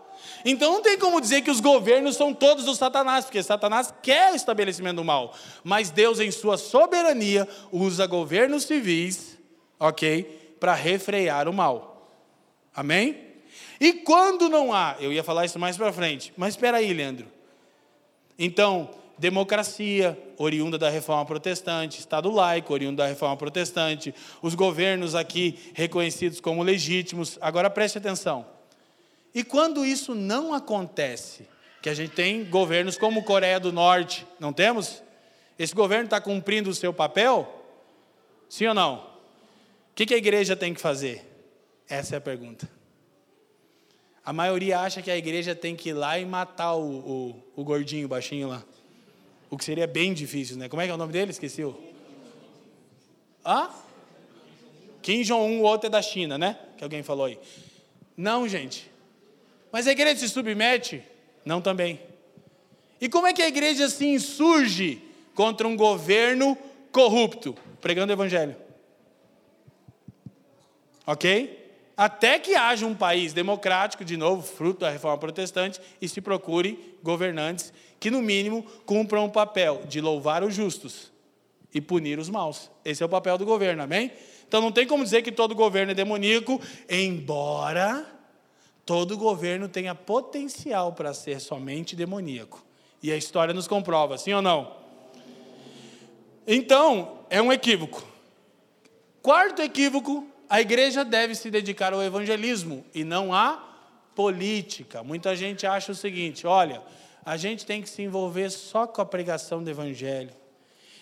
Então 0.48 0.74
não 0.74 0.82
tem 0.84 0.96
como 1.00 1.20
dizer 1.20 1.42
que 1.42 1.50
os 1.50 1.60
governos 1.60 2.16
são 2.16 2.32
todos 2.32 2.66
do 2.66 2.76
Satanás, 2.76 3.26
porque 3.26 3.42
Satanás 3.42 3.92
quer 4.04 4.32
o 4.32 4.36
estabelecimento 4.36 4.98
do 4.98 5.04
mal. 5.04 5.34
Mas 5.64 5.90
Deus, 5.90 6.20
em 6.20 6.30
sua 6.30 6.56
soberania, 6.56 7.48
usa 7.72 8.06
governos 8.06 8.64
civis, 8.66 9.40
ok, 9.80 10.56
para 10.60 10.76
refrear 10.76 11.50
o 11.50 11.54
mal. 11.54 12.12
Amém? 12.76 13.26
E 13.80 13.92
quando 13.94 14.48
não 14.48 14.72
há, 14.72 14.96
eu 15.00 15.12
ia 15.12 15.24
falar 15.24 15.46
isso 15.46 15.58
mais 15.58 15.76
para 15.78 15.92
frente, 15.92 16.32
mas 16.38 16.54
espera 16.54 16.78
aí, 16.78 16.94
Leandro. 16.94 17.26
Então, 18.38 18.92
democracia, 19.18 20.18
oriunda 20.38 20.78
da 20.78 20.90
reforma 20.90 21.26
protestante, 21.26 22.00
Estado 22.00 22.30
laico, 22.30 22.72
oriundo 22.72 22.98
da 22.98 23.08
reforma 23.08 23.36
protestante, 23.36 24.14
os 24.44 24.54
governos 24.54 25.16
aqui 25.16 25.58
reconhecidos 25.74 26.40
como 26.40 26.62
legítimos. 26.62 27.40
Agora 27.42 27.68
preste 27.68 27.98
atenção. 27.98 28.55
E 29.36 29.44
quando 29.44 29.86
isso 29.86 30.16
não 30.16 30.54
acontece, 30.54 31.46
que 31.82 31.90
a 31.90 31.94
gente 31.94 32.14
tem 32.14 32.46
governos 32.46 32.98
como 32.98 33.22
Coreia 33.22 33.60
do 33.60 33.74
Norte, 33.74 34.26
não 34.40 34.54
temos? 34.54 35.04
Esse 35.60 35.76
governo 35.76 36.06
está 36.06 36.22
cumprindo 36.22 36.70
o 36.70 36.74
seu 36.74 36.94
papel? 36.94 37.64
Sim 38.48 38.68
ou 38.68 38.74
não? 38.74 38.96
O 39.92 39.94
que 39.94 40.14
a 40.14 40.18
igreja 40.18 40.56
tem 40.56 40.74
que 40.74 40.80
fazer? 40.80 41.30
Essa 41.88 42.16
é 42.16 42.18
a 42.18 42.22
pergunta. 42.22 42.70
A 44.24 44.32
maioria 44.32 44.80
acha 44.80 45.02
que 45.02 45.12
a 45.12 45.18
igreja 45.18 45.54
tem 45.54 45.76
que 45.76 45.90
ir 45.90 45.94
lá 45.94 46.18
e 46.18 46.26
matar 46.26 46.74
o, 46.76 46.84
o, 46.84 47.44
o 47.58 47.64
gordinho, 47.64 48.08
baixinho 48.08 48.48
lá. 48.48 48.64
O 49.50 49.58
que 49.58 49.66
seria 49.66 49.86
bem 49.86 50.14
difícil, 50.14 50.58
né? 50.58 50.70
Como 50.70 50.82
é 50.82 50.86
que 50.86 50.92
é 50.92 50.96
o 50.96 50.98
nome 50.98 51.12
dele? 51.12 51.32
Esqueci. 51.32 51.62
-o. 51.62 51.76
Hã? 53.46 53.70
Kim 55.02 55.22
Jong-un, 55.22 55.60
o 55.60 55.64
outro 55.64 55.88
é 55.88 55.90
da 55.90 56.02
China, 56.02 56.38
né? 56.38 56.58
Que 56.78 56.84
alguém 56.84 57.04
falou 57.04 57.26
aí. 57.26 57.38
Não, 58.18 58.48
gente. 58.48 58.95
Mas 59.72 59.88
a 59.88 59.92
igreja 59.92 60.20
se 60.20 60.30
submete? 60.30 61.04
Não 61.44 61.62
também. 61.62 62.00
E 63.00 63.10
como 63.10 63.28
é 63.28 63.34
que 63.34 63.42
a 63.42 63.48
igreja 63.48 63.90
se 63.90 64.06
insurge 64.06 65.02
contra 65.34 65.68
um 65.68 65.76
governo 65.76 66.58
corrupto? 66.92 67.56
Pregando 67.82 68.12
o 68.12 68.16
evangelho. 68.16 68.56
Ok? 71.06 71.66
até 71.98 72.38
que 72.40 72.56
haja 72.56 72.86
um 72.86 72.94
país 72.94 73.34
democrático, 73.34 74.04
de 74.04 74.18
novo, 74.18 74.44
fruto 74.44 74.82
da 74.82 74.90
reforma 74.90 75.18
protestante, 75.18 75.80
e 76.02 76.10
se 76.10 76.20
procure 76.20 76.98
governantes 77.02 77.72
que, 78.00 78.12
no 78.12 78.22
mínimo, 78.22 78.66
cumpram 78.86 79.26
o 79.26 79.32
papel 79.32 79.84
de 79.88 80.02
louvar 80.02 80.44
os 80.44 80.54
justos 80.54 81.12
e 81.74 81.80
punir 81.80 82.20
os 82.20 82.30
maus. 82.30 82.70
Esse 82.84 83.02
é 83.02 83.06
o 83.06 83.10
papel 83.10 83.38
do 83.38 83.46
governo, 83.46 83.84
amém? 83.84 84.12
Então 84.48 84.62
não 84.62 84.72
tem 84.72 84.86
como 84.86 85.04
dizer 85.04 85.22
que 85.22 85.32
todo 85.32 85.56
governo 85.56 85.92
é 85.92 85.96
demoníaco, 85.96 86.62
embora 86.90 88.06
todo 88.86 89.18
governo 89.18 89.68
tenha 89.68 89.96
potencial 89.96 90.94
para 90.94 91.14
ser 91.14 91.40
somente 91.40 91.96
demoníaco. 91.96 92.64
E 93.02 93.12
a 93.12 93.18
história 93.18 93.54
nos 93.54 93.68
comprova, 93.68 94.18
sim 94.18 94.34
ou 94.34 94.42
não? 94.42 94.76
Então, 96.48 97.20
é 97.30 97.42
um 97.42 97.52
equívoco. 97.52 98.04
Quarto 99.22 99.62
equívoco 99.62 100.28
a 100.50 100.62
igreja 100.62 101.04
deve 101.04 101.34
se 101.34 101.50
dedicar 101.50 101.94
ao 101.94 102.04
evangelismo 102.04 102.86
e 102.94 103.04
não 103.04 103.34
à 103.34 103.64
política. 104.14 105.04
Muita 105.04 105.36
gente 105.36 105.66
acha 105.66 105.92
o 105.92 105.96
seguinte: 105.96 106.46
olha, 106.46 106.82
a 107.26 107.36
gente 107.36 107.66
tem 107.66 107.82
que 107.82 107.90
se 107.90 108.04
envolver 108.04 108.50
só 108.52 108.86
com 108.86 109.02
a 109.02 109.06
pregação 109.06 109.64
do 109.64 109.70
evangelho. 109.70 110.34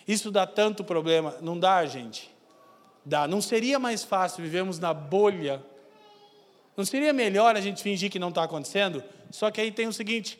Isso 0.08 0.30
dá 0.30 0.46
tanto 0.46 0.82
problema. 0.82 1.36
Não 1.40 1.58
dá, 1.58 1.84
gente? 1.84 2.30
Dá. 3.04 3.28
Não 3.28 3.40
seria 3.40 3.78
mais 3.78 4.02
fácil 4.02 4.42
vivermos 4.42 4.78
na 4.78 4.94
bolha? 4.94 5.62
Não 6.76 6.84
seria 6.84 7.12
melhor 7.12 7.56
a 7.56 7.60
gente 7.60 7.82
fingir 7.82 8.10
que 8.10 8.18
não 8.18 8.30
está 8.30 8.42
acontecendo? 8.42 9.02
Só 9.30 9.50
que 9.50 9.60
aí 9.60 9.70
tem 9.70 9.86
o 9.86 9.92
seguinte: 9.92 10.38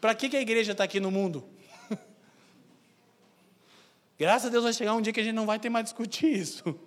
para 0.00 0.14
que 0.14 0.34
a 0.36 0.40
igreja 0.40 0.72
está 0.72 0.84
aqui 0.84 0.98
no 1.00 1.10
mundo? 1.10 1.44
Graças 4.18 4.46
a 4.46 4.50
Deus 4.50 4.64
vai 4.64 4.72
chegar 4.72 4.94
um 4.94 5.02
dia 5.02 5.12
que 5.12 5.20
a 5.20 5.24
gente 5.24 5.34
não 5.34 5.46
vai 5.46 5.58
ter 5.58 5.68
mais 5.68 5.84
discutir 5.84 6.26
isso. 6.26 6.78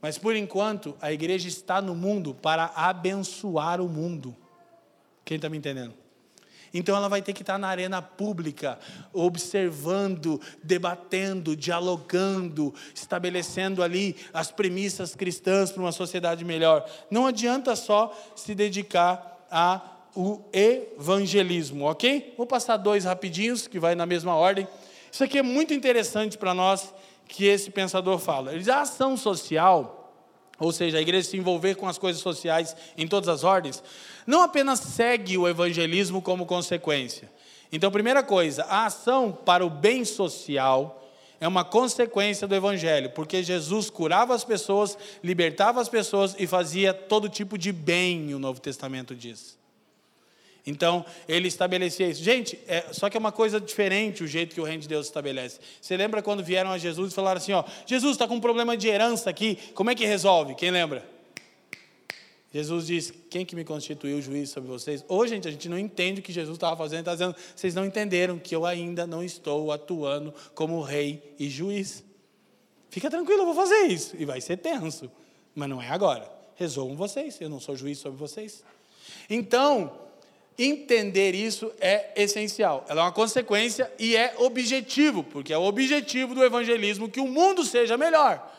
Mas 0.00 0.18
por 0.18 0.36
enquanto, 0.36 0.96
a 1.00 1.12
igreja 1.12 1.48
está 1.48 1.82
no 1.82 1.94
mundo 1.94 2.34
para 2.34 2.66
abençoar 2.74 3.80
o 3.80 3.88
mundo. 3.88 4.36
Quem 5.24 5.36
está 5.36 5.48
me 5.48 5.58
entendendo? 5.58 5.94
Então 6.78 6.96
ela 6.96 7.08
vai 7.08 7.22
ter 7.22 7.32
que 7.32 7.42
estar 7.42 7.58
na 7.58 7.68
arena 7.68 8.02
pública, 8.02 8.78
observando, 9.12 10.40
debatendo, 10.62 11.56
dialogando, 11.56 12.74
estabelecendo 12.94 13.82
ali 13.82 14.16
as 14.32 14.50
premissas 14.50 15.14
cristãs 15.14 15.72
para 15.72 15.82
uma 15.82 15.92
sociedade 15.92 16.44
melhor. 16.44 16.88
Não 17.10 17.26
adianta 17.26 17.74
só 17.74 18.14
se 18.36 18.54
dedicar 18.54 19.46
ao 19.50 20.48
evangelismo, 20.52 21.84
ok? 21.84 22.34
Vou 22.36 22.46
passar 22.46 22.76
dois 22.76 23.04
rapidinhos, 23.04 23.66
que 23.66 23.78
vai 23.78 23.94
na 23.94 24.06
mesma 24.06 24.34
ordem. 24.34 24.68
Isso 25.10 25.24
aqui 25.24 25.38
é 25.38 25.42
muito 25.42 25.72
interessante 25.72 26.36
para 26.36 26.52
nós 26.52 26.92
que 27.28 27.44
esse 27.46 27.70
pensador 27.70 28.18
fala. 28.18 28.50
Ele 28.50 28.60
diz: 28.60 28.68
a 28.68 28.82
ação 28.82 29.16
social, 29.16 30.05
ou 30.58 30.72
seja, 30.72 30.98
a 30.98 31.00
igreja 31.00 31.28
se 31.28 31.36
envolver 31.36 31.74
com 31.74 31.86
as 31.86 31.98
coisas 31.98 32.22
sociais 32.22 32.76
em 32.96 33.06
todas 33.06 33.28
as 33.28 33.44
ordens, 33.44 33.82
não 34.26 34.42
apenas 34.42 34.80
segue 34.80 35.36
o 35.36 35.48
evangelismo 35.48 36.22
como 36.22 36.46
consequência. 36.46 37.30
Então, 37.70 37.90
primeira 37.90 38.22
coisa, 38.22 38.64
a 38.64 38.86
ação 38.86 39.32
para 39.32 39.64
o 39.64 39.70
bem 39.70 40.04
social 40.04 41.02
é 41.40 41.46
uma 41.46 41.64
consequência 41.64 42.46
do 42.46 42.54
evangelho, 42.54 43.10
porque 43.10 43.42
Jesus 43.42 43.90
curava 43.90 44.34
as 44.34 44.44
pessoas, 44.44 44.96
libertava 45.22 45.80
as 45.80 45.88
pessoas 45.88 46.34
e 46.38 46.46
fazia 46.46 46.94
todo 46.94 47.28
tipo 47.28 47.58
de 47.58 47.72
bem, 47.72 48.32
o 48.34 48.38
Novo 48.38 48.60
Testamento 48.60 49.14
diz. 49.14 49.58
Então, 50.66 51.06
ele 51.28 51.46
estabelecia 51.46 52.08
isso. 52.08 52.22
Gente, 52.22 52.58
é, 52.66 52.92
só 52.92 53.08
que 53.08 53.16
é 53.16 53.20
uma 53.20 53.30
coisa 53.30 53.60
diferente 53.60 54.24
o 54.24 54.26
jeito 54.26 54.52
que 54.52 54.60
o 54.60 54.64
reino 54.64 54.82
de 54.82 54.88
Deus 54.88 55.06
estabelece. 55.06 55.60
Você 55.80 55.96
lembra 55.96 56.20
quando 56.22 56.42
vieram 56.42 56.70
a 56.70 56.78
Jesus 56.78 57.12
e 57.12 57.14
falaram 57.14 57.38
assim: 57.38 57.52
ó, 57.52 57.62
Jesus 57.86 58.12
está 58.12 58.26
com 58.26 58.34
um 58.34 58.40
problema 58.40 58.76
de 58.76 58.88
herança 58.88 59.30
aqui, 59.30 59.56
como 59.74 59.90
é 59.90 59.94
que 59.94 60.04
resolve? 60.04 60.56
Quem 60.56 60.72
lembra? 60.72 61.08
Jesus 62.52 62.86
diz: 62.86 63.12
Quem 63.30 63.44
que 63.44 63.54
me 63.54 63.64
constituiu 63.64 64.20
juiz 64.20 64.50
sobre 64.50 64.68
vocês? 64.68 65.04
Hoje, 65.06 65.34
gente, 65.34 65.46
a 65.46 65.50
gente 65.52 65.68
não 65.68 65.78
entende 65.78 66.20
o 66.20 66.22
que 66.22 66.32
Jesus 66.32 66.56
estava 66.56 66.76
fazendo, 66.76 67.00
está 67.00 67.12
dizendo: 67.12 67.36
Vocês 67.54 67.72
não 67.72 67.84
entenderam 67.84 68.36
que 68.36 68.56
eu 68.56 68.66
ainda 68.66 69.06
não 69.06 69.22
estou 69.22 69.70
atuando 69.70 70.34
como 70.52 70.80
rei 70.82 71.34
e 71.38 71.48
juiz. 71.48 72.02
Fica 72.90 73.08
tranquilo, 73.08 73.42
eu 73.42 73.46
vou 73.46 73.54
fazer 73.54 73.86
isso. 73.86 74.16
E 74.18 74.24
vai 74.24 74.40
ser 74.40 74.56
tenso, 74.56 75.08
mas 75.54 75.68
não 75.68 75.80
é 75.80 75.90
agora. 75.90 76.28
Resolvam 76.56 76.96
vocês, 76.96 77.40
eu 77.40 77.48
não 77.50 77.60
sou 77.60 77.76
juiz 77.76 77.98
sobre 77.98 78.18
vocês. 78.18 78.64
Então, 79.28 80.05
Entender 80.58 81.34
isso 81.34 81.70
é 81.80 82.10
essencial. 82.16 82.84
Ela 82.88 83.02
é 83.02 83.04
uma 83.04 83.12
consequência 83.12 83.92
e 83.98 84.16
é 84.16 84.34
objetivo, 84.38 85.22
porque 85.22 85.52
é 85.52 85.58
o 85.58 85.62
objetivo 85.62 86.34
do 86.34 86.42
evangelismo 86.42 87.10
que 87.10 87.20
o 87.20 87.26
mundo 87.26 87.64
seja 87.64 87.98
melhor. 87.98 88.54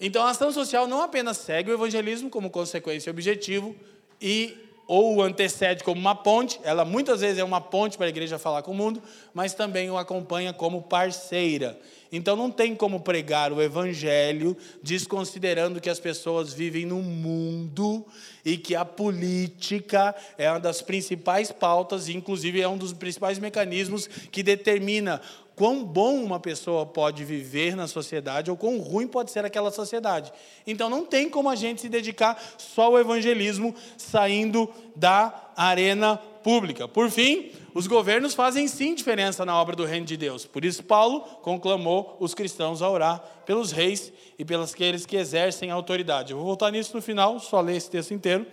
Então, 0.00 0.24
a 0.24 0.30
ação 0.30 0.52
social 0.52 0.86
não 0.86 1.02
apenas 1.02 1.38
segue 1.38 1.70
o 1.70 1.74
evangelismo 1.74 2.30
como 2.30 2.50
consequência 2.50 3.10
e 3.10 3.12
objetivo 3.12 3.74
e 4.20 4.56
ou 4.88 5.16
o 5.16 5.22
antecede 5.22 5.84
como 5.84 6.00
uma 6.00 6.14
ponte, 6.14 6.58
ela 6.64 6.82
muitas 6.82 7.20
vezes 7.20 7.38
é 7.38 7.44
uma 7.44 7.60
ponte 7.60 7.98
para 7.98 8.06
a 8.06 8.08
igreja 8.08 8.38
falar 8.38 8.62
com 8.62 8.70
o 8.70 8.74
mundo, 8.74 9.02
mas 9.34 9.52
também 9.52 9.90
o 9.90 9.98
acompanha 9.98 10.50
como 10.54 10.80
parceira. 10.80 11.78
Então 12.10 12.34
não 12.34 12.50
tem 12.50 12.74
como 12.74 13.00
pregar 13.00 13.52
o 13.52 13.60
evangelho 13.60 14.56
desconsiderando 14.82 15.78
que 15.78 15.90
as 15.90 16.00
pessoas 16.00 16.54
vivem 16.54 16.86
no 16.86 17.02
mundo 17.02 18.02
e 18.42 18.56
que 18.56 18.74
a 18.74 18.82
política 18.82 20.14
é 20.38 20.50
uma 20.50 20.58
das 20.58 20.80
principais 20.80 21.52
pautas, 21.52 22.08
e 22.08 22.16
inclusive 22.16 22.58
é 22.58 22.66
um 22.66 22.78
dos 22.78 22.94
principais 22.94 23.38
mecanismos 23.38 24.06
que 24.06 24.42
determina 24.42 25.20
quão 25.58 25.84
bom 25.84 26.22
uma 26.22 26.38
pessoa 26.38 26.86
pode 26.86 27.24
viver 27.24 27.74
na 27.74 27.88
sociedade 27.88 28.48
ou 28.48 28.56
quão 28.56 28.78
ruim 28.78 29.08
pode 29.08 29.32
ser 29.32 29.44
aquela 29.44 29.72
sociedade. 29.72 30.32
Então 30.64 30.88
não 30.88 31.04
tem 31.04 31.28
como 31.28 31.50
a 31.50 31.56
gente 31.56 31.80
se 31.80 31.88
dedicar 31.88 32.40
só 32.56 32.84
ao 32.84 32.98
evangelismo 32.98 33.74
saindo 33.96 34.72
da 34.94 35.50
arena 35.56 36.16
pública. 36.44 36.86
Por 36.86 37.10
fim, 37.10 37.50
os 37.74 37.88
governos 37.88 38.34
fazem 38.34 38.68
sim 38.68 38.94
diferença 38.94 39.44
na 39.44 39.60
obra 39.60 39.74
do 39.74 39.84
reino 39.84 40.06
de 40.06 40.16
Deus. 40.16 40.46
Por 40.46 40.64
isso 40.64 40.84
Paulo 40.84 41.22
conclamou 41.42 42.16
os 42.20 42.34
cristãos 42.34 42.80
a 42.80 42.88
orar 42.88 43.20
pelos 43.44 43.72
reis 43.72 44.12
e 44.38 44.44
pelos 44.44 44.72
aqueles 44.72 45.04
que 45.04 45.16
exercem 45.16 45.72
autoridade. 45.72 46.30
Eu 46.30 46.38
vou 46.38 46.46
voltar 46.46 46.70
nisso 46.70 46.94
no 46.94 47.02
final, 47.02 47.40
só 47.40 47.60
ler 47.60 47.76
esse 47.76 47.90
texto 47.90 48.14
inteiro. 48.14 48.46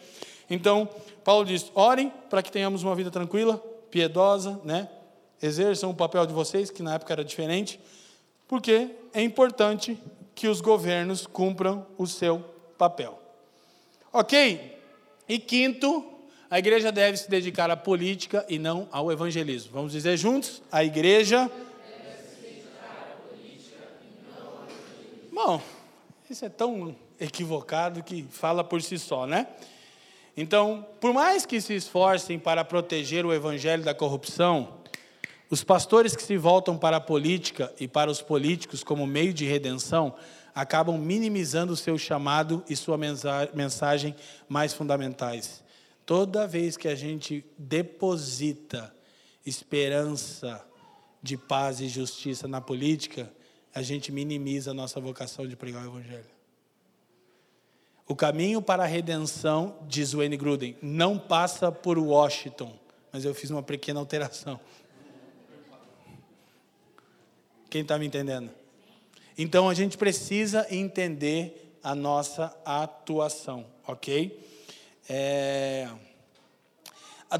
Então, 0.49 0.89
Paulo 1.23 1.45
diz: 1.45 1.71
"Orem 1.75 2.11
para 2.31 2.41
que 2.41 2.51
tenhamos 2.51 2.81
uma 2.81 2.95
vida 2.95 3.11
tranquila, 3.11 3.57
piedosa, 3.91 4.59
né? 4.63 4.89
Exerçam 5.41 5.89
o 5.89 5.95
papel 5.95 6.25
de 6.25 6.33
vocês, 6.33 6.69
que 6.69 6.83
na 6.83 6.95
época 6.95 7.13
era 7.13 7.23
diferente, 7.23 7.79
porque 8.47 8.91
é 9.13 9.21
importante 9.21 9.97
que 10.33 10.47
os 10.47 10.61
governos 10.61 11.25
cumpram 11.25 11.85
o 11.97 12.05
seu 12.05 12.43
papel. 12.77 13.19
Ok? 14.11 14.77
E 15.27 15.39
quinto, 15.39 16.05
a 16.49 16.59
igreja 16.59 16.91
deve 16.91 17.17
se 17.17 17.29
dedicar 17.29 17.71
à 17.71 17.77
política 17.77 18.45
e 18.47 18.59
não 18.59 18.87
ao 18.91 19.11
evangelismo. 19.11 19.71
Vamos 19.73 19.91
dizer 19.91 20.17
juntos? 20.17 20.61
A 20.71 20.83
igreja. 20.83 21.49
Bom, 25.31 25.61
isso 26.29 26.45
é 26.45 26.49
tão 26.49 26.95
equivocado 27.19 28.03
que 28.03 28.23
fala 28.29 28.63
por 28.63 28.81
si 28.81 28.97
só, 28.97 29.25
né? 29.25 29.47
Então, 30.37 30.85
por 30.99 31.13
mais 31.13 31.45
que 31.45 31.61
se 31.61 31.73
esforcem 31.73 32.37
para 32.37 32.63
proteger 32.63 33.25
o 33.25 33.33
evangelho 33.33 33.83
da 33.83 33.93
corrupção, 33.93 34.73
os 35.49 35.63
pastores 35.63 36.15
que 36.15 36.23
se 36.23 36.37
voltam 36.37 36.77
para 36.77 36.97
a 36.97 37.01
política 37.01 37.73
e 37.79 37.87
para 37.87 38.09
os 38.09 38.21
políticos 38.21 38.83
como 38.83 39.05
meio 39.05 39.33
de 39.33 39.45
redenção 39.45 40.15
acabam 40.53 40.97
minimizando 40.97 41.73
o 41.73 41.77
seu 41.77 41.97
chamado 41.97 42.63
e 42.69 42.75
sua 42.75 42.97
mensagem 43.53 44.15
mais 44.47 44.73
fundamentais. 44.73 45.63
Toda 46.05 46.47
vez 46.47 46.77
que 46.77 46.87
a 46.87 46.95
gente 46.95 47.45
deposita 47.57 48.95
esperança 49.45 50.65
de 51.21 51.35
paz 51.35 51.81
e 51.81 51.87
justiça 51.87 52.47
na 52.47 52.61
política, 52.61 53.31
a 53.73 53.81
gente 53.81 54.11
minimiza 54.11 54.71
a 54.71 54.73
nossa 54.73 54.99
vocação 54.99 55.47
de 55.47 55.55
pregar 55.55 55.83
o 55.83 55.89
Evangelho. 55.89 56.35
O 58.07 58.15
caminho 58.15 58.61
para 58.61 58.83
a 58.83 58.87
redenção, 58.87 59.75
diz 59.87 60.13
Wayne 60.13 60.37
Gruden, 60.37 60.77
não 60.81 61.17
passa 61.17 61.71
por 61.71 61.97
Washington, 61.97 62.71
mas 63.11 63.25
eu 63.25 63.33
fiz 63.33 63.49
uma 63.49 63.63
pequena 63.63 63.99
alteração. 63.99 64.59
Quem 67.75 67.81
está 67.81 67.99
me 67.99 68.05
entendendo? 68.05 68.49
Então 69.37 69.67
a 69.67 69.73
gente 69.73 69.97
precisa 69.97 70.65
entender 70.71 71.77
a 71.83 71.93
nossa 71.93 72.57
atuação, 72.63 73.65
ok? 73.85 74.39
É... 75.09 75.89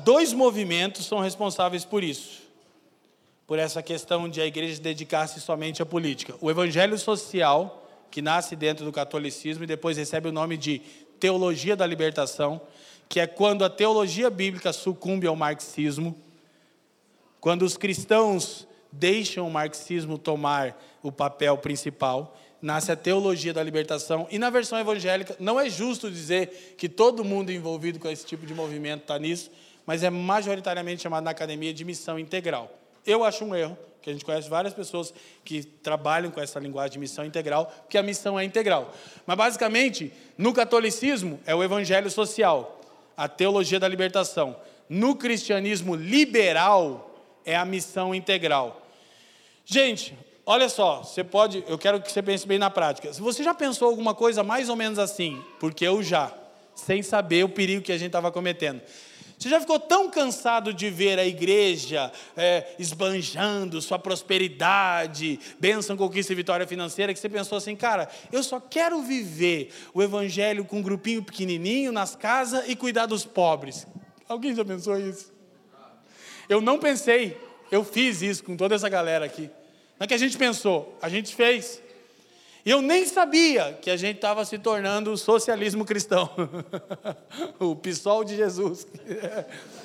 Dois 0.04 0.34
movimentos 0.34 1.06
são 1.06 1.20
responsáveis 1.20 1.86
por 1.86 2.04
isso, 2.04 2.42
por 3.48 3.58
essa 3.58 3.82
questão 3.82 4.28
de 4.28 4.42
a 4.42 4.46
igreja 4.46 4.82
dedicar-se 4.82 5.40
somente 5.40 5.82
à 5.82 5.86
política. 5.86 6.36
O 6.42 6.52
evangelho 6.52 6.98
social, 6.98 7.90
que 8.12 8.22
nasce 8.22 8.58
dentro 8.58 8.84
do 8.84 8.92
catolicismo 8.92 9.64
e 9.64 9.68
depois 9.68 9.96
recebe 9.96 10.28
o 10.28 10.34
nome 10.34 10.58
de 10.58 10.80
teologia 11.18 11.78
da 11.78 11.88
libertação, 11.88 12.60
que 13.08 13.22
é 13.22 13.26
quando 13.26 13.64
a 13.64 13.70
teologia 13.70 14.30
bíblica 14.30 14.74
sucumbe 14.74 15.28
ao 15.28 15.36
marxismo, 15.38 16.14
quando 17.40 17.62
os 17.62 17.78
cristãos 17.78 18.68
deixam 18.98 19.48
o 19.48 19.52
marxismo 19.52 20.18
tomar 20.18 20.82
o 21.02 21.12
papel 21.12 21.58
principal, 21.58 22.38
nasce 22.62 22.92
a 22.92 22.96
teologia 22.96 23.54
da 23.54 23.62
libertação. 23.62 24.28
E 24.32 24.40
na 24.40 24.50
versão 24.50 24.80
evangélica, 24.80 25.36
não 25.40 25.60
é 25.60 25.70
justo 25.70 26.10
dizer 26.10 26.76
que 26.78 26.90
todo 26.90 27.24
mundo 27.24 27.52
envolvido 27.52 28.00
com 28.00 28.10
esse 28.10 28.26
tipo 28.26 28.46
de 28.46 28.54
movimento 28.54 29.02
está 29.02 29.20
nisso, 29.20 29.52
mas 29.86 30.04
é 30.04 30.10
majoritariamente 30.10 31.04
chamado 31.04 31.24
na 31.24 31.32
academia 31.32 31.74
de 31.74 31.86
missão 31.86 32.18
integral. 32.18 32.72
Eu 33.06 33.24
acho 33.24 33.46
um 33.46 33.56
erro, 33.56 33.78
que 34.02 34.10
a 34.10 34.14
gente 34.14 34.26
conhece 34.26 34.50
várias 34.50 34.74
pessoas 34.74 35.14
que 35.44 35.64
trabalham 35.64 36.32
com 36.32 36.40
essa 36.40 36.60
linguagem 36.60 36.94
de 36.94 37.00
missão 37.00 37.26
integral, 37.26 37.66
porque 37.82 37.98
a 37.98 38.04
missão 38.04 38.40
é 38.40 38.44
integral. 38.44 38.94
Mas 39.26 39.38
basicamente, 39.38 40.14
no 40.38 40.54
catolicismo 40.54 41.40
é 41.46 41.56
o 41.56 41.64
evangelho 41.64 42.10
social, 42.10 42.82
a 43.18 43.28
teologia 43.28 43.80
da 43.80 43.88
libertação. 43.88 44.56
No 44.88 45.16
cristianismo 45.16 45.96
liberal 45.96 47.16
é 47.44 47.56
a 47.56 47.66
missão 47.66 48.14
integral. 48.14 48.85
Gente, 49.66 50.16
olha 50.46 50.70
só, 50.70 51.02
você 51.04 51.24
pode, 51.24 51.64
eu 51.68 51.78
quero 51.78 52.00
que 52.00 52.12
você 52.12 52.22
pense 52.22 52.46
bem 52.46 52.60
na 52.60 52.70
prática. 52.70 53.12
Se 53.12 53.20
você 53.20 53.44
já 53.44 53.54
pensou 53.54 53.90
alguma 53.90 54.14
coisa 54.14 54.44
mais 54.44 54.70
ou 54.70 54.76
menos 54.76 55.00
assim, 55.00 55.44
porque 55.60 55.86
eu 55.86 56.04
já, 56.04 56.32
sem 56.76 57.02
saber 57.02 57.44
o 57.44 57.50
perigo 57.50 57.82
que 57.82 57.92
a 57.92 57.98
gente 57.98 58.08
estava 58.08 58.32
cometendo. 58.32 58.82
Você 59.38 59.50
já 59.50 59.60
ficou 59.60 59.80
tão 59.80 60.10
cansado 60.10 60.74
de 60.74 60.90
ver 60.90 61.20
a 61.20 61.26
igreja 61.26 62.12
é, 62.38 62.74
esbanjando 62.80 63.82
sua 63.82 64.00
prosperidade, 64.00 65.40
bênção, 65.60 65.98
conquista 65.98 66.32
e 66.32 66.36
vitória 66.36 66.66
financeira, 66.66 67.14
que 67.14 67.20
você 67.20 67.28
pensou 67.28 67.58
assim, 67.58 67.76
cara, 67.76 68.08
eu 68.32 68.42
só 68.42 68.60
quero 68.60 69.02
viver 69.02 69.72
o 69.94 70.02
evangelho 70.02 70.64
com 70.64 70.78
um 70.78 70.82
grupinho 70.82 71.22
pequenininho 71.24 71.92
nas 71.92 72.16
casas 72.16 72.64
e 72.68 72.76
cuidar 72.76 73.08
dos 73.08 73.26
pobres. 73.26 73.86
Alguém 74.28 74.56
já 74.56 74.64
pensou 74.64 74.98
isso? 74.98 75.34
Eu 76.48 76.62
não 76.62 76.80
pensei, 76.80 77.38
eu 77.72 77.84
fiz 77.84 78.22
isso 78.22 78.44
com 78.44 78.56
toda 78.56 78.76
essa 78.76 78.90
galera 78.90 79.26
aqui. 79.26 79.50
Não 80.00 80.06
é 80.06 80.08
que 80.08 80.14
a 80.14 80.18
gente 80.18 80.38
pensou, 80.38 80.98
a 81.02 81.10
gente 81.10 81.36
fez. 81.36 81.82
E 82.66 82.72
eu 82.72 82.82
nem 82.82 83.06
sabia 83.06 83.78
que 83.80 83.92
a 83.92 83.96
gente 83.96 84.16
estava 84.16 84.44
se 84.44 84.58
tornando 84.58 85.12
o 85.12 85.18
socialismo 85.18 85.86
cristão. 85.86 86.30
o 87.60 87.76
PSOL 87.76 88.24
de 88.24 88.36
Jesus. 88.36 88.88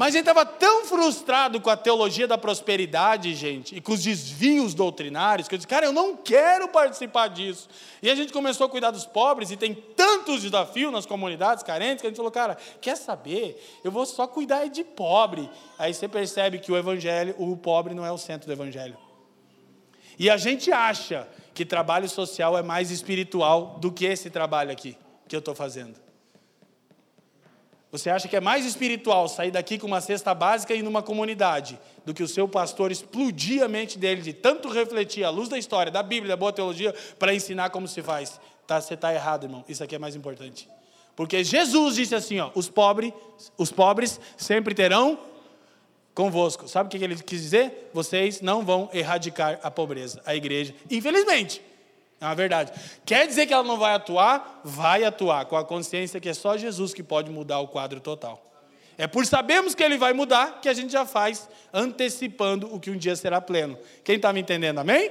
Mas 0.00 0.14
gente 0.14 0.22
estava 0.22 0.46
tão 0.46 0.86
frustrado 0.86 1.60
com 1.60 1.68
a 1.68 1.76
teologia 1.76 2.26
da 2.26 2.38
prosperidade, 2.38 3.34
gente, 3.34 3.76
e 3.76 3.82
com 3.82 3.92
os 3.92 4.02
desvios 4.02 4.72
doutrinários, 4.72 5.46
que 5.46 5.54
eu 5.54 5.58
disse, 5.58 5.68
cara, 5.68 5.84
eu 5.84 5.92
não 5.92 6.16
quero 6.16 6.68
participar 6.68 7.28
disso. 7.28 7.68
E 8.02 8.10
a 8.10 8.14
gente 8.14 8.32
começou 8.32 8.66
a 8.66 8.70
cuidar 8.70 8.92
dos 8.92 9.04
pobres, 9.04 9.50
e 9.50 9.58
tem 9.58 9.74
tantos 9.74 10.40
desafios 10.40 10.90
nas 10.90 11.04
comunidades 11.04 11.62
carentes, 11.62 12.00
que 12.00 12.06
a 12.06 12.08
gente 12.08 12.16
falou, 12.16 12.32
cara, 12.32 12.56
quer 12.80 12.96
saber? 12.96 13.62
Eu 13.84 13.90
vou 13.90 14.06
só 14.06 14.26
cuidar 14.26 14.66
de 14.68 14.82
pobre. 14.82 15.50
Aí 15.78 15.92
você 15.92 16.08
percebe 16.08 16.60
que 16.60 16.72
o 16.72 16.78
evangelho, 16.78 17.34
o 17.36 17.54
pobre 17.54 17.92
não 17.92 18.06
é 18.06 18.10
o 18.10 18.16
centro 18.16 18.46
do 18.46 18.52
evangelho. 18.54 18.96
E 20.18 20.30
a 20.30 20.38
gente 20.38 20.72
acha 20.72 21.28
que 21.52 21.62
trabalho 21.62 22.08
social 22.08 22.56
é 22.56 22.62
mais 22.62 22.90
espiritual 22.90 23.76
do 23.78 23.92
que 23.92 24.06
esse 24.06 24.30
trabalho 24.30 24.72
aqui 24.72 24.96
que 25.28 25.36
eu 25.36 25.40
estou 25.40 25.54
fazendo. 25.54 26.00
Você 27.92 28.08
acha 28.08 28.28
que 28.28 28.36
é 28.36 28.40
mais 28.40 28.64
espiritual 28.64 29.28
sair 29.28 29.50
daqui 29.50 29.76
com 29.76 29.86
uma 29.86 30.00
cesta 30.00 30.32
básica 30.32 30.74
e 30.74 30.82
numa 30.82 31.02
comunidade 31.02 31.78
do 32.04 32.14
que 32.14 32.22
o 32.22 32.28
seu 32.28 32.46
pastor 32.46 32.92
explodir 32.92 33.64
a 33.64 33.68
mente 33.68 33.98
dele 33.98 34.22
de 34.22 34.32
tanto 34.32 34.68
refletir 34.68 35.24
à 35.24 35.30
luz 35.30 35.48
da 35.48 35.58
história, 35.58 35.90
da 35.90 36.02
Bíblia, 36.02 36.28
da 36.28 36.36
boa 36.36 36.52
teologia, 36.52 36.94
para 37.18 37.34
ensinar 37.34 37.70
como 37.70 37.88
se 37.88 38.00
faz? 38.00 38.40
Tá, 38.66 38.80
você 38.80 38.94
está 38.94 39.12
errado, 39.12 39.44
irmão. 39.44 39.64
Isso 39.68 39.82
aqui 39.82 39.96
é 39.96 39.98
mais 39.98 40.14
importante. 40.14 40.68
Porque 41.16 41.42
Jesus 41.42 41.96
disse 41.96 42.14
assim: 42.14 42.38
ó, 42.38 42.50
os 42.54 42.68
pobres, 42.68 43.12
os 43.58 43.72
pobres 43.72 44.20
sempre 44.36 44.72
terão 44.72 45.18
convosco. 46.14 46.68
Sabe 46.68 46.86
o 46.86 46.90
que 46.90 47.04
ele 47.04 47.16
quis 47.16 47.42
dizer? 47.42 47.90
Vocês 47.92 48.40
não 48.40 48.64
vão 48.64 48.88
erradicar 48.92 49.58
a 49.62 49.70
pobreza, 49.70 50.22
a 50.24 50.34
igreja. 50.34 50.72
Infelizmente. 50.88 51.60
É 52.20 52.26
uma 52.26 52.34
verdade. 52.34 52.72
Quer 53.06 53.26
dizer 53.26 53.46
que 53.46 53.54
ela 53.54 53.62
não 53.62 53.78
vai 53.78 53.94
atuar? 53.94 54.60
Vai 54.62 55.04
atuar, 55.04 55.46
com 55.46 55.56
a 55.56 55.64
consciência 55.64 56.20
que 56.20 56.28
é 56.28 56.34
só 56.34 56.56
Jesus 56.56 56.92
que 56.92 57.02
pode 57.02 57.30
mudar 57.30 57.60
o 57.60 57.68
quadro 57.68 57.98
total. 57.98 58.46
É 58.98 59.06
por 59.06 59.24
sabermos 59.24 59.74
que 59.74 59.82
ele 59.82 59.96
vai 59.96 60.12
mudar 60.12 60.60
que 60.60 60.68
a 60.68 60.74
gente 60.74 60.92
já 60.92 61.06
faz, 61.06 61.48
antecipando 61.72 62.72
o 62.74 62.78
que 62.78 62.90
um 62.90 62.98
dia 62.98 63.16
será 63.16 63.40
pleno. 63.40 63.78
Quem 64.04 64.16
está 64.16 64.30
me 64.30 64.40
entendendo, 64.40 64.78
amém? 64.78 65.10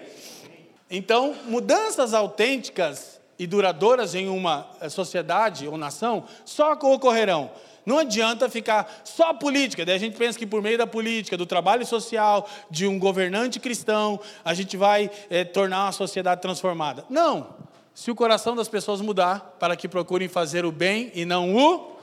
Então, 0.92 1.36
mudanças 1.46 2.14
autênticas 2.14 3.20
e 3.40 3.48
duradouras 3.48 4.14
em 4.14 4.28
uma 4.28 4.70
eh, 4.80 4.90
sociedade 4.90 5.68
ou 5.68 5.78
nação 5.78 6.26
só 6.46 6.74
ocorrerão 6.74 7.50
não 7.90 7.98
adianta 7.98 8.48
ficar 8.48 9.02
só 9.04 9.34
política. 9.34 9.84
Daí 9.84 9.96
a 9.96 10.00
gente 10.00 10.16
pensa 10.16 10.38
que 10.38 10.46
por 10.46 10.62
meio 10.62 10.78
da 10.78 10.86
política, 10.86 11.36
do 11.36 11.46
trabalho 11.48 11.84
social, 11.88 12.48
de 12.70 12.86
um 12.86 13.00
governante 13.00 13.60
cristão, 13.60 14.20
a 14.46 14.54
gente 14.54 14.78
vai 14.78 15.10
é, 15.28 15.44
tornar 15.44 15.86
uma 15.86 15.92
sociedade 15.92 16.40
transformada. 16.40 17.04
Não. 17.10 17.56
Se 17.96 18.12
o 18.12 18.16
coração 18.16 18.56
das 18.56 18.70
pessoas 18.70 19.02
mudar 19.02 19.58
para 19.60 19.76
que 19.76 19.88
procurem 19.88 20.28
fazer 20.28 20.66
o 20.66 20.72
bem 20.72 21.12
e 21.16 21.26
não 21.26 21.56
o, 21.56 21.98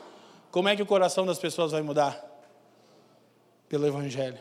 como 0.51 0.69
é 0.69 0.75
que 0.75 0.83
o 0.83 0.87
coração 0.87 1.25
das 1.25 1.39
pessoas 1.39 1.71
vai 1.71 1.83
mudar? 1.83 2.21
Pelo 3.69 3.87
Evangelho. 3.87 4.39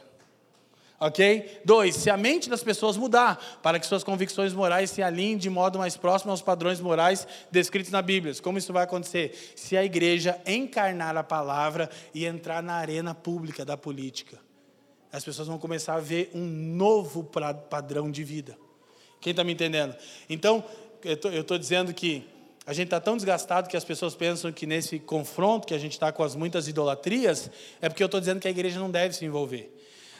Ok? 0.99 1.61
Dois, 1.65 1.95
se 1.95 2.09
a 2.09 2.15
mente 2.15 2.49
das 2.49 2.63
pessoas 2.63 2.95
mudar 2.95 3.59
para 3.61 3.79
que 3.79 3.85
suas 3.85 4.03
convicções 4.03 4.53
morais 4.53 4.89
se 4.89 5.03
alinhem 5.03 5.37
de 5.37 5.49
modo 5.49 5.77
mais 5.77 5.97
próximo 5.97 6.31
aos 6.31 6.41
padrões 6.41 6.79
morais 6.79 7.27
descritos 7.51 7.91
na 7.91 8.01
Bíblia. 8.01 8.33
Como 8.41 8.57
isso 8.57 8.71
vai 8.71 8.83
acontecer? 8.83 9.53
Se 9.55 9.75
a 9.75 9.83
igreja 9.83 10.39
encarnar 10.45 11.17
a 11.17 11.23
palavra 11.23 11.89
e 12.13 12.25
entrar 12.25 12.63
na 12.63 12.75
arena 12.75 13.13
pública 13.13 13.65
da 13.65 13.75
política. 13.75 14.39
As 15.11 15.23
pessoas 15.23 15.47
vão 15.47 15.57
começar 15.57 15.95
a 15.95 15.99
ver 15.99 16.31
um 16.33 16.45
novo 16.45 17.23
padrão 17.69 18.09
de 18.09 18.23
vida. 18.23 18.57
Quem 19.19 19.31
está 19.31 19.43
me 19.43 19.53
entendendo? 19.53 19.95
Então, 20.29 20.63
eu 21.03 21.41
estou 21.41 21.57
dizendo 21.57 21.93
que 21.93 22.27
a 22.65 22.73
gente 22.73 22.87
está 22.87 22.99
tão 22.99 23.15
desgastado 23.15 23.69
que 23.69 23.77
as 23.77 23.83
pessoas 23.83 24.15
pensam 24.15 24.51
que 24.51 24.65
nesse 24.65 24.97
confronto 24.97 25.67
que 25.67 25.73
a 25.73 25.77
gente 25.77 25.91
está 25.91 26.11
com 26.11 26.23
as 26.23 26.35
muitas 26.35 26.67
idolatrias, 26.67 27.51
é 27.81 27.89
porque 27.89 28.01
eu 28.01 28.07
estou 28.07 28.19
dizendo 28.19 28.39
que 28.39 28.47
a 28.47 28.51
igreja 28.51 28.79
não 28.79 28.89
deve 28.89 29.13
se 29.13 29.23
envolver. 29.23 29.74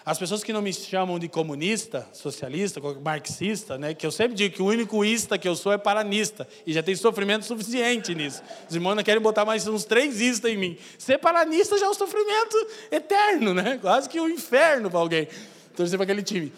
As 0.05 0.19
pessoas 0.19 0.43
que 0.43 0.53
não 0.53 0.61
me 0.61 0.71
chamam 0.71 1.17
de 1.17 1.27
comunista, 1.27 2.07
socialista, 2.13 2.79
marxista, 3.03 3.75
né, 3.75 3.95
que 3.95 4.05
eu 4.05 4.11
sempre 4.11 4.35
digo 4.35 4.53
que 4.53 4.61
o 4.61 4.67
único 4.67 5.03
ista 5.03 5.35
que 5.35 5.47
eu 5.47 5.55
sou 5.55 5.73
é 5.73 5.79
paranista, 5.79 6.47
e 6.63 6.71
já 6.71 6.83
tem 6.83 6.95
sofrimento 6.95 7.43
suficiente 7.43 8.13
nisso. 8.13 8.43
Os 8.69 8.75
irmãos 8.75 9.01
querem 9.01 9.19
botar 9.19 9.43
mais 9.45 9.67
uns 9.67 9.83
três 9.83 10.21
istas 10.21 10.51
em 10.51 10.57
mim. 10.57 10.77
Ser 10.99 11.17
paranista 11.17 11.75
já 11.79 11.87
é 11.87 11.89
um 11.89 11.93
sofrimento 11.95 12.55
eterno, 12.91 13.55
né? 13.55 13.79
quase 13.81 14.07
que 14.07 14.21
um 14.21 14.29
inferno 14.29 14.91
para 14.91 14.99
alguém. 14.99 15.27
Torcer 15.75 15.97
para 15.97 16.03
aquele 16.03 16.21
time. 16.21 16.53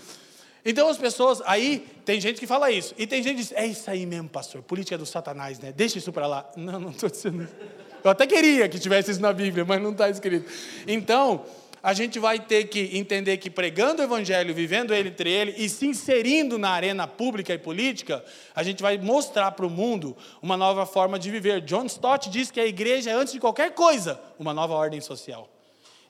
Então 0.65 0.89
as 0.89 0.97
pessoas, 0.97 1.41
aí 1.45 1.87
tem 2.03 2.19
gente 2.19 2.41
que 2.41 2.47
fala 2.47 2.69
isso, 2.69 2.93
e 2.97 3.07
tem 3.07 3.23
gente 3.23 3.37
que 3.37 3.41
diz: 3.43 3.53
é 3.53 3.65
isso 3.65 3.89
aí 3.89 4.05
mesmo, 4.05 4.27
pastor, 4.27 4.61
política 4.61 4.97
do 4.97 5.05
satanás, 5.05 5.57
né? 5.59 5.71
Deixa 5.71 5.97
isso 5.97 6.11
para 6.11 6.27
lá. 6.27 6.51
Não, 6.57 6.77
não 6.77 6.89
estou 6.89 7.09
dizendo 7.09 7.43
isso. 7.43 7.55
Eu 8.03 8.11
até 8.11 8.27
queria 8.27 8.67
que 8.67 8.77
tivesse 8.77 9.11
isso 9.11 9.21
na 9.21 9.31
Bíblia, 9.31 9.63
mas 9.63 9.81
não 9.81 9.91
está 9.91 10.09
escrito. 10.09 10.51
Então, 10.85 11.45
a 11.81 11.93
gente 11.93 12.19
vai 12.19 12.39
ter 12.39 12.65
que 12.65 12.97
entender 12.97 13.37
que 13.37 13.49
pregando 13.49 14.01
o 14.01 14.05
evangelho, 14.05 14.53
vivendo 14.53 14.93
ele 14.93 15.09
entre 15.09 15.29
ele 15.29 15.55
e 15.57 15.69
se 15.69 15.85
inserindo 15.85 16.57
na 16.57 16.69
arena 16.69 17.07
pública 17.07 17.53
e 17.53 17.57
política, 17.57 18.23
a 18.55 18.63
gente 18.63 18.81
vai 18.81 18.97
mostrar 18.97 19.51
para 19.51 19.65
o 19.65 19.69
mundo 19.69 20.15
uma 20.41 20.57
nova 20.57 20.85
forma 20.85 21.17
de 21.17 21.29
viver. 21.29 21.61
John 21.61 21.85
Stott 21.85 22.29
diz 22.29 22.51
que 22.51 22.59
a 22.59 22.65
igreja 22.65 23.11
é, 23.11 23.13
antes 23.13 23.33
de 23.33 23.39
qualquer 23.39 23.73
coisa, 23.73 24.19
uma 24.37 24.53
nova 24.53 24.73
ordem 24.73 25.01
social. 25.01 25.49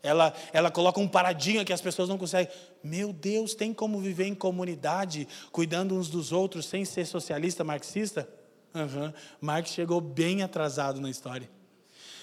Ela, 0.01 0.33
ela 0.53 0.71
coloca 0.71 0.99
um 0.99 1.07
paradigma 1.07 1.65
que 1.65 1.73
as 1.73 1.81
pessoas 1.81 2.07
não 2.07 2.17
conseguem. 2.17 2.51
Meu 2.83 3.11
Deus, 3.11 3.55
tem 3.55 3.73
como 3.73 3.99
viver 3.99 4.25
em 4.25 4.35
comunidade, 4.35 5.27
cuidando 5.51 5.95
uns 5.95 6.09
dos 6.09 6.31
outros, 6.31 6.65
sem 6.65 6.85
ser 6.85 7.05
socialista, 7.05 7.63
marxista? 7.63 8.27
Uhum. 8.73 9.11
Marx 9.41 9.71
chegou 9.71 9.99
bem 9.99 10.43
atrasado 10.43 11.01
na 11.01 11.09
história. 11.09 11.49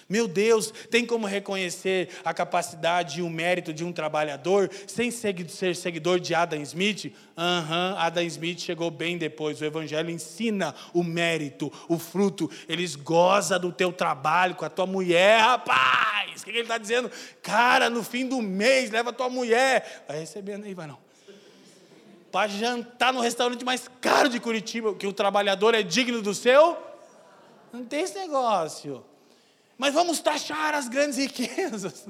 Meu 0.09 0.29
Deus, 0.29 0.73
tem 0.91 1.07
como 1.07 1.27
reconhecer 1.27 2.09
a 2.25 2.35
capacidade 2.35 3.21
e 3.21 3.23
o 3.23 3.31
mérito 3.31 3.73
de 3.73 3.85
um 3.85 3.93
trabalhador 3.93 4.71
sem 4.87 5.11
ser 5.11 5.75
seguidor 5.75 6.21
de 6.21 6.35
Adam 6.35 6.61
Smith? 6.63 7.13
Aham, 7.37 7.93
uhum, 7.93 7.99
Adam 7.99 8.25
Smith 8.25 8.61
chegou 8.61 8.91
bem 8.91 9.17
depois. 9.17 9.61
O 9.61 9.65
Evangelho 9.65 10.11
ensina 10.11 10.75
o 10.93 11.03
mérito, 11.03 11.73
o 11.89 11.99
fruto. 11.99 12.51
Eles 12.69 12.95
gozam 12.97 13.59
do 13.59 13.73
teu 13.73 13.93
trabalho 13.93 14.55
com 14.55 14.65
a 14.65 14.71
tua 14.71 14.87
mulher, 14.87 15.41
rapaz. 15.41 16.43
O 16.43 16.45
que 16.45 16.51
ele 16.51 16.61
está 16.61 16.77
dizendo? 16.77 17.11
Cara, 17.43 17.89
no 17.89 18.05
fim 18.05 18.27
do 18.27 18.43
mês, 18.43 18.91
leva 18.91 19.11
a 19.11 19.13
tua 19.13 19.31
mulher. 19.31 20.05
Vai 20.07 20.21
recebendo 20.21 20.65
aí, 20.65 20.75
vai 20.75 20.87
não. 20.87 20.99
Para 22.31 22.49
jantar 22.49 23.13
no 23.13 23.21
restaurante 23.21 23.65
mais 23.65 23.89
caro 24.01 24.29
de 24.29 24.39
Curitiba, 24.39 24.95
que 24.95 25.07
o 25.07 25.13
trabalhador 25.13 25.75
é 25.75 25.83
digno 25.83 26.21
do 26.21 26.35
seu. 26.35 26.77
Não 27.73 27.85
tem 27.85 28.01
esse 28.01 28.19
negócio. 28.19 29.05
Mas 29.77 29.95
vamos 29.95 30.21
taxar 30.21 30.75
as 30.75 30.89
grandes 30.89 31.19
riquezas. 31.19 32.07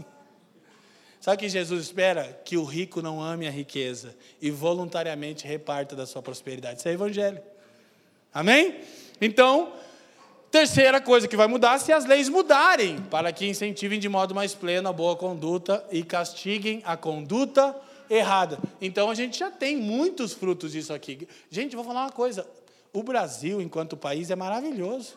Sabe 1.21 1.37
o 1.37 1.39
que 1.39 1.49
Jesus 1.49 1.83
espera? 1.83 2.39
Que 2.45 2.57
o 2.57 2.65
rico 2.65 3.01
não 3.01 3.23
ame 3.23 3.49
a 3.49 3.51
riqueza 3.51 4.15
e 4.43 4.51
voluntariamente 4.51 5.47
reparta 5.47 5.97
da 5.97 6.05
sua 6.05 6.21
prosperidade. 6.21 6.81
Isso 6.81 6.89
é 6.89 6.93
evangelho. 6.93 7.41
Amém? 8.33 8.81
Então, 9.21 9.73
terceira 10.51 11.01
coisa 11.01 11.27
que 11.27 11.37
vai 11.37 11.47
mudar 11.47 11.79
se 11.79 11.93
as 11.93 12.05
leis 12.05 12.29
mudarem, 12.29 13.01
para 13.11 13.33
que 13.33 13.47
incentivem 13.47 13.99
de 13.99 14.09
modo 14.09 14.35
mais 14.35 14.55
pleno 14.55 14.89
a 14.89 14.93
boa 14.93 15.17
conduta 15.17 15.83
e 15.91 16.03
castiguem 16.03 16.83
a 16.85 16.97
conduta 16.97 17.75
errada. 18.11 18.59
Então 18.81 19.09
a 19.09 19.15
gente 19.15 19.39
já 19.39 19.51
tem 19.51 19.77
muitos 19.77 20.33
frutos 20.33 20.73
disso 20.73 20.93
aqui. 20.93 21.27
Gente, 21.49 21.75
vou 21.75 21.85
falar 21.85 22.03
uma 22.03 22.13
coisa: 22.13 22.47
o 22.93 23.03
Brasil, 23.03 23.61
enquanto 23.61 23.97
país, 23.97 24.31
é 24.31 24.37
maravilhoso. 24.37 25.17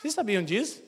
Vocês 0.00 0.14
sabiam 0.14 0.42
disso? 0.42 0.82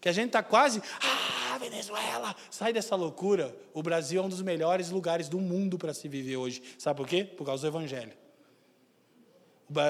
Que 0.00 0.08
a 0.08 0.12
gente 0.12 0.28
está 0.28 0.42
quase, 0.42 0.82
ah, 1.02 1.58
Venezuela, 1.58 2.34
sai 2.50 2.72
dessa 2.72 2.96
loucura. 2.96 3.54
O 3.74 3.82
Brasil 3.82 4.22
é 4.22 4.24
um 4.24 4.28
dos 4.28 4.40
melhores 4.40 4.90
lugares 4.90 5.28
do 5.28 5.38
mundo 5.38 5.78
para 5.78 5.92
se 5.92 6.08
viver 6.08 6.36
hoje. 6.36 6.62
Sabe 6.78 6.96
por 6.96 7.06
quê? 7.06 7.22
Por 7.22 7.44
causa 7.44 7.62
do 7.62 7.76
Evangelho. 7.76 8.12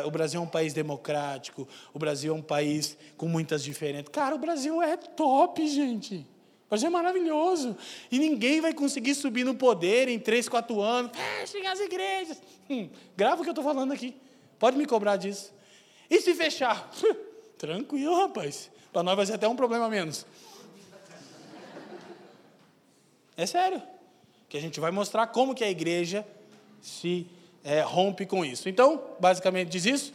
O 0.05 0.11
Brasil 0.11 0.39
é 0.41 0.43
um 0.43 0.49
país 0.49 0.75
democrático, 0.75 1.67
o 1.95 1.99
Brasil 1.99 2.35
é 2.35 2.37
um 2.37 2.43
país 2.43 2.99
com 3.17 3.27
muitas 3.27 3.65
diferenças. 3.65 4.09
Cara, 4.13 4.35
o 4.35 4.39
Brasil 4.39 4.83
é 4.83 4.95
top, 4.97 5.67
gente. 5.67 6.17
O 6.67 6.69
Brasil 6.69 6.89
é 6.89 6.91
maravilhoso. 6.91 7.77
E 8.11 8.19
ninguém 8.19 8.61
vai 8.61 8.75
conseguir 8.75 9.15
subir 9.15 9.43
no 9.43 9.55
poder 9.55 10.09
em 10.09 10.19
três, 10.19 10.49
quatro 10.49 10.83
anos. 10.83 11.13
Fechem 11.17 11.67
as 11.67 11.81
igrejas. 11.81 12.43
Hum, 12.69 12.91
grava 13.17 13.41
o 13.41 13.43
que 13.43 13.49
eu 13.49 13.53
estou 13.53 13.65
falando 13.65 13.93
aqui. 13.93 14.15
Pode 14.59 14.77
me 14.77 14.85
cobrar 14.85 15.17
disso. 15.17 15.51
E 16.11 16.21
se 16.21 16.35
fechar? 16.35 16.91
Tranquilo, 17.61 18.17
rapaz. 18.17 18.71
Para 18.91 19.03
nós 19.03 19.15
vai 19.15 19.27
ser 19.27 19.35
até 19.35 19.47
um 19.47 19.55
problema 19.55 19.87
menos. 19.91 20.25
É 23.37 23.45
sério. 23.45 23.83
Que 24.49 24.57
a 24.57 24.61
gente 24.61 24.81
vai 24.81 24.91
mostrar 24.91 25.27
como 25.27 25.55
que 25.55 25.63
a 25.63 25.71
igreja 25.71 26.27
se 26.81 27.27
é, 27.63 27.83
rompe 27.83 28.25
com 28.25 28.43
isso. 28.47 28.67
Então, 28.67 29.03
basicamente 29.21 29.69
diz 29.69 29.85
isso. 29.85 30.15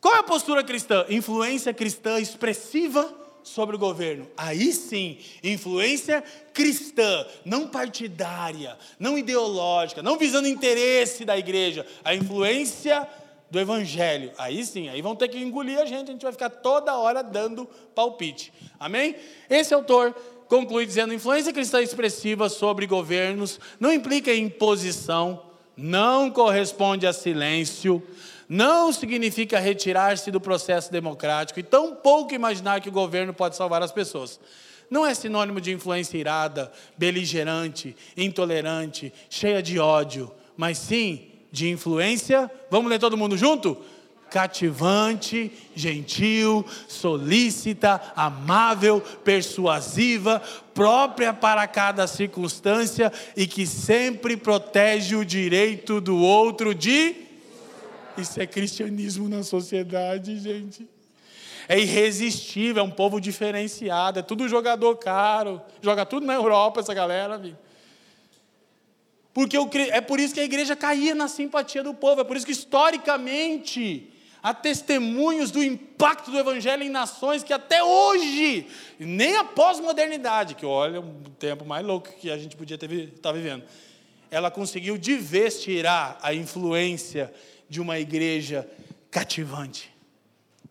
Qual 0.00 0.14
é 0.14 0.18
a 0.18 0.22
postura 0.22 0.62
cristã? 0.62 1.04
Influência 1.08 1.74
cristã 1.74 2.20
expressiva 2.20 3.12
sobre 3.42 3.74
o 3.74 3.78
governo. 3.78 4.30
Aí 4.36 4.72
sim, 4.72 5.18
influência 5.42 6.22
cristã, 6.54 7.26
não 7.44 7.66
partidária, 7.66 8.78
não 9.00 9.18
ideológica, 9.18 10.00
não 10.00 10.16
visando 10.16 10.46
interesse 10.46 11.24
da 11.24 11.36
igreja. 11.36 11.84
A 12.04 12.14
influência 12.14 13.08
do 13.52 13.60
Evangelho. 13.60 14.32
Aí 14.38 14.64
sim, 14.64 14.88
aí 14.88 15.02
vão 15.02 15.14
ter 15.14 15.28
que 15.28 15.38
engolir 15.38 15.78
a 15.78 15.84
gente, 15.84 16.08
a 16.08 16.12
gente 16.12 16.22
vai 16.22 16.32
ficar 16.32 16.48
toda 16.48 16.96
hora 16.96 17.22
dando 17.22 17.68
palpite. 17.94 18.50
Amém? 18.80 19.14
Esse 19.48 19.74
autor 19.74 20.16
conclui 20.48 20.86
dizendo: 20.86 21.12
influência 21.12 21.52
cristã 21.52 21.82
expressiva 21.82 22.48
sobre 22.48 22.86
governos 22.86 23.60
não 23.78 23.92
implica 23.92 24.34
imposição, 24.34 25.42
não 25.76 26.30
corresponde 26.30 27.06
a 27.06 27.12
silêncio, 27.12 28.02
não 28.48 28.90
significa 28.90 29.58
retirar-se 29.58 30.30
do 30.30 30.40
processo 30.40 30.90
democrático 30.90 31.60
e 31.60 31.62
tampouco 31.62 32.34
imaginar 32.34 32.80
que 32.80 32.88
o 32.88 32.92
governo 32.92 33.34
pode 33.34 33.54
salvar 33.54 33.82
as 33.82 33.92
pessoas. 33.92 34.40
Não 34.88 35.06
é 35.06 35.12
sinônimo 35.12 35.60
de 35.60 35.72
influência 35.72 36.16
irada, 36.16 36.72
beligerante, 36.96 37.94
intolerante, 38.16 39.12
cheia 39.28 39.62
de 39.62 39.78
ódio, 39.78 40.32
mas 40.56 40.78
sim 40.78 41.31
de 41.52 41.68
influência, 41.68 42.50
vamos 42.70 42.90
ler 42.90 42.98
todo 42.98 43.16
mundo 43.16 43.36
junto? 43.36 43.76
Cativante, 44.30 45.52
gentil, 45.76 46.64
solícita, 46.88 48.00
amável, 48.16 49.02
persuasiva, 49.22 50.40
própria 50.72 51.34
para 51.34 51.66
cada 51.66 52.06
circunstância 52.06 53.12
e 53.36 53.46
que 53.46 53.66
sempre 53.66 54.38
protege 54.38 55.14
o 55.14 55.24
direito 55.24 56.00
do 56.00 56.16
outro 56.16 56.74
de. 56.74 57.14
Isso 58.16 58.40
é 58.40 58.46
cristianismo 58.46 59.28
na 59.28 59.42
sociedade, 59.42 60.38
gente. 60.38 60.88
É 61.68 61.78
irresistível, 61.78 62.82
é 62.82 62.86
um 62.86 62.90
povo 62.90 63.20
diferenciado, 63.20 64.18
é 64.18 64.22
tudo 64.22 64.48
jogador 64.48 64.96
caro, 64.96 65.60
joga 65.82 66.06
tudo 66.06 66.24
na 66.24 66.34
Europa 66.34 66.80
essa 66.80 66.94
galera, 66.94 67.34
amigo. 67.34 67.58
Porque 69.34 69.56
é 69.90 70.00
por 70.00 70.20
isso 70.20 70.34
que 70.34 70.40
a 70.40 70.44
igreja 70.44 70.76
caía 70.76 71.14
na 71.14 71.26
simpatia 71.26 71.82
do 71.82 71.94
povo, 71.94 72.20
é 72.20 72.24
por 72.24 72.36
isso 72.36 72.44
que 72.44 72.52
historicamente 72.52 74.10
há 74.42 74.52
testemunhos 74.52 75.50
do 75.50 75.62
impacto 75.62 76.30
do 76.30 76.38
evangelho 76.38 76.82
em 76.82 76.90
nações 76.90 77.42
que 77.42 77.52
até 77.52 77.82
hoje, 77.82 78.66
nem 78.98 79.36
a 79.36 79.44
pós-modernidade, 79.44 80.54
que 80.54 80.66
olha 80.66 81.00
um 81.00 81.22
tempo 81.38 81.64
mais 81.64 81.86
louco 81.86 82.12
que 82.12 82.30
a 82.30 82.36
gente 82.36 82.56
podia 82.56 82.74
estar 82.74 82.88
tá 83.22 83.32
vivendo, 83.32 83.64
ela 84.30 84.50
conseguiu 84.50 84.98
de 84.98 85.16
vez 85.16 85.62
tirar 85.62 86.18
a 86.22 86.34
influência 86.34 87.32
de 87.68 87.80
uma 87.80 87.98
igreja 87.98 88.68
cativante, 89.10 89.94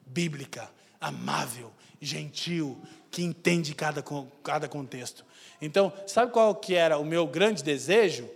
bíblica, 0.05 0.69
amável, 0.99 1.71
gentil, 1.99 2.79
que 3.09 3.23
entende 3.23 3.73
cada, 3.73 4.03
cada 4.43 4.67
contexto. 4.67 5.25
Então, 5.61 5.93
sabe 6.07 6.31
qual 6.31 6.53
que 6.55 6.75
era 6.75 6.97
o 6.97 7.05
meu 7.05 7.25
grande 7.27 7.63
desejo? 7.63 8.27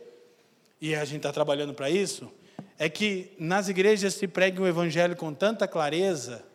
E 0.86 0.94
a 0.94 1.04
gente 1.04 1.18
está 1.18 1.34
trabalhando 1.34 1.74
para 1.74 1.90
isso, 1.90 2.32
é 2.78 2.88
que 2.88 3.34
nas 3.40 3.68
igrejas 3.68 4.14
se 4.14 4.28
pregue 4.28 4.62
o 4.62 4.68
evangelho 4.68 5.16
com 5.16 5.34
tanta 5.34 5.68
clareza 5.68 6.46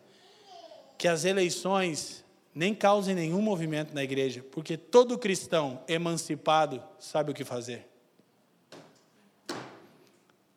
que 0.97 1.05
as 1.05 1.25
eleições 1.25 2.23
nem 2.55 2.73
causem 2.73 3.13
nenhum 3.13 3.41
movimento 3.41 3.93
na 3.93 4.01
igreja, 4.01 4.41
porque 4.49 4.77
todo 4.77 5.17
cristão 5.17 5.83
emancipado 5.85 6.81
sabe 6.97 7.31
o 7.31 7.33
que 7.33 7.43
fazer. 7.43 7.85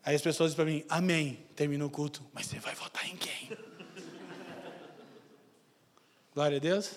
Aí 0.04 0.14
as 0.14 0.22
pessoas 0.22 0.52
dizem 0.52 0.64
para 0.64 0.72
mim, 0.72 0.84
amém, 0.88 1.40
terminou 1.56 1.88
o 1.88 1.90
culto, 1.90 2.22
mas 2.32 2.46
você 2.46 2.60
vai 2.60 2.76
votar 2.76 3.08
em 3.08 3.16
quem? 3.16 3.58
Glória 6.32 6.58
a 6.58 6.60
Deus. 6.60 6.92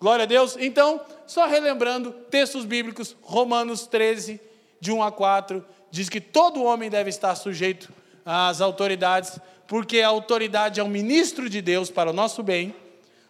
Glória 0.00 0.24
a 0.24 0.26
Deus. 0.26 0.56
Então, 0.58 1.00
só 1.24 1.46
relembrando, 1.46 2.10
textos 2.10 2.64
bíblicos, 2.64 3.14
Romanos 3.22 3.86
13, 3.86 4.40
de 4.80 4.92
1 4.92 5.02
a 5.02 5.12
4, 5.12 5.64
diz 5.94 6.08
que 6.08 6.20
todo 6.20 6.64
homem 6.64 6.90
deve 6.90 7.08
estar 7.08 7.34
sujeito 7.36 7.92
às 8.26 8.60
autoridades, 8.60 9.38
porque 9.66 10.00
a 10.00 10.08
autoridade 10.08 10.80
é 10.80 10.84
um 10.84 10.88
ministro 10.88 11.48
de 11.48 11.62
Deus 11.62 11.90
para 11.90 12.10
o 12.10 12.12
nosso 12.12 12.42
bem, 12.42 12.74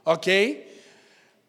ok? 0.04 0.72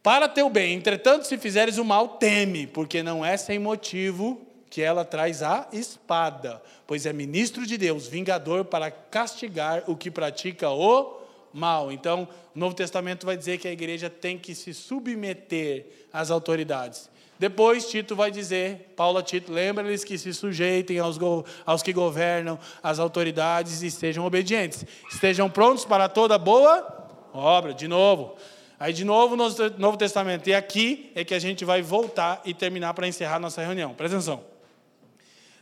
Para 0.04 0.28
teu 0.28 0.50
bem, 0.50 0.76
entretanto, 0.76 1.26
se 1.26 1.38
fizeres 1.38 1.78
o 1.78 1.86
mal, 1.86 2.10
teme, 2.10 2.68
porque 2.68 3.02
não 3.02 3.26
é 3.26 3.38
sem 3.38 3.58
motivo 3.58 4.42
que 4.70 4.82
ela 4.82 5.06
traz 5.06 5.42
a 5.42 5.70
espada, 5.72 6.62
pois 6.86 7.06
é 7.06 7.14
ministro 7.14 7.66
de 7.66 7.78
Deus, 7.78 8.08
vingador 8.08 8.66
para 8.66 8.92
castigar 8.92 9.84
o 9.88 9.96
que 9.96 10.12
pratica 10.12 10.70
o 10.70 11.22
mal. 11.54 11.94
Então, 11.94 12.28
o 12.54 12.60
Novo 12.60 12.76
Testamento 12.76 13.26
vai 13.26 13.38
dizer 13.38 13.58
que 13.58 13.70
a 13.70 13.72
igreja 13.72 14.10
tem 14.10 14.38
que 14.38 14.54
se 14.54 14.74
submeter 14.74 15.86
às 16.12 16.30
autoridades. 16.30 17.10
Depois 17.38 17.90
Tito 17.90 18.16
vai 18.16 18.32
dizer, 18.32 18.94
Paulo 18.96 19.18
a 19.18 19.24
Tito, 19.24 19.52
lembra-lhes 19.52 20.04
que 20.04 20.18
se 20.18 20.34
sujeitem 20.34 21.00
aos, 21.00 21.20
aos 21.66 21.84
que 21.84 21.92
governam, 21.92 22.58
às 22.82 22.98
autoridades 22.98 23.82
e 23.82 23.92
sejam 23.92 24.26
obedientes. 24.26 24.86
Estejam 25.12 25.50
prontos 25.50 25.84
para 25.84 26.08
toda 26.08 26.38
boa 26.38 27.08
obra. 27.34 27.74
De 27.74 27.88
novo, 27.88 28.38
Aí, 28.78 28.92
de 28.92 29.06
novo, 29.06 29.36
no 29.38 29.46
Novo 29.78 29.98
Testamento. 29.98 30.48
E 30.50 30.54
aqui 30.54 31.12
é 31.16 31.24
que 31.24 31.34
a 31.34 31.40
gente 31.40 31.64
vai 31.64 31.82
voltar 31.82 32.42
e 32.44 32.54
terminar 32.54 32.94
para 32.94 33.08
encerrar 33.08 33.40
nossa 33.40 33.62
reunião. 33.62 33.94
Presta 33.94 34.18
atenção. 34.18 34.44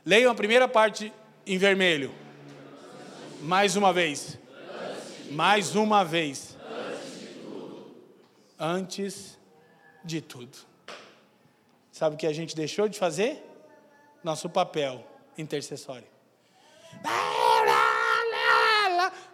Leiam 0.06 0.32
a 0.32 0.36
primeira 0.36 0.68
parte 0.68 1.14
em 1.46 1.58
vermelho. 1.58 2.12
Mais 3.42 3.76
uma 3.76 3.94
vez. 3.94 4.40
Mais 5.30 5.76
uma 5.76 6.04
vez. 6.04 6.58
Antes 8.60 9.38
de 10.04 10.20
tudo. 10.20 10.73
Sabe 12.04 12.16
o 12.18 12.20
que 12.20 12.28
a 12.28 12.34
gente 12.34 12.54
deixou 12.54 12.90
de 12.90 13.00
fazer? 13.00 13.42
Nosso 14.22 14.50
papel 14.50 15.08
intercessório. 15.38 16.06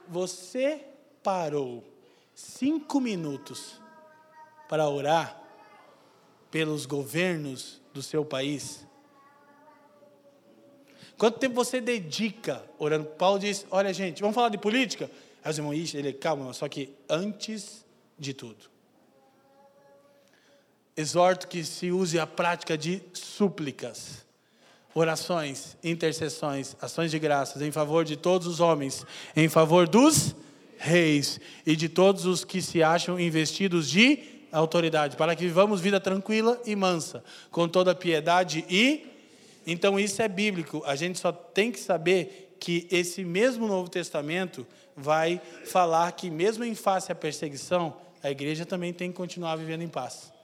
Você 0.08 0.86
parou 1.24 1.84
cinco 2.32 3.02
minutos 3.02 3.82
para 4.70 4.88
orar 4.88 5.42
pelos 6.52 6.86
governos 6.86 7.82
do 7.92 8.04
seu 8.04 8.24
país? 8.24 8.86
Quanto 11.18 11.40
tempo 11.40 11.56
você 11.56 11.82
dedica 11.82 12.64
orando? 12.78 13.06
Paulo 13.06 13.40
diz: 13.40 13.66
Olha, 13.72 13.92
gente, 13.92 14.22
vamos 14.22 14.36
falar 14.36 14.50
de 14.50 14.60
política? 14.60 15.10
Aí 15.44 15.50
os 15.50 15.58
irmãos, 15.58 15.96
ele, 15.96 16.14
calma, 16.14 16.54
só 16.54 16.70
que 16.70 16.96
antes 17.10 17.84
de 18.16 18.32
tudo. 18.32 18.70
Exorto 21.00 21.47
que 21.47 21.64
se 21.64 21.93
use 21.93 22.20
a 22.20 22.28
prática 22.28 22.78
de 22.78 23.02
súplicas, 23.14 24.26
orações, 24.93 25.78
intercessões, 25.82 26.76
ações 26.82 27.10
de 27.10 27.18
graças 27.18 27.62
em 27.62 27.72
favor 27.72 28.04
de 28.04 28.18
todos 28.18 28.45
os 28.45 28.60
homens, 28.60 29.06
em 29.34 29.47
favor 29.47 29.88
dos 29.88 30.36
reis 30.78 31.39
e 31.66 31.74
de 31.74 31.88
todos 31.88 32.26
os 32.26 32.43
que 32.43 32.62
se 32.62 32.84
acham 32.84 33.18
investidos 33.18 33.89
de 33.89 34.20
autoridade, 34.52 35.16
para 35.16 35.38
que 35.38 35.45
vivamos 35.45 35.80
vida 35.80 36.02
tranquila 36.02 36.62
e 36.66 36.76
mansa, 36.76 37.24
com 37.50 37.66
toda 37.66 37.95
piedade 37.95 38.66
e. 38.70 39.08
Então 39.66 39.97
isso 39.97 40.22
é 40.22 40.28
bíblico, 40.28 40.84
a 40.86 40.97
gente 40.97 41.18
só 41.18 41.32
tem 41.32 41.72
que 41.72 41.80
saber 41.80 42.58
que 42.60 42.89
esse 42.91 43.24
mesmo 43.24 43.70
Novo 43.70 43.89
Testamento 43.89 44.68
vai 44.97 45.41
falar 45.64 46.12
que, 46.12 46.30
mesmo 46.30 46.66
em 46.66 46.76
face 46.76 47.10
à 47.10 47.16
perseguição, 47.16 47.95
a 48.22 48.30
igreja 48.30 48.66
também 48.66 48.91
tem 48.91 49.10
que 49.10 49.16
continuar 49.16 49.56
vivendo 49.56 49.82
em 49.82 49.88
paz. 49.88 50.38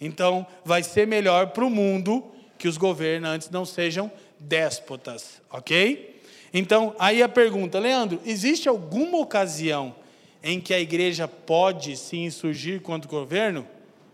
Então, 0.00 0.46
vai 0.64 0.82
ser 0.82 1.06
melhor 1.06 1.48
para 1.48 1.64
o 1.64 1.70
mundo 1.70 2.24
que 2.56 2.68
os 2.68 2.76
governantes 2.76 3.50
não 3.50 3.64
sejam 3.64 4.10
déspotas, 4.38 5.40
ok? 5.50 6.20
Então, 6.52 6.94
aí 6.98 7.22
a 7.22 7.28
pergunta, 7.28 7.78
Leandro, 7.78 8.20
existe 8.24 8.68
alguma 8.68 9.18
ocasião 9.18 9.94
em 10.42 10.60
que 10.60 10.72
a 10.72 10.80
igreja 10.80 11.26
pode 11.26 11.96
se 11.96 12.16
insurgir 12.16 12.80
contra 12.80 13.08
o 13.08 13.10
governo? 13.10 13.66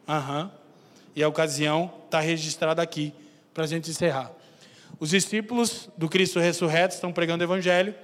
Aham. 0.09 0.45
Uhum. 0.45 0.51
E 1.17 1.23
a 1.23 1.29
ocasião 1.29 1.93
está 2.07 2.19
registrada 2.19 2.83
aqui, 2.83 3.13
para 3.53 3.65
a 3.65 3.67
gente 3.67 3.89
encerrar. 3.89 4.33
Os 4.99 5.11
discípulos 5.11 5.89
do 5.97 6.09
Cristo 6.09 6.41
ressurreto 6.41 6.95
estão 6.95 7.13
pregando 7.13 7.45
o 7.45 7.47
evangelho, 7.47 7.95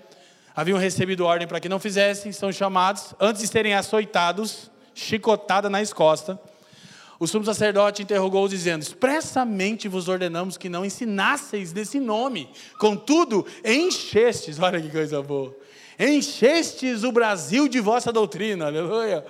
haviam 0.55 0.79
recebido 0.79 1.25
ordem 1.25 1.49
para 1.49 1.59
que 1.59 1.69
não 1.69 1.81
fizessem, 1.81 2.31
são 2.31 2.53
chamados, 2.53 3.15
antes 3.19 3.43
de 3.43 3.49
serem 3.49 3.75
açoitados, 3.75 4.71
chicotada 4.95 5.69
nas 5.69 5.93
costas, 5.93 6.37
o 7.21 7.27
sumo 7.27 7.45
sacerdote 7.45 8.03
interrogou-os, 8.03 8.51
dizendo: 8.51 8.81
Expressamente 8.81 9.87
vos 9.87 10.09
ordenamos 10.09 10.57
que 10.57 10.71
não 10.71 10.87
ensinasseis 10.87 11.71
desse 11.71 12.01
nome. 12.01 12.49
Contudo, 12.79 13.47
enchestes, 13.63 14.59
olha 14.59 14.81
que 14.81 14.89
coisa 14.89 15.23
boa, 15.23 15.55
enchestes 15.99 17.05
o 17.05 17.13
Brasil 17.13 17.69
de 17.69 17.79
vossa 17.79 18.11
doutrina, 18.11 18.67
aleluia. 18.67 19.23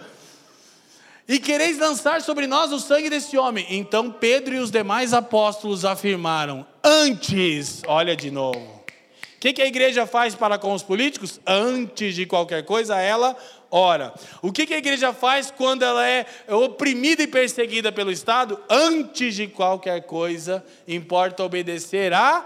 E 1.27 1.39
quereis 1.41 1.79
lançar 1.79 2.23
sobre 2.23 2.47
nós 2.47 2.73
o 2.73 2.79
sangue 2.79 3.11
desse 3.11 3.37
homem. 3.37 3.67
Então 3.69 4.11
Pedro 4.11 4.55
e 4.55 4.59
os 4.59 4.71
demais 4.71 5.13
apóstolos 5.13 5.85
afirmaram: 5.85 6.65
Antes, 6.85 7.83
olha 7.89 8.15
de 8.15 8.31
novo. 8.31 8.59
O 8.59 9.41
que, 9.41 9.55
que 9.55 9.63
a 9.63 9.67
igreja 9.67 10.07
faz 10.07 10.35
para 10.35 10.59
com 10.59 10.75
os 10.75 10.83
políticos? 10.83 11.41
Antes 11.47 12.15
de 12.15 12.27
qualquer 12.27 12.65
coisa, 12.65 13.01
ela 13.01 13.37
ora. 13.71 14.13
O 14.43 14.53
que 14.53 14.73
a 14.73 14.79
igreja 14.79 15.13
faz 15.13 15.51
quando 15.51 15.83
ela 15.83 16.07
é 16.07 16.27
oprimida 16.49 17.23
e 17.23 17.27
perseguida 17.27 17.93
pelo 17.93 18.11
Estado? 18.11 18.61
Antes 18.69 19.35
de 19.35 19.47
qualquer 19.47 20.03
coisa, 20.03 20.65
importa 20.87 21.45
obedecer 21.45 22.13
a 22.13 22.45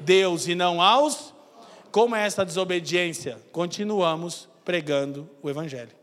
Deus 0.00 0.46
e 0.46 0.54
não 0.54 0.80
aos. 0.80 1.32
Como 1.90 2.16
é 2.16 2.26
essa 2.26 2.44
desobediência? 2.44 3.38
Continuamos 3.52 4.48
pregando 4.64 5.28
o 5.42 5.50
Evangelho. 5.50 6.01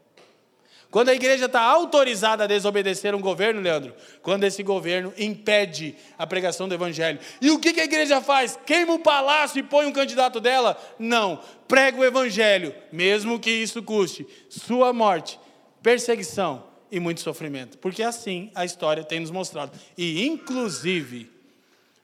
Quando 0.92 1.10
a 1.10 1.14
igreja 1.14 1.46
está 1.46 1.62
autorizada 1.62 2.46
a 2.46 2.48
desobedecer 2.48 3.14
um 3.14 3.22
governo, 3.22 3.62
Leandro, 3.62 3.94
quando 4.24 4.44
esse 4.44 4.64
governo 4.64 5.14
impede 5.20 5.96
a 6.18 6.26
pregação 6.26 6.68
do 6.68 6.74
evangelho. 6.74 7.20
E 7.40 7.52
o 7.52 7.60
que, 7.60 7.74
que 7.74 7.80
a 7.80 7.86
igreja 7.86 8.22
faz? 8.22 8.58
Queima 8.66 8.94
o 8.94 9.00
palácio 9.00 9.60
e 9.60 9.64
põe 9.64 9.86
um 9.86 9.92
candidato 9.92 10.40
dela? 10.40 10.76
Não. 10.98 11.40
Prega 11.68 12.00
o 12.00 12.04
evangelho, 12.04 12.74
mesmo 12.92 13.40
que 13.40 13.52
isso 13.52 13.84
custe 13.84 14.26
sua 14.50 14.92
morte, 14.92 15.40
perseguição 15.84 16.64
e 16.92 17.00
muito 17.00 17.22
sofrimento. 17.22 17.78
Porque 17.78 18.02
assim 18.02 18.50
a 18.56 18.66
história 18.66 19.04
tem 19.04 19.20
nos 19.20 19.30
mostrado. 19.30 19.72
E, 19.96 20.26
inclusive, 20.26 21.32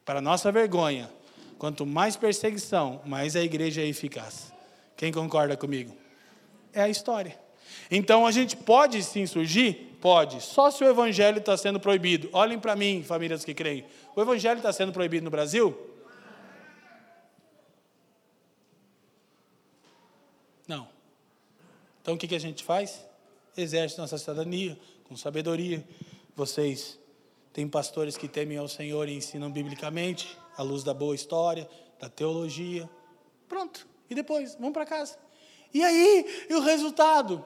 para 0.06 0.22
nossa 0.22 0.52
vergonha, 0.52 1.10
quanto 1.58 1.88
mais 1.88 2.16
perseguição, 2.16 3.02
mais 3.04 3.36
a 3.36 3.42
igreja 3.42 3.82
é 3.82 3.88
eficaz. 3.88 4.54
Quem 4.96 5.12
concorda 5.12 5.58
comigo? 5.58 5.98
É 6.72 6.84
a 6.84 6.90
história. 6.90 7.45
Então 7.90 8.26
a 8.26 8.32
gente 8.32 8.56
pode 8.58 9.02
sim 9.04 9.26
surgir? 9.26 9.98
Pode. 10.02 10.42
Só 10.42 10.70
se 10.70 10.84
o 10.84 10.88
evangelho 10.88 11.40
está 11.40 11.58
sendo 11.58 11.80
proibido. 11.80 12.30
Olhem 12.32 12.60
para 12.60 12.76
mim, 12.76 13.04
famílias 13.04 13.44
que 13.44 13.54
creem. 13.54 13.86
O 14.16 14.22
evangelho 14.22 14.58
está 14.58 14.72
sendo 14.72 14.92
proibido 14.92 15.24
no 15.24 15.32
Brasil? 15.32 15.76
Não. 20.68 20.88
Então 22.02 22.14
o 22.14 22.18
que, 22.18 22.28
que 22.28 22.36
a 22.36 22.40
gente 22.40 22.64
faz? 22.64 23.06
Exerce 23.58 23.98
nossa 23.98 24.18
cidadania 24.18 24.78
com 25.06 25.16
sabedoria. 25.16 25.84
Vocês 26.36 27.00
têm 27.54 27.68
pastores 27.68 28.18
que 28.18 28.28
temem 28.28 28.58
ao 28.58 28.68
Senhor 28.68 29.08
e 29.08 29.14
ensinam 29.16 29.52
biblicamente, 29.52 30.38
à 30.58 30.62
luz 30.62 30.84
da 30.84 30.94
boa 30.94 31.16
história, 31.16 31.68
da 32.00 32.10
teologia. 32.10 32.90
Pronto. 33.48 33.88
E 34.10 34.14
depois, 34.14 34.56
vamos 34.56 34.74
para 34.74 34.86
casa. 34.86 35.18
E 35.74 35.84
aí, 35.84 36.46
e 36.50 36.54
o 36.54 36.62
resultado? 36.62 37.44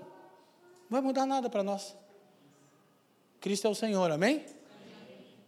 Não 0.89 0.97
vai 0.97 1.01
mudar 1.01 1.25
nada 1.25 1.49
para 1.49 1.61
nós. 1.61 1.95
Cristo 3.39 3.67
é 3.67 3.69
o 3.69 3.75
Senhor, 3.75 4.09
amém? 4.11 4.43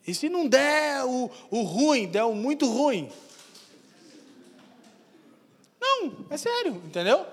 E 0.05 0.13
se 0.13 0.29
não 0.29 0.47
der 0.47 1.03
o, 1.05 1.29
o 1.49 1.61
ruim, 1.61 2.07
der 2.07 2.23
o 2.23 2.33
muito 2.33 2.67
ruim? 2.67 3.09
Não, 5.79 6.25
é 6.29 6.37
sério, 6.37 6.75
entendeu? 6.85 7.25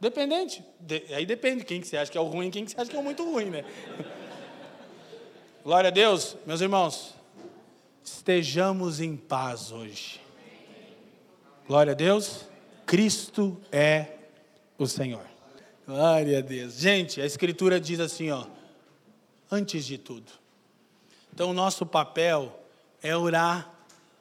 Dependente. 0.00 0.64
De, 0.80 1.04
aí 1.14 1.26
depende 1.26 1.64
quem 1.64 1.80
que 1.80 1.86
você 1.86 1.96
acha 1.96 2.10
que 2.10 2.16
é 2.16 2.20
o 2.20 2.24
ruim 2.24 2.48
e 2.48 2.50
quem 2.50 2.64
que 2.64 2.70
você 2.70 2.80
acha 2.80 2.90
que 2.90 2.96
é 2.96 3.00
o 3.00 3.04
muito 3.04 3.22
ruim, 3.24 3.50
né? 3.50 3.64
Glória 5.62 5.88
a 5.88 5.90
Deus, 5.90 6.36
meus 6.46 6.62
irmãos. 6.62 7.14
Estejamos 8.02 9.00
em 9.00 9.16
paz 9.16 9.70
hoje. 9.70 10.20
Glória 11.66 11.92
a 11.92 11.94
Deus. 11.94 12.46
Cristo 12.86 13.60
é 13.70 14.06
o 14.78 14.86
Senhor. 14.86 15.24
Glória 15.90 16.38
a 16.38 16.40
Deus. 16.40 16.74
Gente, 16.74 17.20
a 17.20 17.26
Escritura 17.26 17.80
diz 17.80 17.98
assim, 17.98 18.30
ó, 18.30 18.44
antes 19.50 19.84
de 19.84 19.98
tudo. 19.98 20.30
Então, 21.34 21.50
o 21.50 21.52
nosso 21.52 21.84
papel 21.84 22.56
é 23.02 23.16
orar 23.16 23.68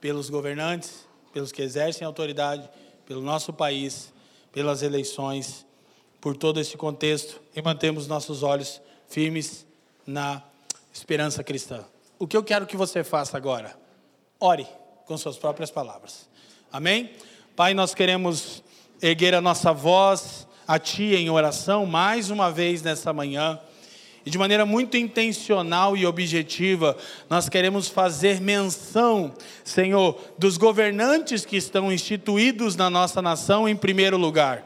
pelos 0.01 0.31
governantes, 0.31 1.07
pelos 1.31 1.51
que 1.51 1.61
exercem 1.61 2.07
autoridade, 2.07 2.67
pelo 3.05 3.21
nosso 3.21 3.53
país, 3.53 4.11
pelas 4.51 4.81
eleições, 4.81 5.63
por 6.19 6.35
todo 6.35 6.59
esse 6.59 6.75
contexto 6.75 7.39
e 7.55 7.61
mantemos 7.61 8.07
nossos 8.07 8.41
olhos 8.41 8.81
firmes 9.07 9.63
na 10.07 10.41
esperança 10.91 11.43
cristã. 11.43 11.85
O 12.17 12.25
que 12.25 12.35
eu 12.35 12.43
quero 12.43 12.65
que 12.65 12.75
você 12.75 13.03
faça 13.03 13.37
agora? 13.37 13.79
Ore 14.39 14.65
com 15.05 15.15
suas 15.15 15.37
próprias 15.37 15.69
palavras. 15.69 16.27
Amém? 16.71 17.13
Pai, 17.55 17.75
nós 17.75 17.93
queremos 17.93 18.63
erguer 18.99 19.35
a 19.35 19.41
nossa 19.41 19.71
voz 19.71 20.48
a 20.69 20.77
Ti 20.77 21.15
em 21.15 21.31
oração 21.31 21.83
mais 21.87 22.29
uma 22.29 22.51
vez 22.51 22.83
nessa 22.83 23.11
manhã. 23.11 23.59
E 24.23 24.29
de 24.29 24.37
maneira 24.37 24.67
muito 24.67 24.95
intencional 24.97 25.97
e 25.97 26.05
objetiva, 26.05 26.95
nós 27.27 27.49
queremos 27.49 27.87
fazer 27.87 28.39
menção, 28.39 29.33
Senhor, 29.63 30.15
dos 30.37 30.57
governantes 30.57 31.43
que 31.43 31.57
estão 31.57 31.91
instituídos 31.91 32.75
na 32.75 32.87
nossa 32.87 33.19
nação 33.19 33.67
em 33.67 33.75
primeiro 33.75 34.15
lugar. 34.15 34.63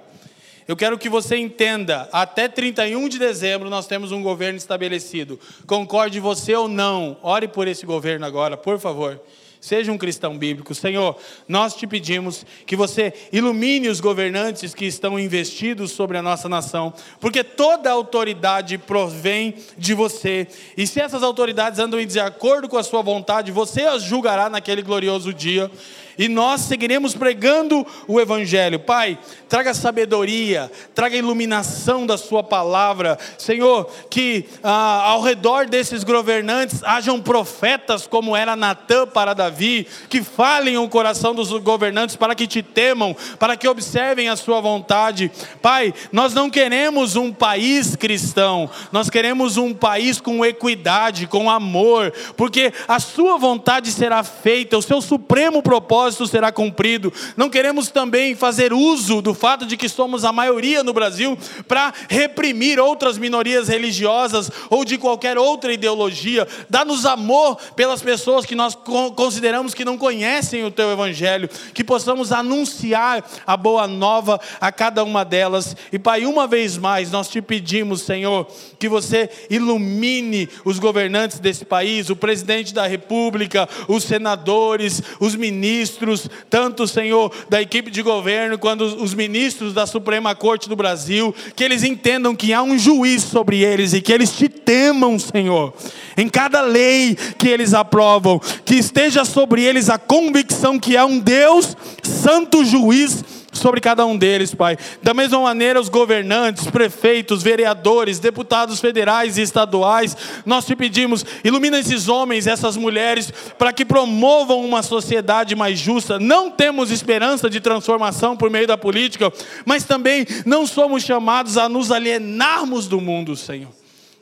Eu 0.68 0.76
quero 0.76 0.98
que 0.98 1.08
você 1.08 1.38
entenda, 1.38 2.10
até 2.12 2.50
31 2.50 3.08
de 3.08 3.18
dezembro 3.18 3.70
nós 3.70 3.88
temos 3.88 4.12
um 4.12 4.22
governo 4.22 4.58
estabelecido. 4.58 5.40
Concorde 5.66 6.20
você 6.20 6.54
ou 6.54 6.68
não, 6.68 7.16
ore 7.24 7.48
por 7.48 7.66
esse 7.66 7.86
governo 7.86 8.26
agora, 8.26 8.58
por 8.58 8.78
favor. 8.78 9.22
Seja 9.64 9.94
um 9.94 9.98
cristão 9.98 10.38
bíblico. 10.38 10.76
Senhor, 10.76 11.16
nós 11.48 11.74
te 11.74 11.88
pedimos 11.88 12.46
que 12.66 12.76
você 12.76 13.14
ilumine 13.32 13.88
os 13.88 14.02
governantes 14.02 14.76
que 14.76 14.84
estão 14.84 15.18
investidos 15.18 15.94
sobre 15.94 16.18
a 16.18 16.22
nossa 16.22 16.50
nação, 16.50 16.94
porque 17.18 17.46
toda 17.46 17.90
autoridade 17.90 18.78
provém 18.78 19.56
de 19.78 19.94
você. 19.94 20.50
E 20.76 20.86
se 20.86 21.00
essas 21.00 21.24
autoridades 21.24 21.80
andam 21.80 21.98
em 21.98 22.06
desacordo 22.06 22.68
com 22.68 22.78
a 22.78 22.84
sua 22.84 23.02
vontade, 23.02 23.54
você 23.54 23.84
as 23.84 24.04
julgará 24.04 24.50
naquele 24.50 24.82
glorioso 24.82 25.34
dia 25.34 25.72
e 26.18 26.28
nós 26.28 26.62
seguiremos 26.62 27.16
pregando 27.16 27.86
o 28.08 28.20
Evangelho. 28.20 28.80
Pai, 28.80 29.18
traga 29.50 29.74
sabedoria, 29.74 30.72
traga 30.94 31.16
iluminação 31.16 32.06
da 32.06 32.18
Sua 32.18 32.44
palavra. 32.44 33.18
Senhor, 33.38 33.90
que 34.10 34.46
ah, 34.64 35.04
ao 35.06 35.22
redor 35.22 35.68
desses 35.68 36.04
governantes 36.04 36.84
hajam 36.84 37.22
profetas, 37.22 38.06
como 38.06 38.36
era 38.36 38.56
Natã 38.56 39.08
para 39.08 39.34
Davi, 39.34 39.88
que 40.10 40.24
falem 40.24 40.78
o 40.78 40.90
coração 40.90 41.34
dos 41.34 41.50
governantes 41.60 42.16
para 42.16 42.36
que 42.36 42.48
te 42.48 42.62
temam, 42.62 43.16
para 43.40 43.58
que 43.58 43.68
observem 43.68 44.30
a 44.30 44.36
Sua 44.36 44.62
vontade. 44.62 45.32
Pai, 45.62 45.94
nós 46.12 46.34
não 46.34 46.50
queremos 46.50 47.16
um 47.16 47.32
país 47.32 47.96
cristão, 47.96 48.70
nós 48.92 49.10
queremos 49.10 49.58
um 49.58 49.74
país 49.74 50.22
com 50.22 50.46
equidade, 50.46 51.28
com 51.28 51.50
amor, 51.50 52.14
porque 52.38 52.72
a 52.88 53.00
Sua 53.00 53.38
vontade 53.38 53.92
será 53.92 54.24
feita, 54.24 54.78
o 54.78 54.82
seu 54.82 55.02
supremo 55.02 55.62
propósito 55.62 56.03
propósito 56.04 56.28
será 56.28 56.52
cumprido. 56.52 57.14
Não 57.38 57.50
queremos 57.50 57.90
também 57.90 58.36
fazer 58.36 58.74
uso 58.74 59.22
do 59.22 59.34
fato 59.34 59.66
de 59.66 59.78
que 59.78 59.88
somos 59.88 60.26
a 60.26 60.34
maioria 60.34 60.84
no 60.84 60.92
Brasil 60.92 61.38
para 61.68 61.94
reprimir 62.10 62.80
outras 62.80 63.18
minorias 63.18 63.70
religiosas 63.70 64.52
ou 64.70 64.84
de 64.84 64.98
qualquer 64.98 65.38
outra 65.38 65.72
ideologia. 65.72 66.46
Dá-nos 66.70 67.06
amor 67.06 67.58
pelas 67.76 68.02
pessoas 68.02 68.46
que 68.46 68.56
nós 68.56 68.76
consideramos 69.16 69.74
que 69.74 69.86
não 69.86 69.98
conhecem 69.98 70.66
o 70.66 70.72
teu 70.72 70.92
evangelho, 70.92 71.50
que 71.74 71.84
possamos 71.84 72.32
anunciar 72.32 73.24
a 73.48 73.56
boa 73.56 73.88
nova 73.88 74.40
a 74.60 74.72
cada 74.72 75.04
uma 75.04 75.24
delas. 75.24 75.76
E 75.92 75.98
Pai, 75.98 76.26
uma 76.26 76.48
vez 76.48 76.78
mais 76.78 77.12
nós 77.12 77.30
te 77.30 77.42
pedimos, 77.42 78.02
Senhor, 78.02 78.48
que 78.78 78.90
você 78.90 79.30
ilumine 79.50 80.50
os 80.66 80.80
governantes 80.80 81.40
desse 81.40 81.64
país, 81.64 82.10
o 82.10 82.16
presidente 82.16 82.74
da 82.74 82.86
República, 82.86 83.70
os 83.88 84.04
senadores, 84.04 85.02
os 85.20 85.36
ministros, 85.36 85.93
ministros, 85.94 86.30
tanto, 86.50 86.88
Senhor, 86.88 87.32
da 87.50 87.62
equipe 87.62 87.92
de 87.92 88.02
governo, 88.02 88.58
quanto 88.58 88.84
os 88.84 89.14
ministros 89.14 89.74
da 89.74 89.86
Suprema 89.86 90.36
Corte 90.36 90.68
do 90.68 90.76
Brasil, 90.76 91.34
que 91.56 91.64
eles 91.64 91.84
entendam 91.84 92.36
que 92.36 92.54
há 92.54 92.62
um 92.62 92.78
juiz 92.78 93.24
sobre 93.24 93.64
eles 93.64 93.94
e 93.94 94.02
que 94.02 94.12
eles 94.12 94.36
te 94.36 94.50
temam, 94.50 95.18
Senhor. 95.20 95.74
Em 96.18 96.28
cada 96.28 96.62
lei 96.62 97.16
que 97.38 97.48
eles 97.48 97.74
aprovam, 97.74 98.40
que 98.66 98.76
esteja 98.76 99.26
sobre 99.26 99.64
eles 99.64 99.90
a 99.90 99.98
convicção 99.98 100.80
que 100.80 100.98
há 100.98 101.06
um 101.06 101.20
Deus, 101.20 101.76
santo 102.02 102.64
juiz, 102.66 103.24
sobre 103.54 103.80
cada 103.80 104.06
um 104.06 104.18
deles, 104.18 104.54
Pai. 104.54 104.78
Da 105.02 105.14
mesma 105.14 105.40
maneira, 105.40 105.80
os 105.80 105.90
governantes, 105.90 106.68
prefeitos, 106.68 107.44
vereadores, 107.44 108.20
deputados 108.20 108.80
federais 108.80 109.38
e 109.38 109.42
estaduais, 109.42 110.18
nós 110.46 110.66
te 110.66 110.76
pedimos, 110.76 111.26
ilumina 111.44 111.80
esses 111.80 112.10
homens, 112.10 112.48
essas 112.48 112.76
mulheres, 112.76 113.32
para 113.58 113.72
que 113.72 113.86
promovam 113.86 114.66
uma 114.66 114.82
sociedade 114.82 115.56
mais 115.56 115.80
justa. 115.80 116.20
Não 116.20 116.50
temos 116.50 116.92
esperança 116.92 117.50
de 117.50 117.62
transformação 117.62 118.36
por 118.36 118.50
meio 118.50 118.68
da 118.68 118.78
política, 118.78 119.32
mas 119.66 119.84
também 119.84 120.26
não 120.46 120.66
somos 120.66 121.04
chamados 121.04 121.58
a 121.58 121.70
nos 121.70 121.92
alienarmos 121.92 122.88
do 122.88 123.00
mundo, 123.00 123.36
Senhor. 123.36 123.70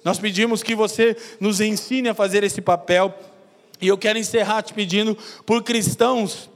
Nós 0.03 0.19
pedimos 0.19 0.63
que 0.63 0.75
você 0.75 1.15
nos 1.39 1.61
ensine 1.61 2.09
a 2.09 2.13
fazer 2.13 2.43
esse 2.43 2.61
papel. 2.61 3.13
E 3.79 3.87
eu 3.87 3.97
quero 3.97 4.19
encerrar 4.19 4.61
te 4.61 4.73
pedindo 4.73 5.17
por 5.45 5.63
cristãos 5.63 6.50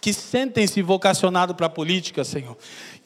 que 0.00 0.12
sentem-se 0.12 0.82
vocacionados 0.82 1.56
para 1.56 1.66
a 1.66 1.70
política, 1.70 2.24
Senhor 2.24 2.56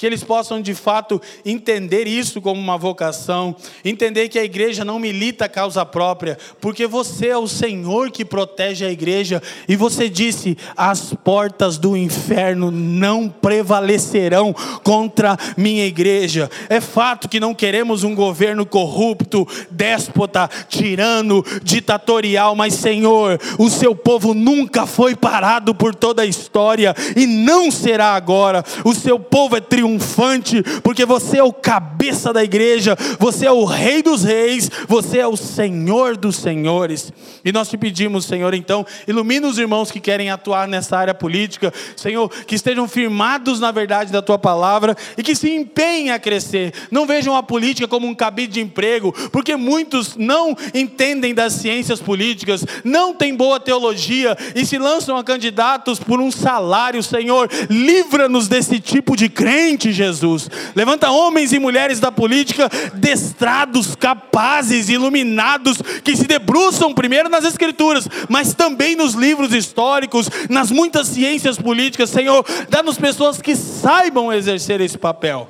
que 0.00 0.06
eles 0.06 0.24
possam 0.24 0.62
de 0.62 0.72
fato 0.74 1.20
entender 1.44 2.08
isso 2.08 2.40
como 2.40 2.58
uma 2.58 2.78
vocação, 2.78 3.54
entender 3.84 4.30
que 4.30 4.38
a 4.38 4.44
igreja 4.44 4.82
não 4.82 4.98
milita 4.98 5.44
a 5.44 5.48
causa 5.48 5.84
própria, 5.84 6.38
porque 6.58 6.86
você 6.86 7.26
é 7.26 7.36
o 7.36 7.46
Senhor 7.46 8.10
que 8.10 8.24
protege 8.24 8.86
a 8.86 8.90
igreja, 8.90 9.42
e 9.68 9.76
você 9.76 10.08
disse: 10.08 10.56
as 10.74 11.12
portas 11.12 11.76
do 11.76 11.94
inferno 11.94 12.70
não 12.70 13.28
prevalecerão 13.28 14.54
contra 14.82 15.36
minha 15.54 15.84
igreja. 15.84 16.50
É 16.70 16.80
fato 16.80 17.28
que 17.28 17.38
não 17.38 17.54
queremos 17.54 18.02
um 18.02 18.14
governo 18.14 18.64
corrupto, 18.64 19.46
déspota, 19.70 20.48
tirano, 20.66 21.44
ditatorial, 21.62 22.56
mas 22.56 22.72
Senhor, 22.72 23.38
o 23.58 23.68
seu 23.68 23.94
povo 23.94 24.32
nunca 24.32 24.86
foi 24.86 25.14
parado 25.14 25.74
por 25.74 25.94
toda 25.94 26.22
a 26.22 26.26
história 26.26 26.94
e 27.14 27.26
não 27.26 27.70
será 27.70 28.14
agora. 28.14 28.64
O 28.82 28.94
seu 28.94 29.20
povo 29.20 29.58
é 29.58 29.60
triunfante 29.60 29.89
triunfante, 29.90 30.62
porque 30.82 31.04
você 31.04 31.38
é 31.38 31.42
o 31.42 31.52
cabeça 31.52 32.32
da 32.32 32.44
igreja, 32.44 32.96
você 33.18 33.46
é 33.46 33.52
o 33.52 33.64
Rei 33.64 34.02
dos 34.02 34.22
Reis, 34.22 34.70
você 34.86 35.18
é 35.18 35.26
o 35.26 35.36
Senhor 35.36 36.16
dos 36.16 36.36
Senhores. 36.36 37.12
E 37.44 37.50
nós 37.50 37.68
te 37.68 37.76
pedimos, 37.76 38.26
Senhor, 38.26 38.54
então, 38.54 38.86
ilumina 39.08 39.48
os 39.48 39.58
irmãos 39.58 39.90
que 39.90 40.00
querem 40.00 40.30
atuar 40.30 40.68
nessa 40.68 40.96
área 40.96 41.14
política, 41.14 41.72
Senhor, 41.96 42.28
que 42.46 42.54
estejam 42.54 42.86
firmados 42.86 43.60
na 43.60 43.70
verdade 43.70 44.12
da 44.12 44.22
tua 44.22 44.38
palavra 44.38 44.96
e 45.16 45.22
que 45.22 45.34
se 45.34 45.50
empenhem 45.50 46.10
a 46.10 46.18
crescer. 46.18 46.72
Não 46.90 47.06
vejam 47.06 47.34
a 47.34 47.42
política 47.42 47.88
como 47.88 48.06
um 48.06 48.14
cabide 48.14 48.54
de 48.54 48.60
emprego, 48.60 49.12
porque 49.30 49.56
muitos 49.56 50.16
não 50.16 50.56
entendem 50.74 51.34
das 51.34 51.54
ciências 51.54 52.00
políticas, 52.00 52.64
não 52.84 53.14
têm 53.14 53.34
boa 53.34 53.58
teologia 53.58 54.36
e 54.54 54.64
se 54.66 54.78
lançam 54.78 55.16
a 55.16 55.24
candidatos 55.24 55.98
por 55.98 56.20
um 56.20 56.30
salário, 56.30 57.02
Senhor. 57.02 57.48
Livra-nos 57.68 58.48
desse 58.48 58.78
tipo 58.78 59.16
de 59.16 59.28
crente 59.28 59.79
Jesus. 59.92 60.50
Levanta 60.74 61.10
homens 61.10 61.52
e 61.52 61.58
mulheres 61.58 62.00
da 62.00 62.12
política 62.12 62.68
destrados, 62.94 63.94
capazes, 63.94 64.88
iluminados, 64.88 65.78
que 66.04 66.16
se 66.16 66.26
debruçam 66.26 66.92
primeiro 66.92 67.28
nas 67.28 67.44
Escrituras, 67.44 68.06
mas 68.28 68.52
também 68.54 68.94
nos 68.94 69.14
livros 69.14 69.54
históricos, 69.54 70.28
nas 70.48 70.70
muitas 70.70 71.08
ciências 71.08 71.56
políticas. 71.56 72.10
Senhor, 72.10 72.44
dá-nos 72.68 72.98
pessoas 72.98 73.40
que 73.40 73.56
saibam 73.56 74.32
exercer 74.32 74.80
esse 74.80 74.98
papel. 74.98 75.48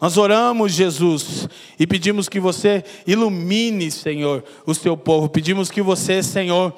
Nós 0.00 0.16
oramos, 0.16 0.72
Jesus, 0.72 1.48
e 1.78 1.86
pedimos 1.86 2.28
que 2.28 2.40
você 2.40 2.84
ilumine, 3.06 3.88
Senhor, 3.88 4.42
o 4.66 4.74
seu 4.74 4.96
povo. 4.96 5.28
Pedimos 5.28 5.70
que 5.70 5.80
você, 5.80 6.24
Senhor, 6.24 6.74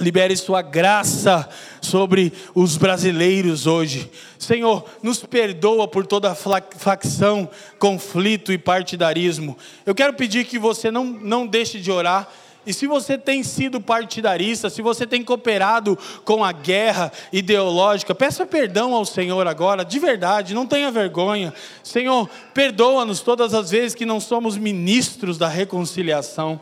Libere 0.00 0.34
sua 0.34 0.62
graça 0.62 1.46
sobre 1.82 2.32
os 2.54 2.78
brasileiros 2.78 3.66
hoje. 3.66 4.10
Senhor, 4.38 4.84
nos 5.02 5.18
perdoa 5.18 5.86
por 5.86 6.06
toda 6.06 6.34
facção, 6.34 7.48
conflito 7.78 8.50
e 8.50 8.56
partidarismo. 8.56 9.58
Eu 9.84 9.94
quero 9.94 10.14
pedir 10.14 10.46
que 10.46 10.58
você 10.58 10.90
não, 10.90 11.04
não 11.04 11.46
deixe 11.46 11.78
de 11.78 11.92
orar. 11.92 12.26
E 12.66 12.74
se 12.74 12.86
você 12.86 13.16
tem 13.16 13.42
sido 13.42 13.80
partidarista, 13.80 14.68
se 14.68 14.82
você 14.82 15.06
tem 15.06 15.22
cooperado 15.22 15.98
com 16.24 16.44
a 16.44 16.52
guerra 16.52 17.10
ideológica, 17.32 18.14
peça 18.14 18.44
perdão 18.44 18.94
ao 18.94 19.06
Senhor 19.06 19.46
agora, 19.46 19.82
de 19.82 19.98
verdade, 19.98 20.54
não 20.54 20.66
tenha 20.66 20.90
vergonha. 20.90 21.54
Senhor, 21.82 22.28
perdoa-nos 22.52 23.20
todas 23.20 23.54
as 23.54 23.70
vezes 23.70 23.94
que 23.94 24.04
não 24.04 24.20
somos 24.20 24.58
ministros 24.58 25.38
da 25.38 25.48
reconciliação. 25.48 26.60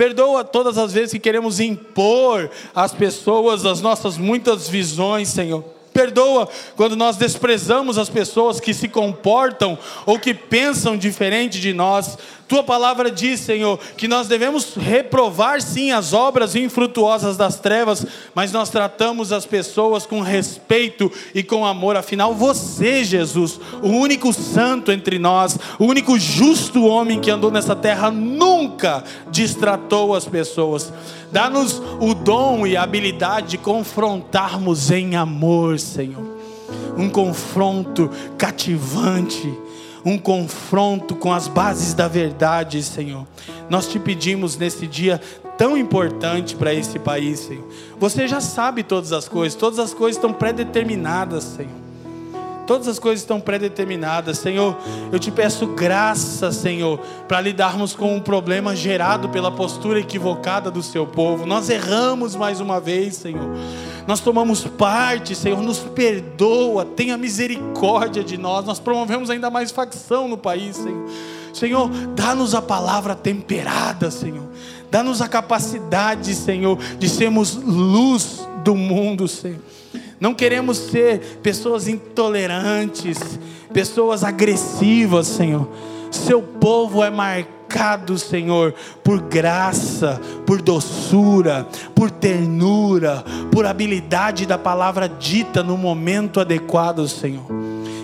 Perdoa 0.00 0.42
todas 0.42 0.78
as 0.78 0.94
vezes 0.94 1.12
que 1.12 1.18
queremos 1.18 1.60
impor 1.60 2.50
às 2.74 2.90
pessoas 2.90 3.66
as 3.66 3.82
nossas 3.82 4.16
muitas 4.16 4.66
visões, 4.66 5.28
Senhor. 5.28 5.62
Perdoa 5.92 6.48
quando 6.74 6.96
nós 6.96 7.18
desprezamos 7.18 7.98
as 7.98 8.08
pessoas 8.08 8.58
que 8.58 8.72
se 8.72 8.88
comportam 8.88 9.78
ou 10.06 10.18
que 10.18 10.32
pensam 10.32 10.96
diferente 10.96 11.60
de 11.60 11.74
nós. 11.74 12.16
Tua 12.50 12.64
palavra 12.64 13.12
diz, 13.12 13.38
Senhor, 13.38 13.78
que 13.96 14.08
nós 14.08 14.26
devemos 14.26 14.74
reprovar 14.74 15.62
sim 15.62 15.92
as 15.92 16.12
obras 16.12 16.56
infrutuosas 16.56 17.36
das 17.36 17.60
trevas, 17.60 18.04
mas 18.34 18.50
nós 18.50 18.68
tratamos 18.68 19.30
as 19.30 19.46
pessoas 19.46 20.04
com 20.04 20.20
respeito 20.20 21.12
e 21.32 21.44
com 21.44 21.64
amor. 21.64 21.94
Afinal, 21.96 22.34
você, 22.34 23.04
Jesus, 23.04 23.60
o 23.80 23.90
único 23.90 24.32
santo 24.32 24.90
entre 24.90 25.16
nós, 25.16 25.56
o 25.78 25.84
único 25.84 26.18
justo 26.18 26.86
homem 26.86 27.20
que 27.20 27.30
andou 27.30 27.52
nessa 27.52 27.76
terra, 27.76 28.10
nunca 28.10 29.04
distratou 29.30 30.12
as 30.12 30.24
pessoas. 30.24 30.92
Dá-nos 31.30 31.80
o 32.00 32.14
dom 32.14 32.66
e 32.66 32.76
a 32.76 32.82
habilidade 32.82 33.50
de 33.50 33.58
confrontarmos 33.58 34.90
em 34.90 35.14
amor, 35.14 35.78
Senhor. 35.78 36.36
Um 36.96 37.08
confronto 37.08 38.10
cativante 38.36 39.69
um 40.04 40.18
confronto 40.18 41.14
com 41.14 41.32
as 41.32 41.48
bases 41.48 41.94
da 41.94 42.08
verdade, 42.08 42.82
Senhor. 42.82 43.26
Nós 43.68 43.86
te 43.86 43.98
pedimos 43.98 44.56
nesse 44.56 44.86
dia 44.86 45.20
tão 45.56 45.76
importante 45.76 46.56
para 46.56 46.72
esse 46.72 46.98
país, 46.98 47.40
Senhor. 47.40 47.66
Você 47.98 48.26
já 48.26 48.40
sabe 48.40 48.82
todas 48.82 49.12
as 49.12 49.28
coisas, 49.28 49.58
todas 49.58 49.78
as 49.78 49.92
coisas 49.92 50.16
estão 50.16 50.32
predeterminadas, 50.32 51.44
Senhor. 51.44 51.80
Todas 52.66 52.86
as 52.86 53.00
coisas 53.00 53.20
estão 53.20 53.40
predeterminadas, 53.40 54.38
Senhor. 54.38 54.76
Eu 55.10 55.18
te 55.18 55.30
peço 55.32 55.66
graça, 55.66 56.52
Senhor, 56.52 57.00
para 57.26 57.40
lidarmos 57.40 57.94
com 57.94 58.14
um 58.14 58.20
problema 58.20 58.76
gerado 58.76 59.28
pela 59.28 59.50
postura 59.50 59.98
equivocada 59.98 60.70
do 60.70 60.80
seu 60.80 61.04
povo. 61.04 61.44
Nós 61.44 61.68
erramos 61.68 62.36
mais 62.36 62.60
uma 62.60 62.80
vez, 62.80 63.16
Senhor. 63.16 63.50
Nós 64.10 64.18
tomamos 64.18 64.64
parte, 64.64 65.36
Senhor, 65.36 65.62
nos 65.62 65.78
perdoa, 65.78 66.84
tenha 66.84 67.16
misericórdia 67.16 68.24
de 68.24 68.36
nós. 68.36 68.64
Nós 68.64 68.80
promovemos 68.80 69.30
ainda 69.30 69.48
mais 69.50 69.70
facção 69.70 70.26
no 70.26 70.36
país, 70.36 70.74
Senhor. 70.74 71.08
Senhor, 71.52 71.88
dá-nos 72.16 72.52
a 72.52 72.60
palavra 72.60 73.14
temperada, 73.14 74.10
Senhor. 74.10 74.48
Dá-nos 74.90 75.22
a 75.22 75.28
capacidade, 75.28 76.34
Senhor, 76.34 76.76
de 76.98 77.08
sermos 77.08 77.54
luz 77.54 78.44
do 78.64 78.74
mundo, 78.74 79.28
Senhor. 79.28 79.60
Não 80.18 80.34
queremos 80.34 80.76
ser 80.76 81.38
pessoas 81.40 81.86
intolerantes, 81.86 83.38
pessoas 83.72 84.24
agressivas, 84.24 85.28
Senhor. 85.28 85.68
Seu 86.10 86.42
povo 86.42 87.04
é 87.04 87.10
marcado, 87.10 87.59
Senhor, 88.18 88.74
por 89.02 89.20
graça, 89.20 90.20
por 90.46 90.60
doçura, 90.60 91.66
por 91.94 92.10
ternura, 92.10 93.24
por 93.50 93.64
habilidade 93.64 94.46
da 94.46 94.58
palavra 94.58 95.08
dita 95.08 95.62
no 95.62 95.76
momento 95.76 96.40
adequado, 96.40 97.06
Senhor. 97.08 97.46